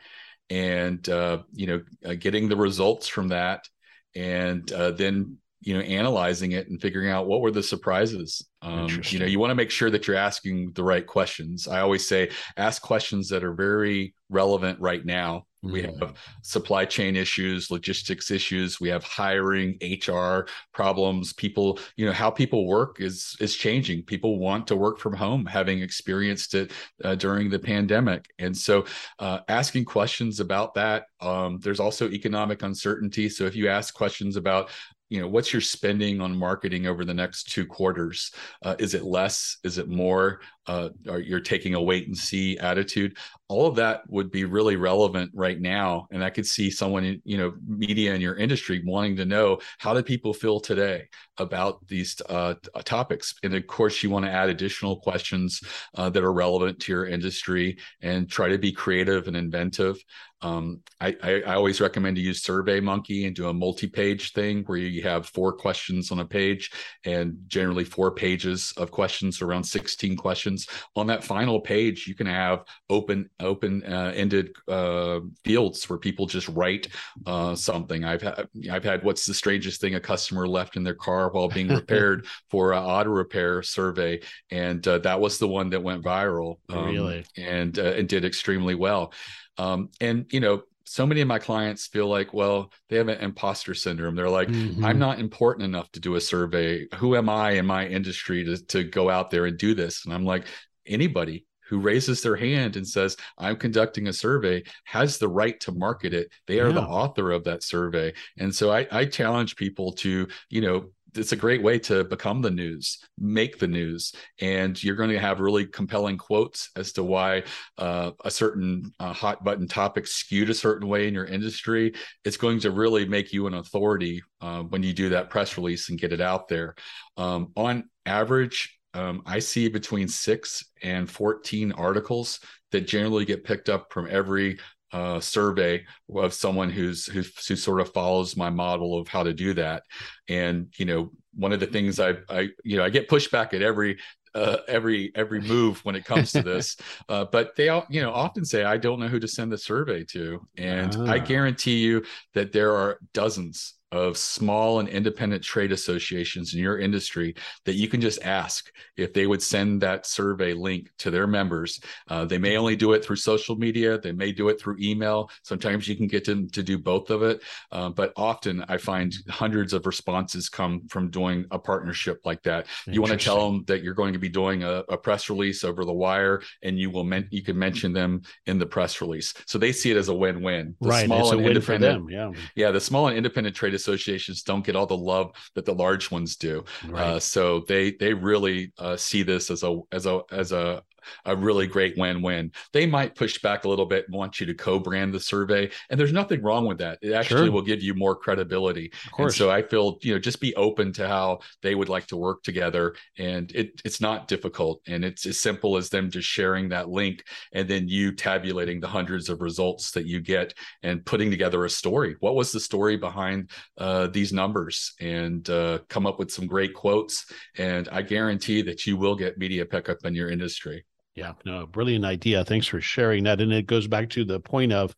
and, 0.51 1.07
uh, 1.09 1.41
you 1.53 1.67
know, 1.67 1.83
uh, 2.05 2.15
getting 2.15 2.49
the 2.49 2.57
results 2.57 3.09
from 3.09 3.29
that 3.29 3.69
and 4.15 4.71
uh, 4.73 4.93
then 4.93 5.39
you 5.61 5.75
know 5.75 5.81
analyzing 5.81 6.53
it 6.53 6.69
and 6.69 6.81
figuring 6.81 7.11
out 7.11 7.27
what 7.27 7.41
were 7.41 7.51
the 7.51 7.63
surprises. 7.63 8.45
Um, 8.63 8.89
you 9.05 9.19
know 9.19 9.27
you 9.27 9.39
want 9.39 9.51
to 9.51 9.55
make 9.55 9.71
sure 9.71 9.91
that 9.91 10.07
you're 10.07 10.17
asking 10.17 10.73
the 10.75 10.85
right 10.85 11.07
questions. 11.07 11.69
I 11.69 11.81
always 11.81 12.07
say 12.07 12.31
ask 12.57 12.83
questions 12.83 13.29
that 13.29 13.45
are 13.45 13.55
very 13.55 14.15
relevant 14.29 14.81
right 14.81 15.05
now. 15.05 15.45
Mm-hmm. 15.65 15.73
we 15.73 15.83
have 15.83 16.15
supply 16.43 16.85
chain 16.85 17.17
issues 17.17 17.69
logistics 17.69 18.31
issues 18.31 18.79
we 18.79 18.89
have 18.89 19.03
hiring 19.03 19.77
hr 20.07 20.47
problems 20.73 21.33
people 21.33 21.81
you 21.97 22.07
know 22.07 22.13
how 22.13 22.31
people 22.31 22.65
work 22.69 23.01
is 23.01 23.37
is 23.41 23.57
changing. 23.57 24.03
People 24.03 24.39
want 24.39 24.67
to 24.69 24.77
work 24.77 24.99
from 24.99 25.15
home 25.15 25.45
having 25.45 25.81
experienced 25.81 26.55
it 26.55 26.73
uh, 27.05 27.15
during 27.15 27.51
the 27.51 27.59
pandemic. 27.59 28.27
And 28.39 28.57
so 28.57 28.87
uh, 29.19 29.41
asking 29.49 29.85
questions 29.85 30.41
about 30.41 30.75
that 30.75 31.07
um, 31.21 31.59
there's 31.61 31.81
also 31.81 32.09
economic 32.09 32.63
uncertainty. 32.63 33.29
So 33.29 33.45
if 33.45 33.57
you 33.57 33.69
ask 33.69 33.93
questions 33.95 34.37
about 34.37 34.71
you 35.09 35.21
know 35.21 35.29
what's 35.29 35.53
your 35.53 35.63
spending 35.63 36.21
on 36.21 36.37
marketing 36.37 36.87
over 36.87 37.05
the 37.05 37.15
next 37.15 37.51
two 37.51 37.67
quarters? 37.67 38.33
Uh, 38.63 38.77
is 38.79 38.95
it 38.95 39.05
less? 39.05 39.59
Is 39.65 39.79
it 39.79 39.89
more 39.89 40.41
uh, 40.69 40.91
or 41.09 41.19
you're 41.19 41.41
taking 41.41 41.75
a 41.75 41.83
wait 41.83 42.07
and 42.07 42.17
see 42.17 42.59
attitude 42.59 43.17
all 43.49 43.67
of 43.67 43.77
that 43.77 44.03
would 44.09 44.31
be 44.31 44.45
really 44.45 44.77
relevant 44.77 45.31
right 45.35 45.59
now. 45.59 46.07
And 46.11 46.23
i 46.23 46.29
could 46.29 46.47
see 46.47 46.71
someone 46.71 47.05
in 47.05 47.23
you 47.25 47.39
know 47.39 47.55
media 47.67 48.15
in 48.15 48.21
your 48.21 48.37
industry 48.37 48.83
wanting 48.85 49.17
to 49.17 49.25
know 49.25 49.59
how 49.79 49.95
do 49.95 50.03
people 50.03 50.35
feel 50.35 50.61
today 50.61 51.09
about 51.39 51.87
these 51.89 52.21
uh, 52.29 52.55
topics? 52.85 53.35
And 53.43 53.55
of 53.55 53.67
course 53.67 54.03
you 54.03 54.11
want 54.11 54.27
to 54.27 54.31
add 54.31 54.51
additional 54.51 55.01
questions 55.01 55.63
uh, 55.95 56.11
that 56.11 56.23
are 56.23 56.33
relevant 56.33 56.81
to 56.81 56.93
your 56.93 57.07
industry 57.07 57.79
and 58.03 58.29
try 58.29 58.49
to 58.49 58.59
be 58.59 58.73
creative 58.73 59.29
and 59.29 59.37
inventive. 59.37 59.97
Um, 60.41 60.83
I, 61.01 61.17
I, 61.21 61.43
I, 61.49 61.55
always 61.57 61.81
recommend 61.81 62.15
to 62.15 62.23
use 62.23 62.45
Survey 62.45 62.79
Monkey 62.79 63.27
and 63.27 63.35
do 63.35 63.49
a 63.49 63.53
multi-page 63.53 64.33
thing 64.35 64.63
where 64.67 64.79
you 64.79 65.03
have 65.03 65.27
four 65.27 65.53
questions 65.53 66.13
on 66.13 66.21
a 66.21 66.25
page 66.25 66.71
and 67.05 67.37
generally 67.49 67.83
four 67.83 68.13
pages 68.13 68.73
of 68.77 68.93
questions, 68.93 69.43
around 69.43 69.65
16 69.65 70.17
questions. 70.17 70.58
On 70.97 71.07
that 71.07 71.25
final 71.25 71.61
page, 71.61 72.07
you 72.07 72.15
can 72.15 72.27
have 72.27 72.65
open 72.91 73.29
open 73.41 73.83
uh, 73.85 74.13
ended 74.15 74.51
uh, 74.69 75.21
fields 75.45 75.89
where 75.89 75.99
people 75.99 76.27
just 76.27 76.49
write 76.49 76.89
uh, 77.27 77.55
something. 77.55 78.05
I've 78.05 78.23
had 78.23 78.49
I've 78.71 78.85
had 78.85 79.05
what's 79.05 79.27
the 79.27 79.35
strangest 79.35 79.81
thing 79.81 79.95
a 79.95 80.01
customer 80.01 80.47
left 80.47 80.77
in 80.77 80.83
their 80.83 80.95
car 80.95 81.31
while 81.31 81.49
being 81.49 81.69
repaired 81.75 82.27
for 82.51 82.73
an 82.73 82.83
auto 82.83 83.11
repair 83.11 83.63
survey, 83.63 84.21
and 84.51 84.87
uh, 84.87 84.99
that 84.99 85.21
was 85.21 85.39
the 85.39 85.49
one 85.49 85.71
that 85.71 85.83
went 85.83 86.05
viral. 86.05 86.57
Um, 86.69 86.87
really, 86.87 87.25
and 87.37 87.79
uh, 87.79 87.93
and 87.97 88.09
did 88.09 88.25
extremely 88.25 88.75
well. 88.75 89.13
Um, 89.59 89.91
and 90.01 90.27
you 90.31 90.41
know, 90.41 90.63
so 90.89 91.07
many 91.07 91.21
of 91.21 91.29
my 91.29 91.39
clients 91.39 91.87
feel 91.87 92.09
like, 92.09 92.33
well, 92.33 92.73
they 92.89 92.97
have 92.97 93.09
an 93.09 93.21
imposter 93.21 93.75
syndrome. 93.75 94.15
They're 94.15 94.29
like, 94.29 94.49
mm-hmm. 94.49 94.85
I'm 94.85 94.99
not 94.99 95.21
important 95.21 95.65
enough 95.65 95.91
to 95.93 96.01
do 96.01 96.15
a 96.15 96.21
survey. 96.21 96.87
Who 96.97 97.17
am 97.17 97.29
I 97.29 97.53
in 97.53 97.67
my 97.67 97.87
industry 97.87 98.45
to, 98.45 98.57
to 98.67 98.85
go 98.85 99.11
out 99.11 99.31
there 99.31 99.47
and 99.47 99.59
do 99.59 99.75
this? 99.75 100.05
And 100.05 100.15
I'm 100.15 100.25
like, 100.25 100.47
anybody 100.87 101.45
who 101.69 101.79
raises 101.79 102.23
their 102.23 102.37
hand 102.37 102.77
and 102.77 102.89
says, 102.89 103.17
I'm 103.37 103.57
conducting 103.57 104.09
a 104.09 104.13
survey 104.13 104.63
has 104.85 105.19
the 105.19 105.29
right 105.29 105.61
to 105.61 105.73
market 105.73 106.15
it. 106.15 106.33
They 106.47 106.61
are 106.61 106.69
yeah. 106.69 106.75
the 106.75 106.83
author 106.83 107.31
of 107.31 107.45
that 107.45 107.63
survey. 107.63 108.15
And 108.39 108.55
so 108.55 108.73
I, 108.73 108.87
I 108.91 109.05
challenge 109.05 109.57
people 109.57 109.93
to, 109.93 110.29
you 110.49 110.61
know, 110.63 110.89
it's 111.15 111.33
a 111.33 111.37
great 111.37 111.63
way 111.63 111.79
to 111.79 112.05
become 112.05 112.43
the 112.43 112.51
news, 112.51 112.99
make 113.19 113.59
the 113.59 113.67
news, 113.67 114.13
and 114.41 114.83
you're 114.83 114.97
going 114.97 115.11
to 115.11 115.19
have 115.19 115.41
really 115.41 115.67
compelling 115.67 116.19
quotes 116.19 116.71
as 116.77 116.93
to 116.93 117.03
why 117.03 117.45
uh, 117.79 118.13
a 118.25 118.31
certain 118.31 118.93
uh, 119.01 119.13
hot 119.13 119.43
button 119.45 119.67
topic 119.67 120.07
skewed 120.07 120.51
a 120.51 120.55
certain 120.55 120.89
way 120.89 121.09
in 121.09 121.15
your 121.15 121.25
industry. 121.25 121.95
It's 122.25 122.37
going 122.37 122.61
to 122.61 122.71
really 122.71 123.07
make 123.07 123.33
you 123.33 123.47
an 123.47 123.55
authority 123.55 124.23
uh, 124.41 124.63
when 124.63 124.83
you 124.83 124.93
do 124.93 125.11
that 125.11 125.31
press 125.31 125.57
release 125.57 125.89
and 125.89 125.99
get 125.99 126.13
it 126.13 126.21
out 126.21 126.49
there. 126.49 126.75
Um, 127.17 127.53
on 127.57 127.89
average, 128.07 128.79
um, 128.95 129.23
I 129.27 129.39
see 129.39 129.69
between 129.69 130.09
six 130.09 130.65
and 130.83 131.11
14 131.11 131.73
articles 131.73 132.41
that 132.73 132.87
generally 132.87 133.25
get 133.25 133.45
picked 133.45 133.69
up 133.69 133.93
from 133.93 134.09
every 134.11 134.59
uh, 134.93 135.21
survey 135.21 135.85
of 136.15 136.33
someone 136.33 136.71
who's, 136.71 137.07
who's 137.07 137.47
who 137.47 137.57
sort 137.57 137.81
of 137.81 137.93
follows 137.93 138.37
my 138.37 138.51
model 138.51 138.99
of 138.99 139.09
how 139.09 139.23
to 139.23 139.33
do 139.33 139.55
that. 139.55 139.83
And 140.29 140.73
you 140.77 140.85
know, 140.85 141.11
one 141.35 141.53
of 141.53 141.61
the 141.61 141.67
things 141.67 142.01
I 142.01 142.15
I 142.29 142.49
you 142.65 142.77
know 142.77 142.85
I 142.85 142.91
get 142.91 143.09
pushback 143.09 143.55
at 143.55 143.63
every 143.63 143.99
uh, 144.35 144.59
every 144.69 145.13
every 145.15 145.41
move 145.41 145.85
when 145.85 145.97
it 145.97 146.05
comes 146.05 146.33
to 146.33 146.43
this. 146.43 146.77
uh, 147.09 147.27
but 147.31 147.57
they 147.57 147.69
all, 147.69 147.87
you 147.89 148.01
know, 148.01 148.13
often 148.13 148.45
say, 148.45 148.65
"I 148.65 148.77
don't 148.77 149.01
know 149.01 149.09
who 149.09 149.21
to 149.21 149.29
send 149.29 149.53
the 149.53 149.59
survey 149.59 150.05
to," 150.05 150.47
and 150.57 150.95
ah. 150.97 151.13
I 151.13 151.19
guarantee 151.19 151.79
you 151.79 152.05
that 152.35 152.53
there 152.53 152.75
are 152.75 152.99
dozens 153.13 153.75
of 153.93 154.19
small 154.19 154.81
and 154.81 154.89
independent 154.89 155.43
trade 155.43 155.73
associations 155.73 156.55
in 156.55 156.61
your 156.61 156.79
industry 156.79 157.35
that 157.65 157.75
you 157.75 157.89
can 157.89 158.01
just 158.01 158.23
ask 158.23 158.71
if 158.97 159.15
they 159.15 159.27
would 159.27 159.43
send 159.43 159.81
that 159.81 160.07
survey 160.07 160.53
link 160.53 160.91
to 160.99 161.11
their 161.11 161.27
members. 161.27 161.81
Uh, 162.09 162.25
they 162.25 162.39
may 162.39 162.57
only 162.59 162.77
do 162.77 162.93
it 162.93 163.05
through 163.05 163.17
social 163.17 163.57
media, 163.57 163.99
they 163.99 164.13
may 164.13 164.31
do 164.31 164.49
it 164.49 164.61
through 164.61 164.77
email. 164.81 165.31
Sometimes 165.43 165.89
you 165.89 165.97
can 165.97 166.07
get 166.07 166.25
them 166.25 166.51
to 166.51 166.63
do 166.63 166.79
both 166.79 167.11
of 167.11 167.23
it. 167.23 167.43
Uh, 167.73 167.89
but 167.89 168.13
often 168.17 168.65
I 168.69 168.77
find 168.77 169.15
hundreds 169.29 169.73
of 169.73 169.87
responses 169.87 170.49
come 170.49 170.87
from 170.89 171.11
doing 171.11 171.47
a 171.51 171.59
partnership 171.59 172.21
like 172.25 172.43
that. 172.43 172.67
You 172.87 173.01
want 173.01 173.13
to 173.13 173.25
tell 173.25 173.51
them 173.51 173.65
that 173.69 173.83
you're 173.83 173.95
going 173.95 174.13
to 174.13 174.19
be 174.19 174.29
doing 174.29 174.65
a, 174.65 174.85
a 174.89 174.99
press 174.99 175.31
release 175.31 175.65
over 175.65 175.85
the 175.85 175.93
wire 175.93 176.43
and 176.63 176.79
you 176.79 176.91
will 176.91 177.05
men- 177.05 177.29
you 177.31 177.43
can 177.43 177.59
mention 177.59 177.93
them 177.93 178.23
in 178.47 178.59
the 178.59 178.67
press 178.67 179.01
release. 179.01 179.33
So 179.47 179.59
they 179.59 179.73
see 179.73 179.91
it 179.91 179.97
as 179.97 180.09
a 180.09 180.15
win-win. 180.15 180.75
The 180.81 180.89
right. 180.89 181.07
Small 181.07 181.21
it's 181.21 181.31
and 181.33 181.47
independent, 181.47 182.07
them, 182.07 182.11
Yeah. 182.11 182.33
Yeah. 182.55 182.71
The 182.71 182.81
small 182.81 183.09
and 183.09 183.17
independent 183.17 183.57
trade 183.57 183.75
associations 183.79 184.43
don't 184.43 184.65
get 184.65 184.77
all 184.77 184.87
the 184.87 184.97
love 184.97 185.33
that 185.55 185.65
the 185.65 185.75
large 185.75 186.11
ones 186.11 186.37
do. 186.37 186.65
Right. 186.87 187.03
Uh, 187.03 187.21
so 187.21 187.61
they 187.69 187.93
they 187.93 188.13
really 188.13 188.73
uh, 188.79 188.97
see 188.97 189.23
this 189.23 189.51
as 189.51 189.63
a 189.63 189.81
as 189.93 190.07
a 190.07 190.21
as 190.31 190.53
a 190.53 190.83
a 191.25 191.37
really 191.37 191.67
great 191.67 191.97
win-win. 191.97 192.53
They 192.73 192.87
might 192.87 193.15
push 193.15 193.41
back 193.41 193.65
a 193.65 193.69
little 193.69 193.87
bit 193.87 194.07
and 194.07 194.17
want 194.17 194.41
you 194.41 194.47
to 194.47 194.55
co-brand 194.55 195.13
the 195.13 195.21
survey, 195.21 195.71
and 195.91 195.99
there's 195.99 196.13
nothing 196.13 196.43
wrong 196.43 196.67
with 196.67 196.79
that. 196.79 196.99
It 197.03 197.13
actually 197.13 197.47
sure. 197.47 197.53
will 197.53 197.63
give 197.63 197.83
you 197.83 197.95
more 197.95 198.17
credibility. 198.17 198.93
Of 199.07 199.13
course. 199.13 199.33
And 199.33 199.39
so 199.39 199.51
I 199.51 199.63
feel 199.63 199.99
you 200.03 200.15
know 200.15 200.19
just 200.19 200.41
be 200.41 200.55
open 200.57 200.93
to 200.95 201.09
how 201.09 201.41
they 201.63 201.75
would 201.75 201.89
like 201.89 202.07
to 202.09 202.17
work 202.17 202.43
together, 202.43 202.95
and 203.19 203.51
it 203.53 203.81
it's 203.85 204.01
not 204.01 204.29
difficult, 204.29 204.81
and 204.87 205.05
it's 205.05 205.27
as 205.27 205.39
simple 205.39 205.77
as 205.77 205.89
them 205.89 206.11
just 206.11 206.29
sharing 206.29 206.69
that 206.69 206.89
link, 206.89 207.25
and 207.53 207.69
then 207.69 207.89
you 207.89 208.13
tabulating 208.13 208.81
the 208.81 208.89
hundreds 208.89 209.29
of 209.29 209.41
results 209.41 209.91
that 209.93 210.07
you 210.07 210.21
get 210.21 210.55
and 210.83 211.05
putting 211.05 211.31
together 211.31 211.65
a 211.65 211.71
story. 211.71 212.17
What 212.21 212.35
was 212.35 212.53
the 212.53 212.61
story 212.61 212.97
behind 212.97 213.51
uh, 213.77 214.09
these 214.09 214.33
numbers, 214.33 214.95
and 215.01 215.49
uh, 215.49 215.79
come 215.89 216.07
up 216.07 216.19
with 216.19 216.31
some 216.31 216.47
great 216.47 216.75
quotes, 216.75 217.27
and 217.57 217.89
I 217.91 218.03
guarantee 218.03 218.63
that 218.63 218.87
you 218.87 218.97
will 218.97 219.15
get 219.15 219.39
media 219.39 219.65
pickup 219.65 220.05
in 220.05 220.15
your 220.15 220.31
industry. 220.31 220.85
Yeah, 221.19 221.33
no, 221.45 221.67
brilliant 221.67 222.05
idea. 222.05 222.45
Thanks 222.45 222.69
for 222.69 222.81
sharing 222.81 223.25
that. 223.25 223.41
And 223.41 223.53
it 223.53 223.67
goes 223.67 223.89
back 223.89 224.09
to 224.11 224.25
the 224.25 224.39
point 224.39 224.73
of 224.73 224.95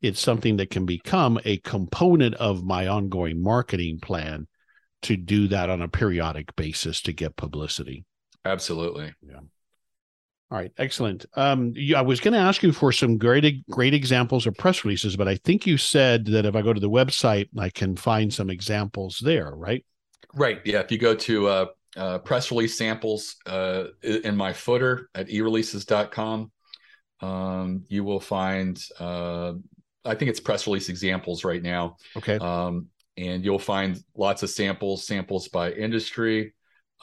it's 0.00 0.20
something 0.20 0.58
that 0.58 0.70
can 0.70 0.86
become 0.86 1.40
a 1.44 1.56
component 1.58 2.36
of 2.36 2.62
my 2.62 2.86
ongoing 2.86 3.42
marketing 3.42 3.98
plan 3.98 4.46
to 5.02 5.16
do 5.16 5.48
that 5.48 5.70
on 5.70 5.82
a 5.82 5.88
periodic 5.88 6.54
basis 6.54 7.00
to 7.02 7.12
get 7.12 7.34
publicity. 7.34 8.04
Absolutely. 8.44 9.14
Yeah. 9.20 9.40
All 10.50 10.58
right, 10.58 10.70
excellent. 10.78 11.26
Um, 11.34 11.72
you, 11.74 11.96
I 11.96 12.02
was 12.02 12.20
going 12.20 12.34
to 12.34 12.38
ask 12.38 12.62
you 12.62 12.70
for 12.70 12.92
some 12.92 13.18
great, 13.18 13.68
great 13.68 13.94
examples 13.94 14.46
of 14.46 14.54
press 14.54 14.84
releases, 14.84 15.16
but 15.16 15.26
I 15.26 15.34
think 15.38 15.66
you 15.66 15.76
said 15.76 16.26
that 16.26 16.46
if 16.46 16.54
I 16.54 16.62
go 16.62 16.72
to 16.72 16.80
the 16.80 16.88
website, 16.88 17.48
I 17.58 17.70
can 17.70 17.96
find 17.96 18.32
some 18.32 18.48
examples 18.48 19.20
there, 19.24 19.50
right? 19.50 19.84
Right. 20.34 20.60
Yeah. 20.64 20.80
If 20.80 20.92
you 20.92 20.98
go 20.98 21.16
to 21.16 21.48
uh, 21.48 21.66
uh, 21.96 22.18
press 22.18 22.50
release 22.50 22.76
samples 22.76 23.36
uh, 23.46 23.84
in 24.02 24.36
my 24.36 24.52
footer 24.52 25.08
at 25.14 25.28
ereleases.com. 25.28 26.50
Um, 27.20 27.84
you 27.88 28.04
will 28.04 28.20
find, 28.20 28.82
uh, 28.98 29.54
I 30.04 30.14
think 30.14 30.30
it's 30.30 30.40
press 30.40 30.66
release 30.66 30.88
examples 30.88 31.44
right 31.44 31.62
now. 31.62 31.96
Okay. 32.16 32.36
Um, 32.38 32.88
and 33.16 33.44
you'll 33.44 33.58
find 33.58 34.02
lots 34.16 34.42
of 34.42 34.50
samples, 34.50 35.06
samples 35.06 35.48
by 35.48 35.72
industry, 35.72 36.54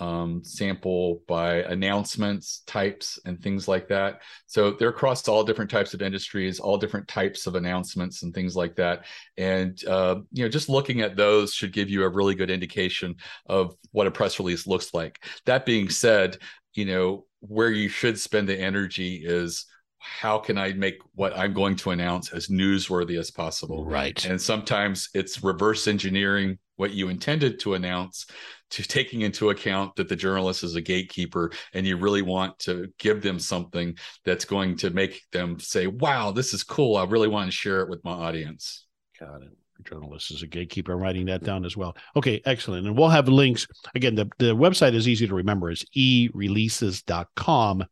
um, 0.01 0.43
sample 0.43 1.21
by 1.27 1.57
announcements 1.57 2.63
types 2.65 3.19
and 3.25 3.39
things 3.39 3.67
like 3.67 3.87
that. 3.89 4.21
So 4.47 4.71
they're 4.71 4.89
across 4.89 5.27
all 5.27 5.43
different 5.43 5.69
types 5.69 5.93
of 5.93 6.01
industries, 6.01 6.59
all 6.59 6.79
different 6.79 7.07
types 7.07 7.45
of 7.45 7.53
announcements 7.53 8.23
and 8.23 8.33
things 8.33 8.55
like 8.55 8.75
that. 8.77 9.05
And 9.37 9.79
uh, 9.87 10.15
you 10.33 10.43
know, 10.43 10.49
just 10.49 10.69
looking 10.69 11.01
at 11.01 11.15
those 11.15 11.53
should 11.53 11.71
give 11.71 11.87
you 11.87 12.03
a 12.03 12.09
really 12.09 12.33
good 12.33 12.49
indication 12.49 13.15
of 13.45 13.75
what 13.91 14.07
a 14.07 14.11
press 14.11 14.39
release 14.39 14.65
looks 14.65 14.91
like. 14.91 15.23
That 15.45 15.67
being 15.67 15.87
said, 15.87 16.39
you 16.73 16.85
know, 16.85 17.25
where 17.41 17.71
you 17.71 17.87
should 17.87 18.19
spend 18.19 18.49
the 18.49 18.59
energy 18.59 19.21
is 19.23 19.67
how 19.99 20.39
can 20.39 20.57
I 20.57 20.73
make 20.73 20.97
what 21.13 21.37
I'm 21.37 21.53
going 21.53 21.75
to 21.77 21.91
announce 21.91 22.33
as 22.33 22.47
newsworthy 22.47 23.19
as 23.19 23.29
possible? 23.29 23.85
Right. 23.85 24.25
And 24.25 24.41
sometimes 24.41 25.09
it's 25.13 25.43
reverse 25.43 25.87
engineering 25.87 26.57
what 26.81 26.91
you 26.91 27.09
intended 27.09 27.59
to 27.59 27.75
announce 27.75 28.25
to 28.71 28.81
taking 28.81 29.21
into 29.21 29.51
account 29.51 29.95
that 29.95 30.09
the 30.09 30.15
journalist 30.15 30.63
is 30.63 30.75
a 30.75 30.81
gatekeeper 30.81 31.51
and 31.75 31.85
you 31.85 31.95
really 31.95 32.23
want 32.23 32.57
to 32.57 32.91
give 32.97 33.21
them 33.21 33.37
something 33.37 33.95
that's 34.25 34.45
going 34.45 34.75
to 34.75 34.89
make 34.89 35.21
them 35.31 35.59
say, 35.59 35.85
wow, 35.85 36.31
this 36.31 36.55
is 36.55 36.63
cool. 36.63 36.97
I 36.97 37.05
really 37.05 37.27
want 37.27 37.47
to 37.47 37.55
share 37.55 37.81
it 37.81 37.89
with 37.89 38.03
my 38.03 38.13
audience. 38.13 38.87
Got 39.19 39.43
it. 39.43 39.51
Journalist 39.83 40.31
is 40.31 40.41
a 40.41 40.47
gatekeeper. 40.47 40.93
I'm 40.93 40.99
writing 40.99 41.27
that 41.27 41.43
down 41.43 41.65
as 41.65 41.77
well. 41.77 41.95
Okay, 42.15 42.41
excellent. 42.45 42.87
And 42.87 42.97
we'll 42.97 43.09
have 43.09 43.27
links. 43.27 43.67
Again, 43.93 44.15
the, 44.15 44.29
the 44.39 44.55
website 44.55 44.95
is 44.95 45.07
easy 45.07 45.27
to 45.27 45.35
remember. 45.35 45.69
It's 45.69 45.85
ereleases.com, 45.95 47.85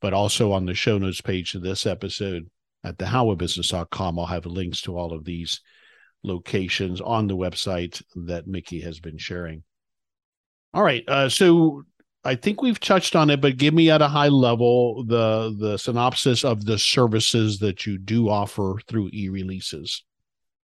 but 0.00 0.12
also 0.12 0.50
on 0.50 0.66
the 0.66 0.74
show 0.74 0.98
notes 0.98 1.20
page 1.20 1.54
of 1.54 1.62
this 1.62 1.86
episode 1.86 2.50
at 2.82 2.98
thehowofbusiness.com, 2.98 4.18
I'll 4.18 4.26
have 4.26 4.46
links 4.46 4.80
to 4.82 4.96
all 4.96 5.12
of 5.12 5.24
these 5.24 5.60
locations 6.24 7.00
on 7.00 7.26
the 7.28 7.36
website 7.36 8.02
that 8.14 8.46
Mickie 8.46 8.80
has 8.80 8.98
been 8.98 9.18
sharing. 9.18 9.62
All 10.72 10.82
right. 10.82 11.04
Uh, 11.08 11.28
so 11.28 11.84
I 12.24 12.34
think 12.34 12.62
we've 12.62 12.80
touched 12.80 13.14
on 13.14 13.30
it, 13.30 13.40
but 13.40 13.58
give 13.58 13.74
me 13.74 13.90
at 13.90 14.02
a 14.02 14.08
high 14.08 14.28
level 14.28 15.04
the 15.04 15.54
the 15.58 15.76
synopsis 15.76 16.44
of 16.44 16.64
the 16.64 16.78
services 16.78 17.58
that 17.58 17.86
you 17.86 17.98
do 17.98 18.28
offer 18.28 18.80
through 18.88 19.10
eReleases. 19.10 20.00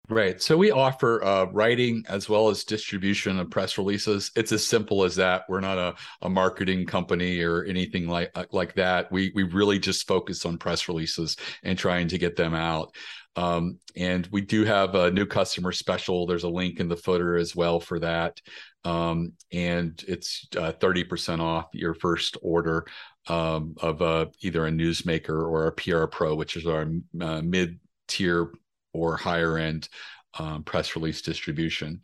Right. 0.07 0.39
So 0.39 0.55
we 0.55 0.69
offer 0.69 1.23
uh, 1.23 1.45
writing 1.45 2.03
as 2.07 2.29
well 2.29 2.49
as 2.49 2.63
distribution 2.63 3.39
of 3.39 3.49
press 3.49 3.77
releases. 3.77 4.29
It's 4.35 4.51
as 4.51 4.63
simple 4.63 5.03
as 5.03 5.15
that. 5.15 5.45
We're 5.49 5.61
not 5.61 5.79
a, 5.79 5.95
a 6.21 6.29
marketing 6.29 6.85
company 6.85 7.41
or 7.41 7.63
anything 7.63 8.07
like 8.07 8.31
like 8.53 8.75
that. 8.75 9.11
We 9.11 9.31
we 9.33 9.43
really 9.43 9.79
just 9.79 10.07
focus 10.07 10.45
on 10.45 10.59
press 10.59 10.87
releases 10.87 11.37
and 11.63 11.77
trying 11.77 12.07
to 12.09 12.19
get 12.19 12.35
them 12.35 12.53
out. 12.53 12.95
Um, 13.35 13.79
and 13.95 14.27
we 14.31 14.41
do 14.41 14.63
have 14.63 14.95
a 14.95 15.11
new 15.11 15.25
customer 15.25 15.71
special. 15.71 16.25
There's 16.25 16.43
a 16.43 16.49
link 16.49 16.79
in 16.79 16.87
the 16.87 16.95
footer 16.95 17.35
as 17.35 17.55
well 17.55 17.79
for 17.79 17.99
that 17.99 18.39
um, 18.85 19.33
and 19.51 20.01
it's 20.07 20.47
uh, 20.55 20.71
30% 20.73 21.41
off 21.41 21.65
your 21.73 21.95
first 21.95 22.37
order 22.41 22.85
um, 23.27 23.75
of 23.81 24.01
uh, 24.01 24.27
either 24.41 24.67
a 24.67 24.71
newsmaker 24.71 25.49
or 25.49 25.67
a 25.67 25.71
PR 25.71 26.05
Pro, 26.05 26.35
which 26.35 26.55
is 26.55 26.67
our 26.67 26.87
uh, 27.19 27.41
mid 27.41 27.79
tier 28.07 28.51
or 28.93 29.17
higher 29.17 29.57
end 29.57 29.89
um, 30.37 30.63
press 30.63 30.95
release 30.95 31.23
distribution. 31.23 32.03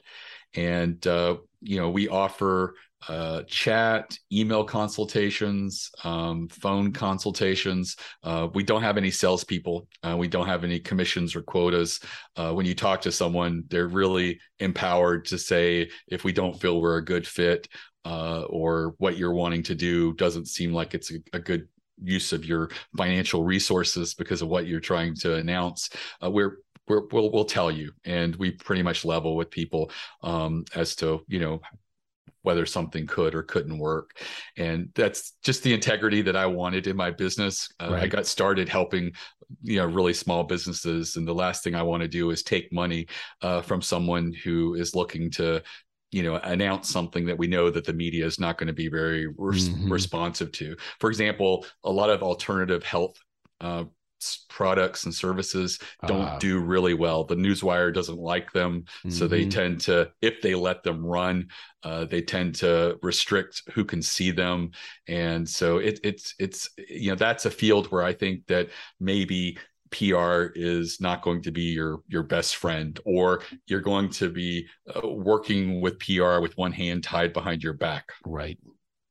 And, 0.55 1.05
uh, 1.05 1.37
you 1.61 1.79
know, 1.79 1.91
we 1.91 2.09
offer 2.09 2.73
uh, 3.07 3.43
chat, 3.47 4.17
email 4.31 4.63
consultations, 4.63 5.89
um, 6.03 6.47
phone 6.49 6.91
consultations. 6.91 7.95
Uh, 8.23 8.47
we 8.53 8.63
don't 8.63 8.83
have 8.83 8.97
any 8.97 9.11
salespeople. 9.11 9.87
Uh, 10.03 10.15
we 10.17 10.27
don't 10.27 10.47
have 10.47 10.63
any 10.63 10.79
commissions 10.79 11.35
or 11.35 11.41
quotas. 11.41 11.99
Uh, 12.35 12.53
when 12.53 12.65
you 12.65 12.75
talk 12.75 13.01
to 13.01 13.11
someone, 13.11 13.63
they're 13.69 13.87
really 13.87 14.39
empowered 14.59 15.25
to 15.25 15.37
say 15.37 15.89
if 16.07 16.23
we 16.23 16.31
don't 16.31 16.59
feel 16.59 16.81
we're 16.81 16.97
a 16.97 17.05
good 17.05 17.25
fit 17.27 17.67
uh, 18.05 18.43
or 18.43 18.95
what 18.97 19.17
you're 19.17 19.33
wanting 19.33 19.63
to 19.63 19.75
do 19.75 20.13
doesn't 20.13 20.47
seem 20.47 20.73
like 20.73 20.93
it's 20.93 21.11
a, 21.11 21.17
a 21.33 21.39
good 21.39 21.67
use 22.03 22.33
of 22.33 22.45
your 22.45 22.69
financial 22.97 23.43
resources 23.43 24.13
because 24.13 24.41
of 24.41 24.47
what 24.47 24.65
you're 24.67 24.79
trying 24.79 25.15
to 25.15 25.35
announce. 25.35 25.89
Uh, 26.23 26.29
we're 26.29 26.57
we 26.87 26.97
will 27.11 27.31
we'll 27.31 27.45
tell 27.45 27.71
you, 27.71 27.91
and 28.05 28.35
we 28.35 28.51
pretty 28.51 28.83
much 28.83 29.05
level 29.05 29.35
with 29.35 29.49
people 29.49 29.91
um, 30.23 30.65
as 30.75 30.95
to 30.95 31.23
you 31.27 31.39
know 31.39 31.61
whether 32.43 32.65
something 32.65 33.05
could 33.05 33.35
or 33.35 33.43
couldn't 33.43 33.77
work. 33.77 34.19
And 34.57 34.89
that's 34.95 35.33
just 35.43 35.63
the 35.63 35.73
integrity 35.73 36.21
that 36.23 36.35
I 36.35 36.45
wanted 36.45 36.87
in 36.87 36.95
my 36.95 37.11
business. 37.11 37.69
Uh, 37.79 37.89
right. 37.91 38.03
I 38.03 38.07
got 38.07 38.25
started 38.25 38.67
helping, 38.67 39.11
you 39.61 39.77
know, 39.77 39.85
really 39.85 40.13
small 40.13 40.43
businesses. 40.43 41.15
And 41.15 41.27
the 41.27 41.35
last 41.35 41.63
thing 41.63 41.75
I 41.75 41.83
want 41.83 42.01
to 42.01 42.07
do 42.07 42.31
is 42.31 42.43
take 42.43 42.71
money 42.73 43.07
uh, 43.41 43.61
from 43.61 43.81
someone 43.81 44.33
who 44.43 44.73
is 44.75 44.95
looking 44.95 45.29
to, 45.31 45.61
you 46.11 46.23
know, 46.23 46.35
announce 46.35 46.89
something 46.89 47.25
that 47.25 47.37
we 47.37 47.47
know 47.47 47.69
that 47.69 47.85
the 47.85 47.93
media 47.93 48.25
is 48.25 48.39
not 48.39 48.57
going 48.57 48.67
to 48.67 48.73
be 48.73 48.89
very 48.89 49.27
res- 49.37 49.69
mm-hmm. 49.69 49.91
responsive 49.91 50.51
to. 50.53 50.75
For 50.99 51.09
example, 51.09 51.65
a 51.83 51.91
lot 51.91 52.09
of 52.09 52.23
alternative 52.23 52.83
health 52.83 53.17
uh, 53.61 53.85
products 54.49 55.05
and 55.05 55.13
services 55.13 55.79
don't 56.07 56.21
uh, 56.21 56.39
do 56.39 56.59
really 56.59 56.93
well. 56.93 57.23
The 57.23 57.35
newswire 57.35 57.93
doesn't 57.93 58.17
like 58.17 58.51
them, 58.51 58.83
mm-hmm. 58.83 59.09
so 59.09 59.27
they 59.27 59.41
mm-hmm. 59.41 59.49
tend 59.49 59.81
to, 59.81 60.11
if 60.21 60.41
they 60.41 60.55
let 60.55 60.83
them 60.83 61.05
run, 61.05 61.47
uh, 61.83 62.05
they 62.05 62.21
tend 62.21 62.55
to 62.55 62.97
restrict 63.01 63.63
who 63.73 63.85
can 63.85 64.01
see 64.01 64.31
them, 64.31 64.71
and 65.07 65.47
so 65.47 65.77
it, 65.77 65.99
it's 66.03 66.35
it's 66.39 66.69
you 66.89 67.09
know 67.09 67.15
that's 67.15 67.45
a 67.45 67.51
field 67.51 67.87
where 67.87 68.03
I 68.03 68.13
think 68.13 68.45
that 68.47 68.69
maybe 68.99 69.57
PR 69.91 70.47
is 70.55 71.01
not 71.01 71.21
going 71.21 71.41
to 71.43 71.51
be 71.51 71.63
your 71.63 72.01
your 72.07 72.23
best 72.23 72.55
friend, 72.55 72.99
or 73.05 73.43
you're 73.67 73.81
going 73.81 74.09
to 74.09 74.29
be 74.29 74.67
uh, 74.95 75.07
working 75.07 75.81
with 75.81 75.99
PR 75.99 76.39
with 76.39 76.57
one 76.57 76.71
hand 76.71 77.03
tied 77.03 77.33
behind 77.33 77.61
your 77.63 77.73
back. 77.73 78.05
Right. 78.25 78.57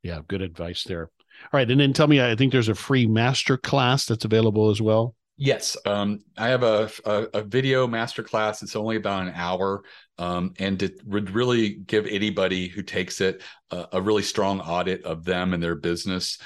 Yeah. 0.03 0.21
Good 0.27 0.43
advice 0.43 0.85
there. 0.85 1.11
All 1.45 1.59
right, 1.59 1.71
and 1.71 1.81
then 1.81 1.93
tell 1.93 2.07
me, 2.07 2.23
I 2.23 2.37
think 2.37 2.53
there's 2.53 2.69
a 2.69 2.75
free 2.75 3.07
master 3.07 3.57
class 3.57 4.07
that's 4.07 4.25
available 4.25 4.71
as 4.71 4.81
well. 4.81 5.15
Yes, 5.43 5.75
um, 5.87 6.21
I 6.37 6.49
have 6.49 6.63
a, 6.63 6.91
a, 7.07 7.27
a 7.33 7.43
video 7.43 7.87
master 7.87 8.23
class. 8.23 8.63
It's 8.63 8.77
only 8.77 8.97
about 8.97 9.23
an 9.23 9.33
hour, 9.35 9.83
um, 10.19 10.53
and 10.59 10.83
it 10.83 11.01
would 11.07 11.31
really 11.31 11.71
give 11.71 12.07
anybody 12.07 12.69
who 12.69 12.83
takes 12.83 13.23
it 13.23 13.43
a, 13.71 13.87
a 13.93 14.03
really 14.03 14.23
strong 14.23 14.61
audit 14.61 15.03
of 15.05 15.25
them 15.25 15.55
and 15.55 15.63
their 15.63 15.77
business 15.77 16.37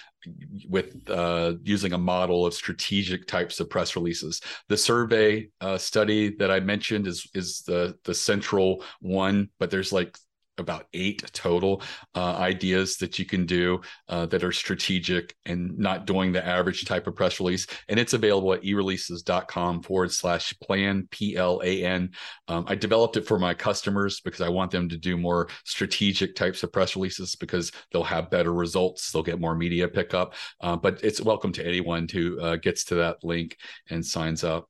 with 0.68 1.10
uh, 1.10 1.54
using 1.64 1.92
a 1.92 1.98
model 1.98 2.46
of 2.46 2.54
strategic 2.54 3.26
types 3.26 3.58
of 3.60 3.68
press 3.68 3.96
releases. 3.96 4.40
The 4.68 4.76
survey 4.76 5.48
uh, 5.60 5.76
study 5.76 6.36
that 6.36 6.50
I 6.52 6.60
mentioned 6.60 7.06
is 7.06 7.28
is 7.34 7.62
the 7.62 7.98
the 8.04 8.14
central 8.14 8.84
one, 9.00 9.50
but 9.58 9.70
there's 9.70 9.92
like 9.92 10.16
about 10.58 10.86
eight 10.92 11.22
total 11.32 11.82
uh, 12.14 12.36
ideas 12.36 12.96
that 12.98 13.18
you 13.18 13.24
can 13.24 13.46
do 13.46 13.80
uh, 14.08 14.26
that 14.26 14.44
are 14.44 14.52
strategic 14.52 15.34
and 15.46 15.76
not 15.78 16.06
doing 16.06 16.32
the 16.32 16.46
average 16.46 16.84
type 16.84 17.06
of 17.06 17.14
press 17.14 17.40
release. 17.40 17.66
And 17.88 17.98
it's 17.98 18.12
available 18.12 18.52
at 18.52 18.62
ereleases.com 18.62 19.82
forward 19.82 20.12
slash 20.12 20.58
plan, 20.60 21.08
P 21.10 21.36
L 21.36 21.60
A 21.64 21.84
N. 21.84 22.10
Um, 22.48 22.64
I 22.68 22.74
developed 22.74 23.16
it 23.16 23.26
for 23.26 23.38
my 23.38 23.54
customers 23.54 24.20
because 24.20 24.40
I 24.40 24.48
want 24.48 24.70
them 24.70 24.88
to 24.88 24.96
do 24.96 25.16
more 25.16 25.48
strategic 25.64 26.34
types 26.34 26.62
of 26.62 26.72
press 26.72 26.96
releases 26.96 27.34
because 27.36 27.72
they'll 27.92 28.04
have 28.04 28.30
better 28.30 28.52
results. 28.52 29.10
They'll 29.10 29.22
get 29.22 29.40
more 29.40 29.54
media 29.54 29.88
pickup. 29.88 30.34
Uh, 30.60 30.76
but 30.76 31.02
it's 31.02 31.20
welcome 31.20 31.52
to 31.52 31.66
anyone 31.66 32.08
who 32.08 32.40
uh, 32.40 32.56
gets 32.56 32.84
to 32.86 32.96
that 32.96 33.22
link 33.22 33.56
and 33.90 34.04
signs 34.04 34.44
up. 34.44 34.68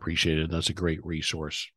Appreciate 0.00 0.38
it. 0.38 0.50
That's 0.50 0.70
a 0.70 0.74
great 0.74 1.04
resource. 1.04 1.70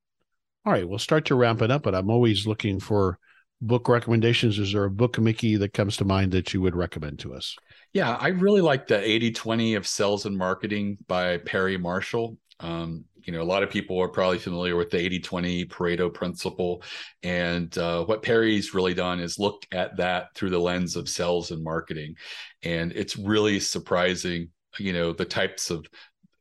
All 0.65 0.73
right, 0.73 0.87
we'll 0.87 0.97
start 0.97 1.25
to 1.25 1.35
wrap 1.35 1.61
it 1.61 1.69
up, 1.69 1.83
but 1.83 1.93
I'm 1.93 2.09
always 2.09 2.47
looking 2.47 2.79
for 2.79 3.19
book 3.61 3.87
recommendations. 3.87 4.59
Is 4.59 4.73
there 4.73 4.85
a 4.85 4.89
book, 4.89 5.19
Mickie, 5.19 5.57
that 5.57 5.73
comes 5.73 5.97
to 5.97 6.05
mind 6.05 6.31
that 6.33 6.53
you 6.53 6.61
would 6.61 6.75
recommend 6.75 7.19
to 7.19 7.33
us? 7.33 7.55
Yeah, 7.93 8.15
I 8.15 8.29
really 8.29 8.61
like 8.61 8.87
the 8.87 8.99
80 8.99 9.31
20 9.31 9.75
of 9.75 9.87
sales 9.87 10.25
and 10.25 10.37
marketing 10.37 10.97
by 11.07 11.37
Perry 11.37 11.77
Marshall. 11.77 12.37
Um, 12.59 13.05
you 13.23 13.33
know, 13.33 13.41
a 13.41 13.43
lot 13.43 13.63
of 13.63 13.69
people 13.69 13.99
are 13.99 14.07
probably 14.07 14.37
familiar 14.37 14.75
with 14.75 14.89
the 14.89 14.99
80 14.99 15.19
20 15.19 15.65
Pareto 15.65 16.13
principle. 16.13 16.83
And 17.23 17.75
uh, 17.77 18.05
what 18.05 18.21
Perry's 18.21 18.73
really 18.73 18.93
done 18.93 19.19
is 19.19 19.39
look 19.39 19.65
at 19.71 19.97
that 19.97 20.27
through 20.35 20.51
the 20.51 20.59
lens 20.59 20.95
of 20.95 21.09
sales 21.09 21.51
and 21.51 21.63
marketing. 21.63 22.15
And 22.63 22.91
it's 22.91 23.17
really 23.17 23.59
surprising, 23.59 24.49
you 24.77 24.93
know, 24.93 25.11
the 25.11 25.25
types 25.25 25.71
of 25.71 25.85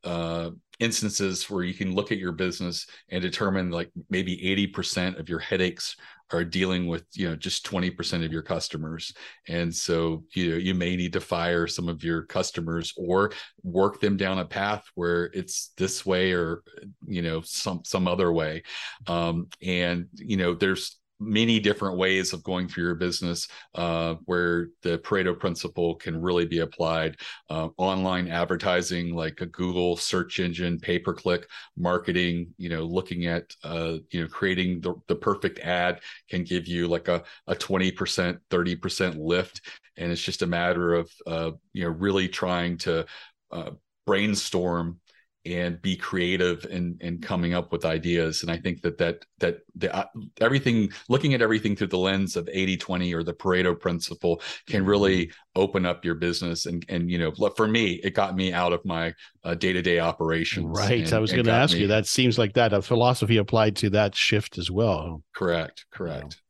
uh, 0.03 0.51
instances 0.79 1.49
where 1.49 1.63
you 1.63 1.73
can 1.73 1.95
look 1.95 2.11
at 2.11 2.17
your 2.17 2.33
business 2.33 2.85
and 3.09 3.21
determine 3.21 3.71
like 3.71 3.89
maybe 4.09 4.37
80% 4.73 5.19
of 5.19 5.29
your 5.29 5.39
headaches 5.39 5.95
are 6.31 6.43
dealing 6.43 6.87
with 6.87 7.05
you 7.13 7.29
know 7.29 7.35
just 7.35 7.65
20% 7.65 8.25
of 8.25 8.31
your 8.31 8.41
customers. 8.41 9.13
And 9.47 9.73
so 9.73 10.23
you 10.33 10.51
know 10.51 10.57
you 10.57 10.73
may 10.73 10.95
need 10.95 11.13
to 11.13 11.21
fire 11.21 11.67
some 11.67 11.87
of 11.87 12.03
your 12.03 12.23
customers 12.23 12.93
or 12.97 13.31
work 13.63 13.99
them 13.99 14.17
down 14.17 14.39
a 14.39 14.45
path 14.45 14.83
where 14.95 15.25
it's 15.33 15.71
this 15.77 16.05
way 16.05 16.31
or 16.31 16.63
you 17.05 17.21
know 17.21 17.41
some 17.41 17.81
some 17.83 18.07
other 18.07 18.31
way. 18.31 18.63
Um, 19.07 19.47
and 19.61 20.07
you 20.15 20.37
know 20.37 20.53
there's 20.55 20.99
many 21.19 21.59
different 21.59 21.97
ways 21.97 22.33
of 22.33 22.43
going 22.43 22.67
through 22.67 22.83
your 22.83 22.95
business 22.95 23.47
uh, 23.75 24.15
where 24.25 24.69
the 24.81 24.97
Pareto 24.99 25.37
principle 25.37 25.95
can 25.95 26.21
really 26.21 26.45
be 26.45 26.59
applied. 26.59 27.17
Uh, 27.49 27.69
online 27.77 28.27
advertising, 28.27 29.15
like 29.15 29.41
a 29.41 29.45
Google 29.45 29.95
search 29.95 30.39
engine, 30.39 30.79
pay 30.79 30.99
per 30.99 31.13
click 31.13 31.47
marketing, 31.77 32.53
you 32.57 32.69
know, 32.69 32.83
looking 32.83 33.25
at, 33.27 33.53
uh, 33.63 33.97
you 34.11 34.21
know, 34.21 34.27
creating 34.27 34.81
the, 34.81 34.95
the 35.07 35.15
perfect 35.15 35.59
ad 35.59 36.01
can 36.29 36.43
give 36.43 36.67
you 36.67 36.87
like 36.87 37.07
a, 37.07 37.23
a 37.47 37.55
20%, 37.55 38.37
30% 38.49 39.17
lift. 39.17 39.61
And 39.97 40.11
it's 40.11 40.21
just 40.21 40.41
a 40.41 40.47
matter 40.47 40.93
of, 40.93 41.09
uh, 41.25 41.51
you 41.73 41.83
know, 41.83 41.89
really 41.89 42.27
trying 42.27 42.77
to 42.79 43.05
uh, 43.51 43.71
brainstorm 44.05 44.99
and 45.45 45.79
be 45.81 45.95
creative 45.95 46.65
in 46.65 46.97
in 47.01 47.19
coming 47.19 47.53
up 47.53 47.71
with 47.71 47.85
ideas. 47.85 48.41
And 48.41 48.51
i 48.51 48.57
think 48.57 48.81
that 48.81 48.97
that 48.97 49.25
that 49.39 49.59
the, 49.75 49.95
uh, 49.95 50.05
everything 50.41 50.89
looking 51.07 51.33
at 51.33 51.41
everything 51.41 51.75
through 51.75 51.87
the 51.87 51.97
lens 51.97 52.35
of 52.35 52.49
80 52.51 52.77
20 52.77 53.13
or 53.13 53.23
the 53.23 53.33
pareto 53.33 53.79
principle 53.79 54.41
can 54.67 54.85
really 54.85 55.31
open 55.55 55.85
up 55.85 56.03
your 56.03 56.15
business. 56.15 56.65
And 56.65 56.85
and 56.89 57.09
you 57.09 57.19
know 57.19 57.31
for 57.55 57.67
me 57.67 57.99
it 58.03 58.13
got 58.13 58.35
me 58.35 58.53
out 58.53 58.73
of 58.73 58.83
my 58.85 59.13
uh, 59.43 59.55
day-to-day 59.55 59.99
operations 59.99 60.65
right. 60.67 61.03
and, 61.03 61.13
i 61.13 61.19
was 61.19 61.31
going 61.31 61.45
to 61.45 61.51
ask 61.51 61.73
me, 61.73 61.81
you 61.81 61.87
that 61.87 62.07
seems 62.07 62.37
like 62.39 62.53
that 62.53 62.73
a 62.73 62.81
philosophy 62.81 63.37
applied 63.37 63.75
to 63.77 63.89
that 63.91 64.15
shift 64.15 64.57
as 64.57 64.71
well. 64.71 65.21
Correct. 65.35 65.85
Correct. 65.91 66.41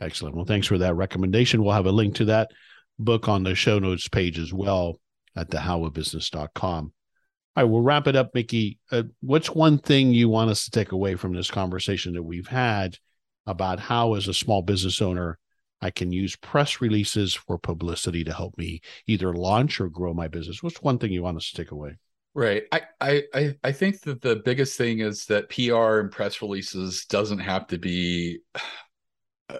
Excellent. 0.00 0.36
Well 0.36 0.44
thanks 0.44 0.66
for 0.66 0.78
that 0.78 0.94
recommendation. 0.94 1.62
We'll 1.64 1.74
have 1.74 1.86
a 1.86 1.92
link 1.92 2.14
to 2.16 2.26
that 2.26 2.50
book 2.98 3.28
on 3.28 3.42
the 3.42 3.54
show 3.54 3.78
notes 3.78 4.08
page 4.08 4.38
as 4.38 4.52
well 4.52 5.00
at 5.34 5.50
thehowofbusiness.com 5.50 6.92
right, 7.56 7.64
we'll 7.64 7.82
wrap 7.82 8.06
it 8.06 8.16
up, 8.16 8.34
Mickie. 8.34 8.78
Uh, 8.90 9.04
what's 9.20 9.50
one 9.50 9.78
thing 9.78 10.12
you 10.12 10.28
want 10.28 10.50
us 10.50 10.64
to 10.64 10.70
take 10.70 10.92
away 10.92 11.14
from 11.14 11.34
this 11.34 11.50
conversation 11.50 12.14
that 12.14 12.22
we've 12.22 12.48
had 12.48 12.98
about 13.46 13.80
how, 13.80 14.14
as 14.14 14.28
a 14.28 14.34
small 14.34 14.62
business 14.62 15.00
owner, 15.00 15.38
I 15.80 15.90
can 15.90 16.12
use 16.12 16.36
press 16.36 16.80
releases 16.80 17.34
for 17.34 17.58
publicity 17.58 18.24
to 18.24 18.32
help 18.32 18.56
me 18.56 18.80
either 19.06 19.32
launch 19.32 19.80
or 19.80 19.88
grow 19.88 20.14
my 20.14 20.28
business? 20.28 20.62
What's 20.62 20.82
one 20.82 20.98
thing 20.98 21.12
you 21.12 21.22
want 21.22 21.36
us 21.36 21.50
to 21.50 21.56
take 21.56 21.70
away? 21.70 21.96
Right. 22.34 22.64
I, 22.70 23.22
I 23.32 23.54
I 23.64 23.72
think 23.72 24.02
that 24.02 24.20
the 24.20 24.36
biggest 24.36 24.76
thing 24.76 25.00
is 25.00 25.24
that 25.26 25.48
PR 25.48 26.00
and 26.00 26.10
press 26.10 26.42
releases 26.42 27.06
doesn't 27.06 27.38
have 27.38 27.66
to 27.68 27.78
be 27.78 28.40
uh, 29.48 29.56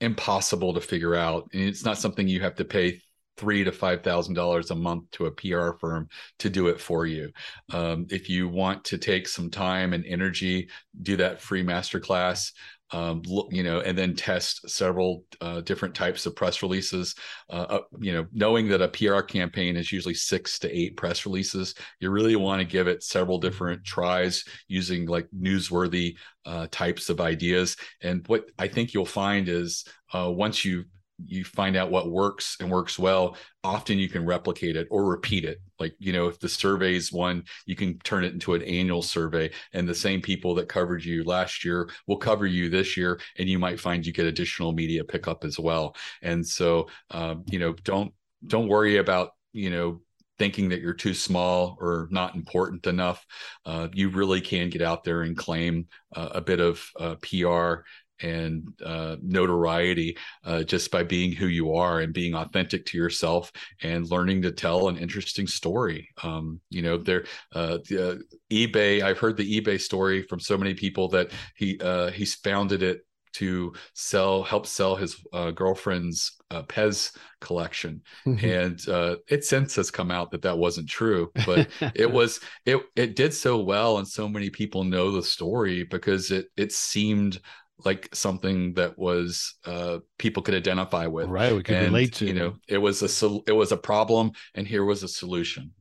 impossible 0.00 0.74
to 0.74 0.80
figure 0.80 1.14
out. 1.14 1.48
And 1.52 1.62
it's 1.62 1.84
not 1.84 1.98
something 1.98 2.28
you 2.28 2.40
have 2.40 2.56
to 2.56 2.64
pay 2.64 3.00
three 3.38 3.64
to 3.64 3.72
five 3.72 4.02
thousand 4.02 4.34
dollars 4.34 4.70
a 4.70 4.74
month 4.74 5.10
to 5.12 5.26
a 5.26 5.30
PR 5.30 5.72
firm 5.78 6.08
to 6.40 6.50
do 6.50 6.68
it 6.68 6.80
for 6.80 7.06
you. 7.06 7.30
Um, 7.72 8.06
if 8.10 8.28
you 8.28 8.48
want 8.48 8.84
to 8.86 8.98
take 8.98 9.28
some 9.28 9.50
time 9.50 9.92
and 9.92 10.04
energy, 10.04 10.68
do 11.02 11.16
that 11.16 11.40
free 11.40 11.62
masterclass. 11.62 12.52
Um, 12.90 13.20
you 13.50 13.62
know, 13.62 13.80
and 13.80 13.98
then 13.98 14.16
test 14.16 14.66
several 14.66 15.22
uh, 15.42 15.60
different 15.60 15.94
types 15.94 16.24
of 16.24 16.34
press 16.34 16.62
releases. 16.62 17.14
Uh, 17.50 17.66
uh, 17.68 17.80
you 18.00 18.14
know, 18.14 18.26
knowing 18.32 18.66
that 18.68 18.80
a 18.80 18.88
PR 18.88 19.20
campaign 19.20 19.76
is 19.76 19.92
usually 19.92 20.14
six 20.14 20.58
to 20.60 20.74
eight 20.74 20.96
press 20.96 21.26
releases, 21.26 21.74
you 22.00 22.08
really 22.08 22.34
want 22.34 22.60
to 22.60 22.64
give 22.64 22.88
it 22.88 23.02
several 23.02 23.38
different 23.38 23.84
tries 23.84 24.42
using 24.68 25.04
like 25.04 25.28
newsworthy 25.38 26.14
uh, 26.46 26.66
types 26.70 27.10
of 27.10 27.20
ideas. 27.20 27.76
And 28.00 28.26
what 28.26 28.46
I 28.58 28.68
think 28.68 28.94
you'll 28.94 29.04
find 29.04 29.50
is 29.50 29.84
uh, 30.14 30.30
once 30.30 30.64
you 30.64 30.84
you 31.24 31.44
find 31.44 31.76
out 31.76 31.90
what 31.90 32.10
works 32.10 32.56
and 32.60 32.70
works 32.70 32.98
well 32.98 33.36
often 33.64 33.98
you 33.98 34.08
can 34.08 34.24
replicate 34.24 34.76
it 34.76 34.86
or 34.90 35.04
repeat 35.04 35.44
it. 35.44 35.60
Like 35.78 35.94
you 35.98 36.12
know 36.12 36.28
if 36.28 36.38
the 36.38 36.48
survey's 36.48 37.12
one 37.12 37.44
you 37.66 37.76
can 37.76 37.98
turn 37.98 38.24
it 38.24 38.32
into 38.32 38.54
an 38.54 38.62
annual 38.62 39.02
survey 39.02 39.50
and 39.72 39.88
the 39.88 39.94
same 39.94 40.20
people 40.20 40.54
that 40.56 40.68
covered 40.68 41.04
you 41.04 41.24
last 41.24 41.64
year 41.64 41.90
will 42.06 42.16
cover 42.16 42.46
you 42.46 42.70
this 42.70 42.96
year 42.96 43.20
and 43.38 43.48
you 43.48 43.58
might 43.58 43.80
find 43.80 44.06
you 44.06 44.12
get 44.12 44.26
additional 44.26 44.72
media 44.72 45.04
pickup 45.04 45.44
as 45.44 45.58
well. 45.58 45.96
And 46.22 46.46
so 46.46 46.88
um, 47.10 47.44
you 47.46 47.58
know 47.58 47.72
don't 47.84 48.12
don't 48.46 48.68
worry 48.68 48.98
about 48.98 49.32
you 49.52 49.70
know 49.70 50.00
thinking 50.38 50.68
that 50.68 50.80
you're 50.80 50.94
too 50.94 51.14
small 51.14 51.76
or 51.80 52.06
not 52.10 52.36
important 52.36 52.86
enough. 52.86 53.26
Uh, 53.66 53.88
you 53.92 54.08
really 54.08 54.40
can 54.40 54.70
get 54.70 54.82
out 54.82 55.02
there 55.02 55.22
and 55.22 55.36
claim 55.36 55.88
uh, 56.14 56.28
a 56.32 56.40
bit 56.40 56.60
of 56.60 56.88
uh, 56.98 57.16
pr 57.16 57.82
and 58.20 58.68
uh, 58.84 59.16
notoriety 59.22 60.16
uh, 60.44 60.62
just 60.62 60.90
by 60.90 61.02
being 61.02 61.32
who 61.32 61.46
you 61.46 61.74
are 61.74 62.00
and 62.00 62.12
being 62.12 62.34
authentic 62.34 62.86
to 62.86 62.98
yourself 62.98 63.52
and 63.82 64.10
learning 64.10 64.42
to 64.42 64.52
tell 64.52 64.88
an 64.88 64.96
interesting 64.96 65.46
story. 65.46 66.08
Um, 66.22 66.60
you 66.70 66.82
know, 66.82 66.98
there, 66.98 67.24
uh, 67.54 67.78
the, 67.88 68.10
uh, 68.10 68.16
eBay. 68.50 69.02
I've 69.02 69.18
heard 69.18 69.36
the 69.36 69.60
eBay 69.60 69.80
story 69.80 70.22
from 70.22 70.40
so 70.40 70.56
many 70.56 70.74
people 70.74 71.08
that 71.08 71.30
he 71.54 71.78
uh, 71.80 72.10
he's 72.10 72.34
founded 72.34 72.82
it 72.82 73.02
to 73.34 73.72
sell 73.94 74.42
help 74.42 74.66
sell 74.66 74.96
his 74.96 75.24
uh, 75.32 75.50
girlfriend's 75.50 76.36
uh, 76.50 76.62
Pez 76.62 77.16
collection, 77.40 78.02
mm-hmm. 78.26 78.44
and 78.44 78.88
uh, 78.88 79.16
it 79.28 79.44
since 79.44 79.76
has 79.76 79.90
come 79.90 80.10
out 80.10 80.30
that 80.30 80.42
that 80.42 80.58
wasn't 80.58 80.88
true, 80.88 81.30
but 81.46 81.68
it 81.94 82.10
was 82.10 82.40
it 82.64 82.80
it 82.96 83.16
did 83.16 83.34
so 83.34 83.58
well, 83.58 83.98
and 83.98 84.08
so 84.08 84.28
many 84.28 84.50
people 84.50 84.84
know 84.84 85.12
the 85.12 85.22
story 85.22 85.84
because 85.84 86.30
it 86.30 86.46
it 86.56 86.72
seemed 86.72 87.40
like 87.84 88.08
something 88.14 88.74
that 88.74 88.98
was 88.98 89.54
uh, 89.64 89.98
people 90.18 90.42
could 90.42 90.54
identify 90.54 91.06
with. 91.06 91.28
Right, 91.28 91.54
we 91.54 91.62
could 91.62 91.76
and, 91.76 91.86
relate 91.86 92.14
to. 92.14 92.26
You 92.26 92.34
know, 92.34 92.56
it 92.68 92.78
was 92.78 93.02
a 93.02 93.40
it 93.46 93.52
was 93.52 93.72
a 93.72 93.76
problem, 93.76 94.32
and 94.54 94.66
here 94.66 94.84
was 94.84 95.02
a 95.02 95.08
solution. 95.08 95.72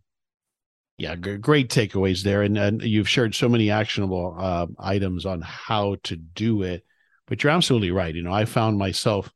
Yeah, 0.97 1.15
g- 1.15 1.37
great 1.37 1.69
takeaways 1.69 2.23
there, 2.23 2.43
and 2.43 2.57
and 2.57 2.81
you've 2.81 3.09
shared 3.09 3.35
so 3.35 3.49
many 3.49 3.71
actionable 3.71 4.35
uh, 4.37 4.67
items 4.79 5.25
on 5.25 5.41
how 5.41 5.97
to 6.03 6.15
do 6.15 6.63
it. 6.63 6.85
But 7.27 7.43
you're 7.43 7.51
absolutely 7.51 7.91
right. 7.91 8.15
You 8.15 8.23
know, 8.23 8.33
I 8.33 8.45
found 8.45 8.77
myself 8.77 9.31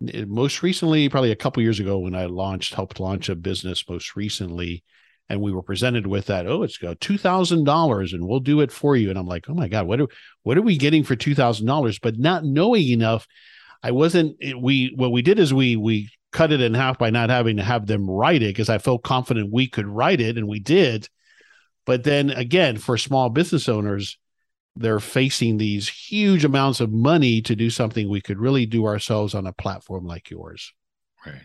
most 0.00 0.62
recently, 0.62 1.08
probably 1.08 1.30
a 1.30 1.36
couple 1.36 1.62
years 1.62 1.80
ago, 1.80 1.98
when 1.98 2.14
I 2.14 2.26
launched, 2.26 2.74
helped 2.74 3.00
launch 3.00 3.28
a 3.28 3.34
business. 3.34 3.88
Most 3.88 4.16
recently, 4.16 4.82
and 5.30 5.40
we 5.40 5.52
were 5.52 5.62
presented 5.62 6.06
with 6.06 6.26
that 6.26 6.46
oh 6.46 6.62
it's 6.62 6.76
got 6.76 6.98
$2000 6.98 8.12
and 8.12 8.26
we'll 8.26 8.40
do 8.40 8.60
it 8.60 8.72
for 8.72 8.96
you. 8.96 9.08
And 9.08 9.18
i'm 9.18 9.26
like 9.26 9.48
oh 9.48 9.54
my 9.54 9.68
god 9.68 9.86
what 9.86 10.00
are 10.00 10.08
what 10.42 10.58
are 10.58 10.62
we 10.62 10.76
getting 10.76 11.04
for 11.04 11.16
$2000 11.16 12.00
but 12.02 12.18
not 12.18 12.44
knowing 12.44 12.88
enough 12.88 13.26
i 13.82 13.92
wasn't 13.92 14.36
we 14.60 14.92
what 14.96 15.12
we 15.12 15.22
did 15.22 15.38
is 15.38 15.54
we 15.54 15.76
we 15.76 16.10
cut 16.32 16.52
it 16.52 16.60
in 16.60 16.74
half 16.74 16.98
by 16.98 17.10
not 17.10 17.30
having 17.30 17.56
to 17.56 17.62
have 17.62 17.86
them 17.86 18.10
write 18.10 18.42
it 18.42 18.48
because 18.48 18.68
i 18.68 18.78
felt 18.78 19.02
confident 19.02 19.52
we 19.52 19.68
could 19.68 19.86
write 19.86 20.20
it 20.20 20.36
and 20.36 20.46
we 20.46 20.60
did. 20.60 21.08
But 21.86 22.04
then 22.04 22.30
again 22.30 22.76
for 22.76 22.98
small 22.98 23.30
business 23.30 23.68
owners 23.68 24.18
they're 24.76 25.00
facing 25.00 25.56
these 25.56 25.88
huge 25.88 26.44
amounts 26.44 26.80
of 26.80 26.92
money 26.92 27.42
to 27.42 27.56
do 27.56 27.70
something 27.70 28.08
we 28.08 28.20
could 28.20 28.38
really 28.38 28.66
do 28.66 28.86
ourselves 28.86 29.34
on 29.34 29.46
a 29.46 29.52
platform 29.52 30.06
like 30.06 30.30
yours. 30.30 30.72
Right. 31.26 31.42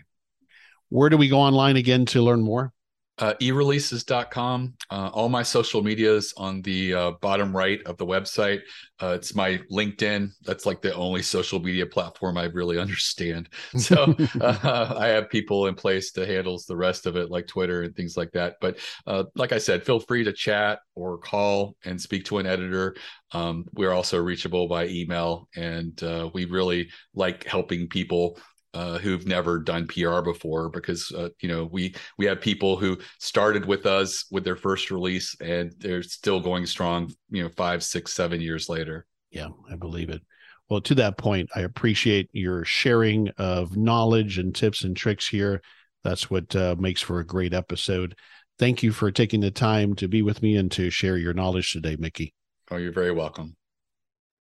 Where 0.88 1.10
do 1.10 1.16
we 1.16 1.28
go 1.28 1.40
online 1.40 1.76
again 1.76 2.06
to 2.06 2.22
learn 2.22 2.40
more 2.40 2.72
Uh, 3.18 3.34
ereleases.com. 3.40 4.74
Uh, 4.90 5.10
all 5.12 5.28
my 5.28 5.42
social 5.42 5.82
medias 5.82 6.34
on 6.36 6.60
the 6.62 6.92
uh, 6.92 7.10
bottom 7.22 7.56
right 7.56 7.80
of 7.86 7.96
the 7.96 8.06
website. 8.06 8.60
Uh, 9.00 9.08
it's 9.08 9.34
my 9.34 9.58
LinkedIn. 9.70 10.30
That's 10.42 10.66
like 10.66 10.82
the 10.82 10.94
only 10.94 11.22
social 11.22 11.58
media 11.60 11.86
platform 11.86 12.36
I 12.36 12.44
really 12.44 12.78
understand. 12.86 13.48
So 13.76 14.14
uh, 14.40 14.94
I 14.98 15.08
have 15.08 15.30
people 15.30 15.66
in 15.66 15.74
place 15.74 16.12
to 16.12 16.26
handle 16.26 16.60
the 16.66 16.76
rest 16.76 17.06
of 17.06 17.16
it, 17.16 17.30
like 17.30 17.46
Twitter 17.46 17.82
and 17.82 17.94
things 17.94 18.16
like 18.16 18.32
that. 18.32 18.56
But 18.60 18.78
uh, 19.06 19.24
like 19.34 19.52
I 19.52 19.58
said, 19.58 19.84
feel 19.84 20.00
free 20.00 20.24
to 20.24 20.32
chat 20.32 20.80
or 20.94 21.18
call 21.18 21.76
and 21.84 22.00
speak 22.00 22.24
to 22.26 22.38
an 22.38 22.46
editor. 22.46 22.96
Um, 23.32 23.64
we're 23.74 23.92
also 23.92 24.18
reachable 24.18 24.68
by 24.68 24.86
email, 24.86 25.48
and 25.56 26.00
uh, 26.02 26.30
we 26.32 26.44
really 26.44 26.90
like 27.14 27.44
helping 27.44 27.88
people 27.88 28.38
uh, 28.76 28.98
who've 28.98 29.26
never 29.26 29.58
done 29.58 29.86
PR 29.86 30.20
before 30.20 30.68
because 30.68 31.10
uh, 31.12 31.30
you 31.40 31.48
know 31.48 31.64
we 31.72 31.94
we 32.18 32.26
have 32.26 32.42
people 32.42 32.76
who 32.76 32.98
started 33.18 33.64
with 33.64 33.86
us 33.86 34.26
with 34.30 34.44
their 34.44 34.54
first 34.54 34.90
release 34.90 35.34
and 35.40 35.72
they're 35.78 36.02
still 36.02 36.40
going 36.40 36.66
strong 36.66 37.10
you 37.30 37.42
know 37.42 37.48
five 37.56 37.82
six 37.82 38.12
seven 38.12 38.38
years 38.38 38.68
later. 38.68 39.06
Yeah 39.30 39.48
i 39.70 39.76
believe 39.76 40.10
it. 40.10 40.20
Well 40.68 40.82
to 40.82 40.94
that 40.96 41.16
point 41.16 41.48
i 41.56 41.60
appreciate 41.60 42.28
your 42.32 42.66
sharing 42.66 43.30
of 43.38 43.78
knowledge 43.78 44.36
and 44.36 44.54
tips 44.54 44.84
and 44.84 44.94
tricks 44.94 45.26
here. 45.26 45.62
That's 46.04 46.30
what 46.30 46.54
uh, 46.54 46.76
makes 46.78 47.00
for 47.00 47.18
a 47.18 47.26
great 47.26 47.54
episode. 47.54 48.14
Thank 48.58 48.82
you 48.82 48.92
for 48.92 49.10
taking 49.10 49.40
the 49.40 49.50
time 49.50 49.94
to 49.96 50.06
be 50.06 50.20
with 50.20 50.42
me 50.42 50.56
and 50.56 50.70
to 50.72 50.90
share 50.90 51.16
your 51.16 51.32
knowledge 51.32 51.72
today 51.72 51.96
Mickie. 51.98 52.34
Oh 52.70 52.76
you're 52.76 52.92
very 52.92 53.12
welcome. 53.12 53.56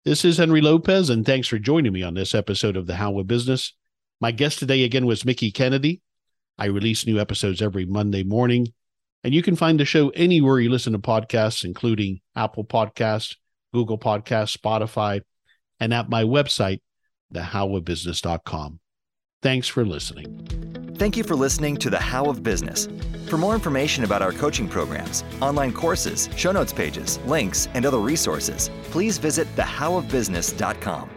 This 0.04 0.26
is 0.26 0.40
henry 0.40 0.60
lopez 0.60 1.10
and 1.10 1.26
thanks 1.26 1.48
for 1.48 1.58
joining 1.58 1.94
me 1.94 2.04
on 2.04 2.16
this 2.16 2.36
episode 2.36 2.76
of 2.76 2.86
the 2.86 2.96
how 2.96 3.18
of 3.18 3.28
business 3.28 3.72
my 4.22 4.32
guest 4.32 4.60
today 4.60 4.84
again 4.84 5.06
was 5.06 5.26
Mickie 5.26 5.52
Kennedy. 5.52 6.02
I 6.58 6.66
release 6.66 7.06
new 7.06 7.20
episodes 7.20 7.62
every 7.62 7.86
Monday 7.86 8.24
morning, 8.24 8.74
and 9.24 9.34
you 9.34 9.42
can 9.42 9.56
find 9.56 9.80
the 9.80 9.86
show 9.86 10.10
anywhere 10.10 10.60
you 10.60 10.70
listen 10.70 10.94
to 10.94 11.00
podcasts, 11.00 11.66
including 11.66 12.22
Apple 12.36 12.64
Podcasts, 12.64 13.36
Google 13.74 13.98
Podcasts, 13.98 14.58
Spotify, 14.58 15.22
and 15.80 15.94
at 15.94 16.10
my 16.10 16.24
website, 16.24 16.80
thehowofbusiness.com. 17.34 18.80
Thanks 19.42 19.68
for 19.68 19.86
listening. 19.86 20.96
Thank 20.98 21.18
you 21.18 21.24
for 21.24 21.36
listening 21.36 21.76
to 21.78 21.90
The 21.90 22.00
How 22.00 22.26
of 22.26 22.42
Business. 22.42 22.88
For 23.28 23.38
more 23.38 23.54
information 23.54 24.06
about 24.06 24.22
our 24.22 24.32
coaching 24.32 24.68
programs, 24.68 25.24
online 25.42 25.74
courses, 25.74 26.30
show 26.38 26.52
notes 26.52 26.72
pages, 26.72 27.20
links, 27.26 27.68
and 27.74 27.86
other 27.86 28.00
resources, 28.00 28.70
please 28.92 29.18
visit 29.18 29.54
thehowofbusiness.com. 29.56 31.10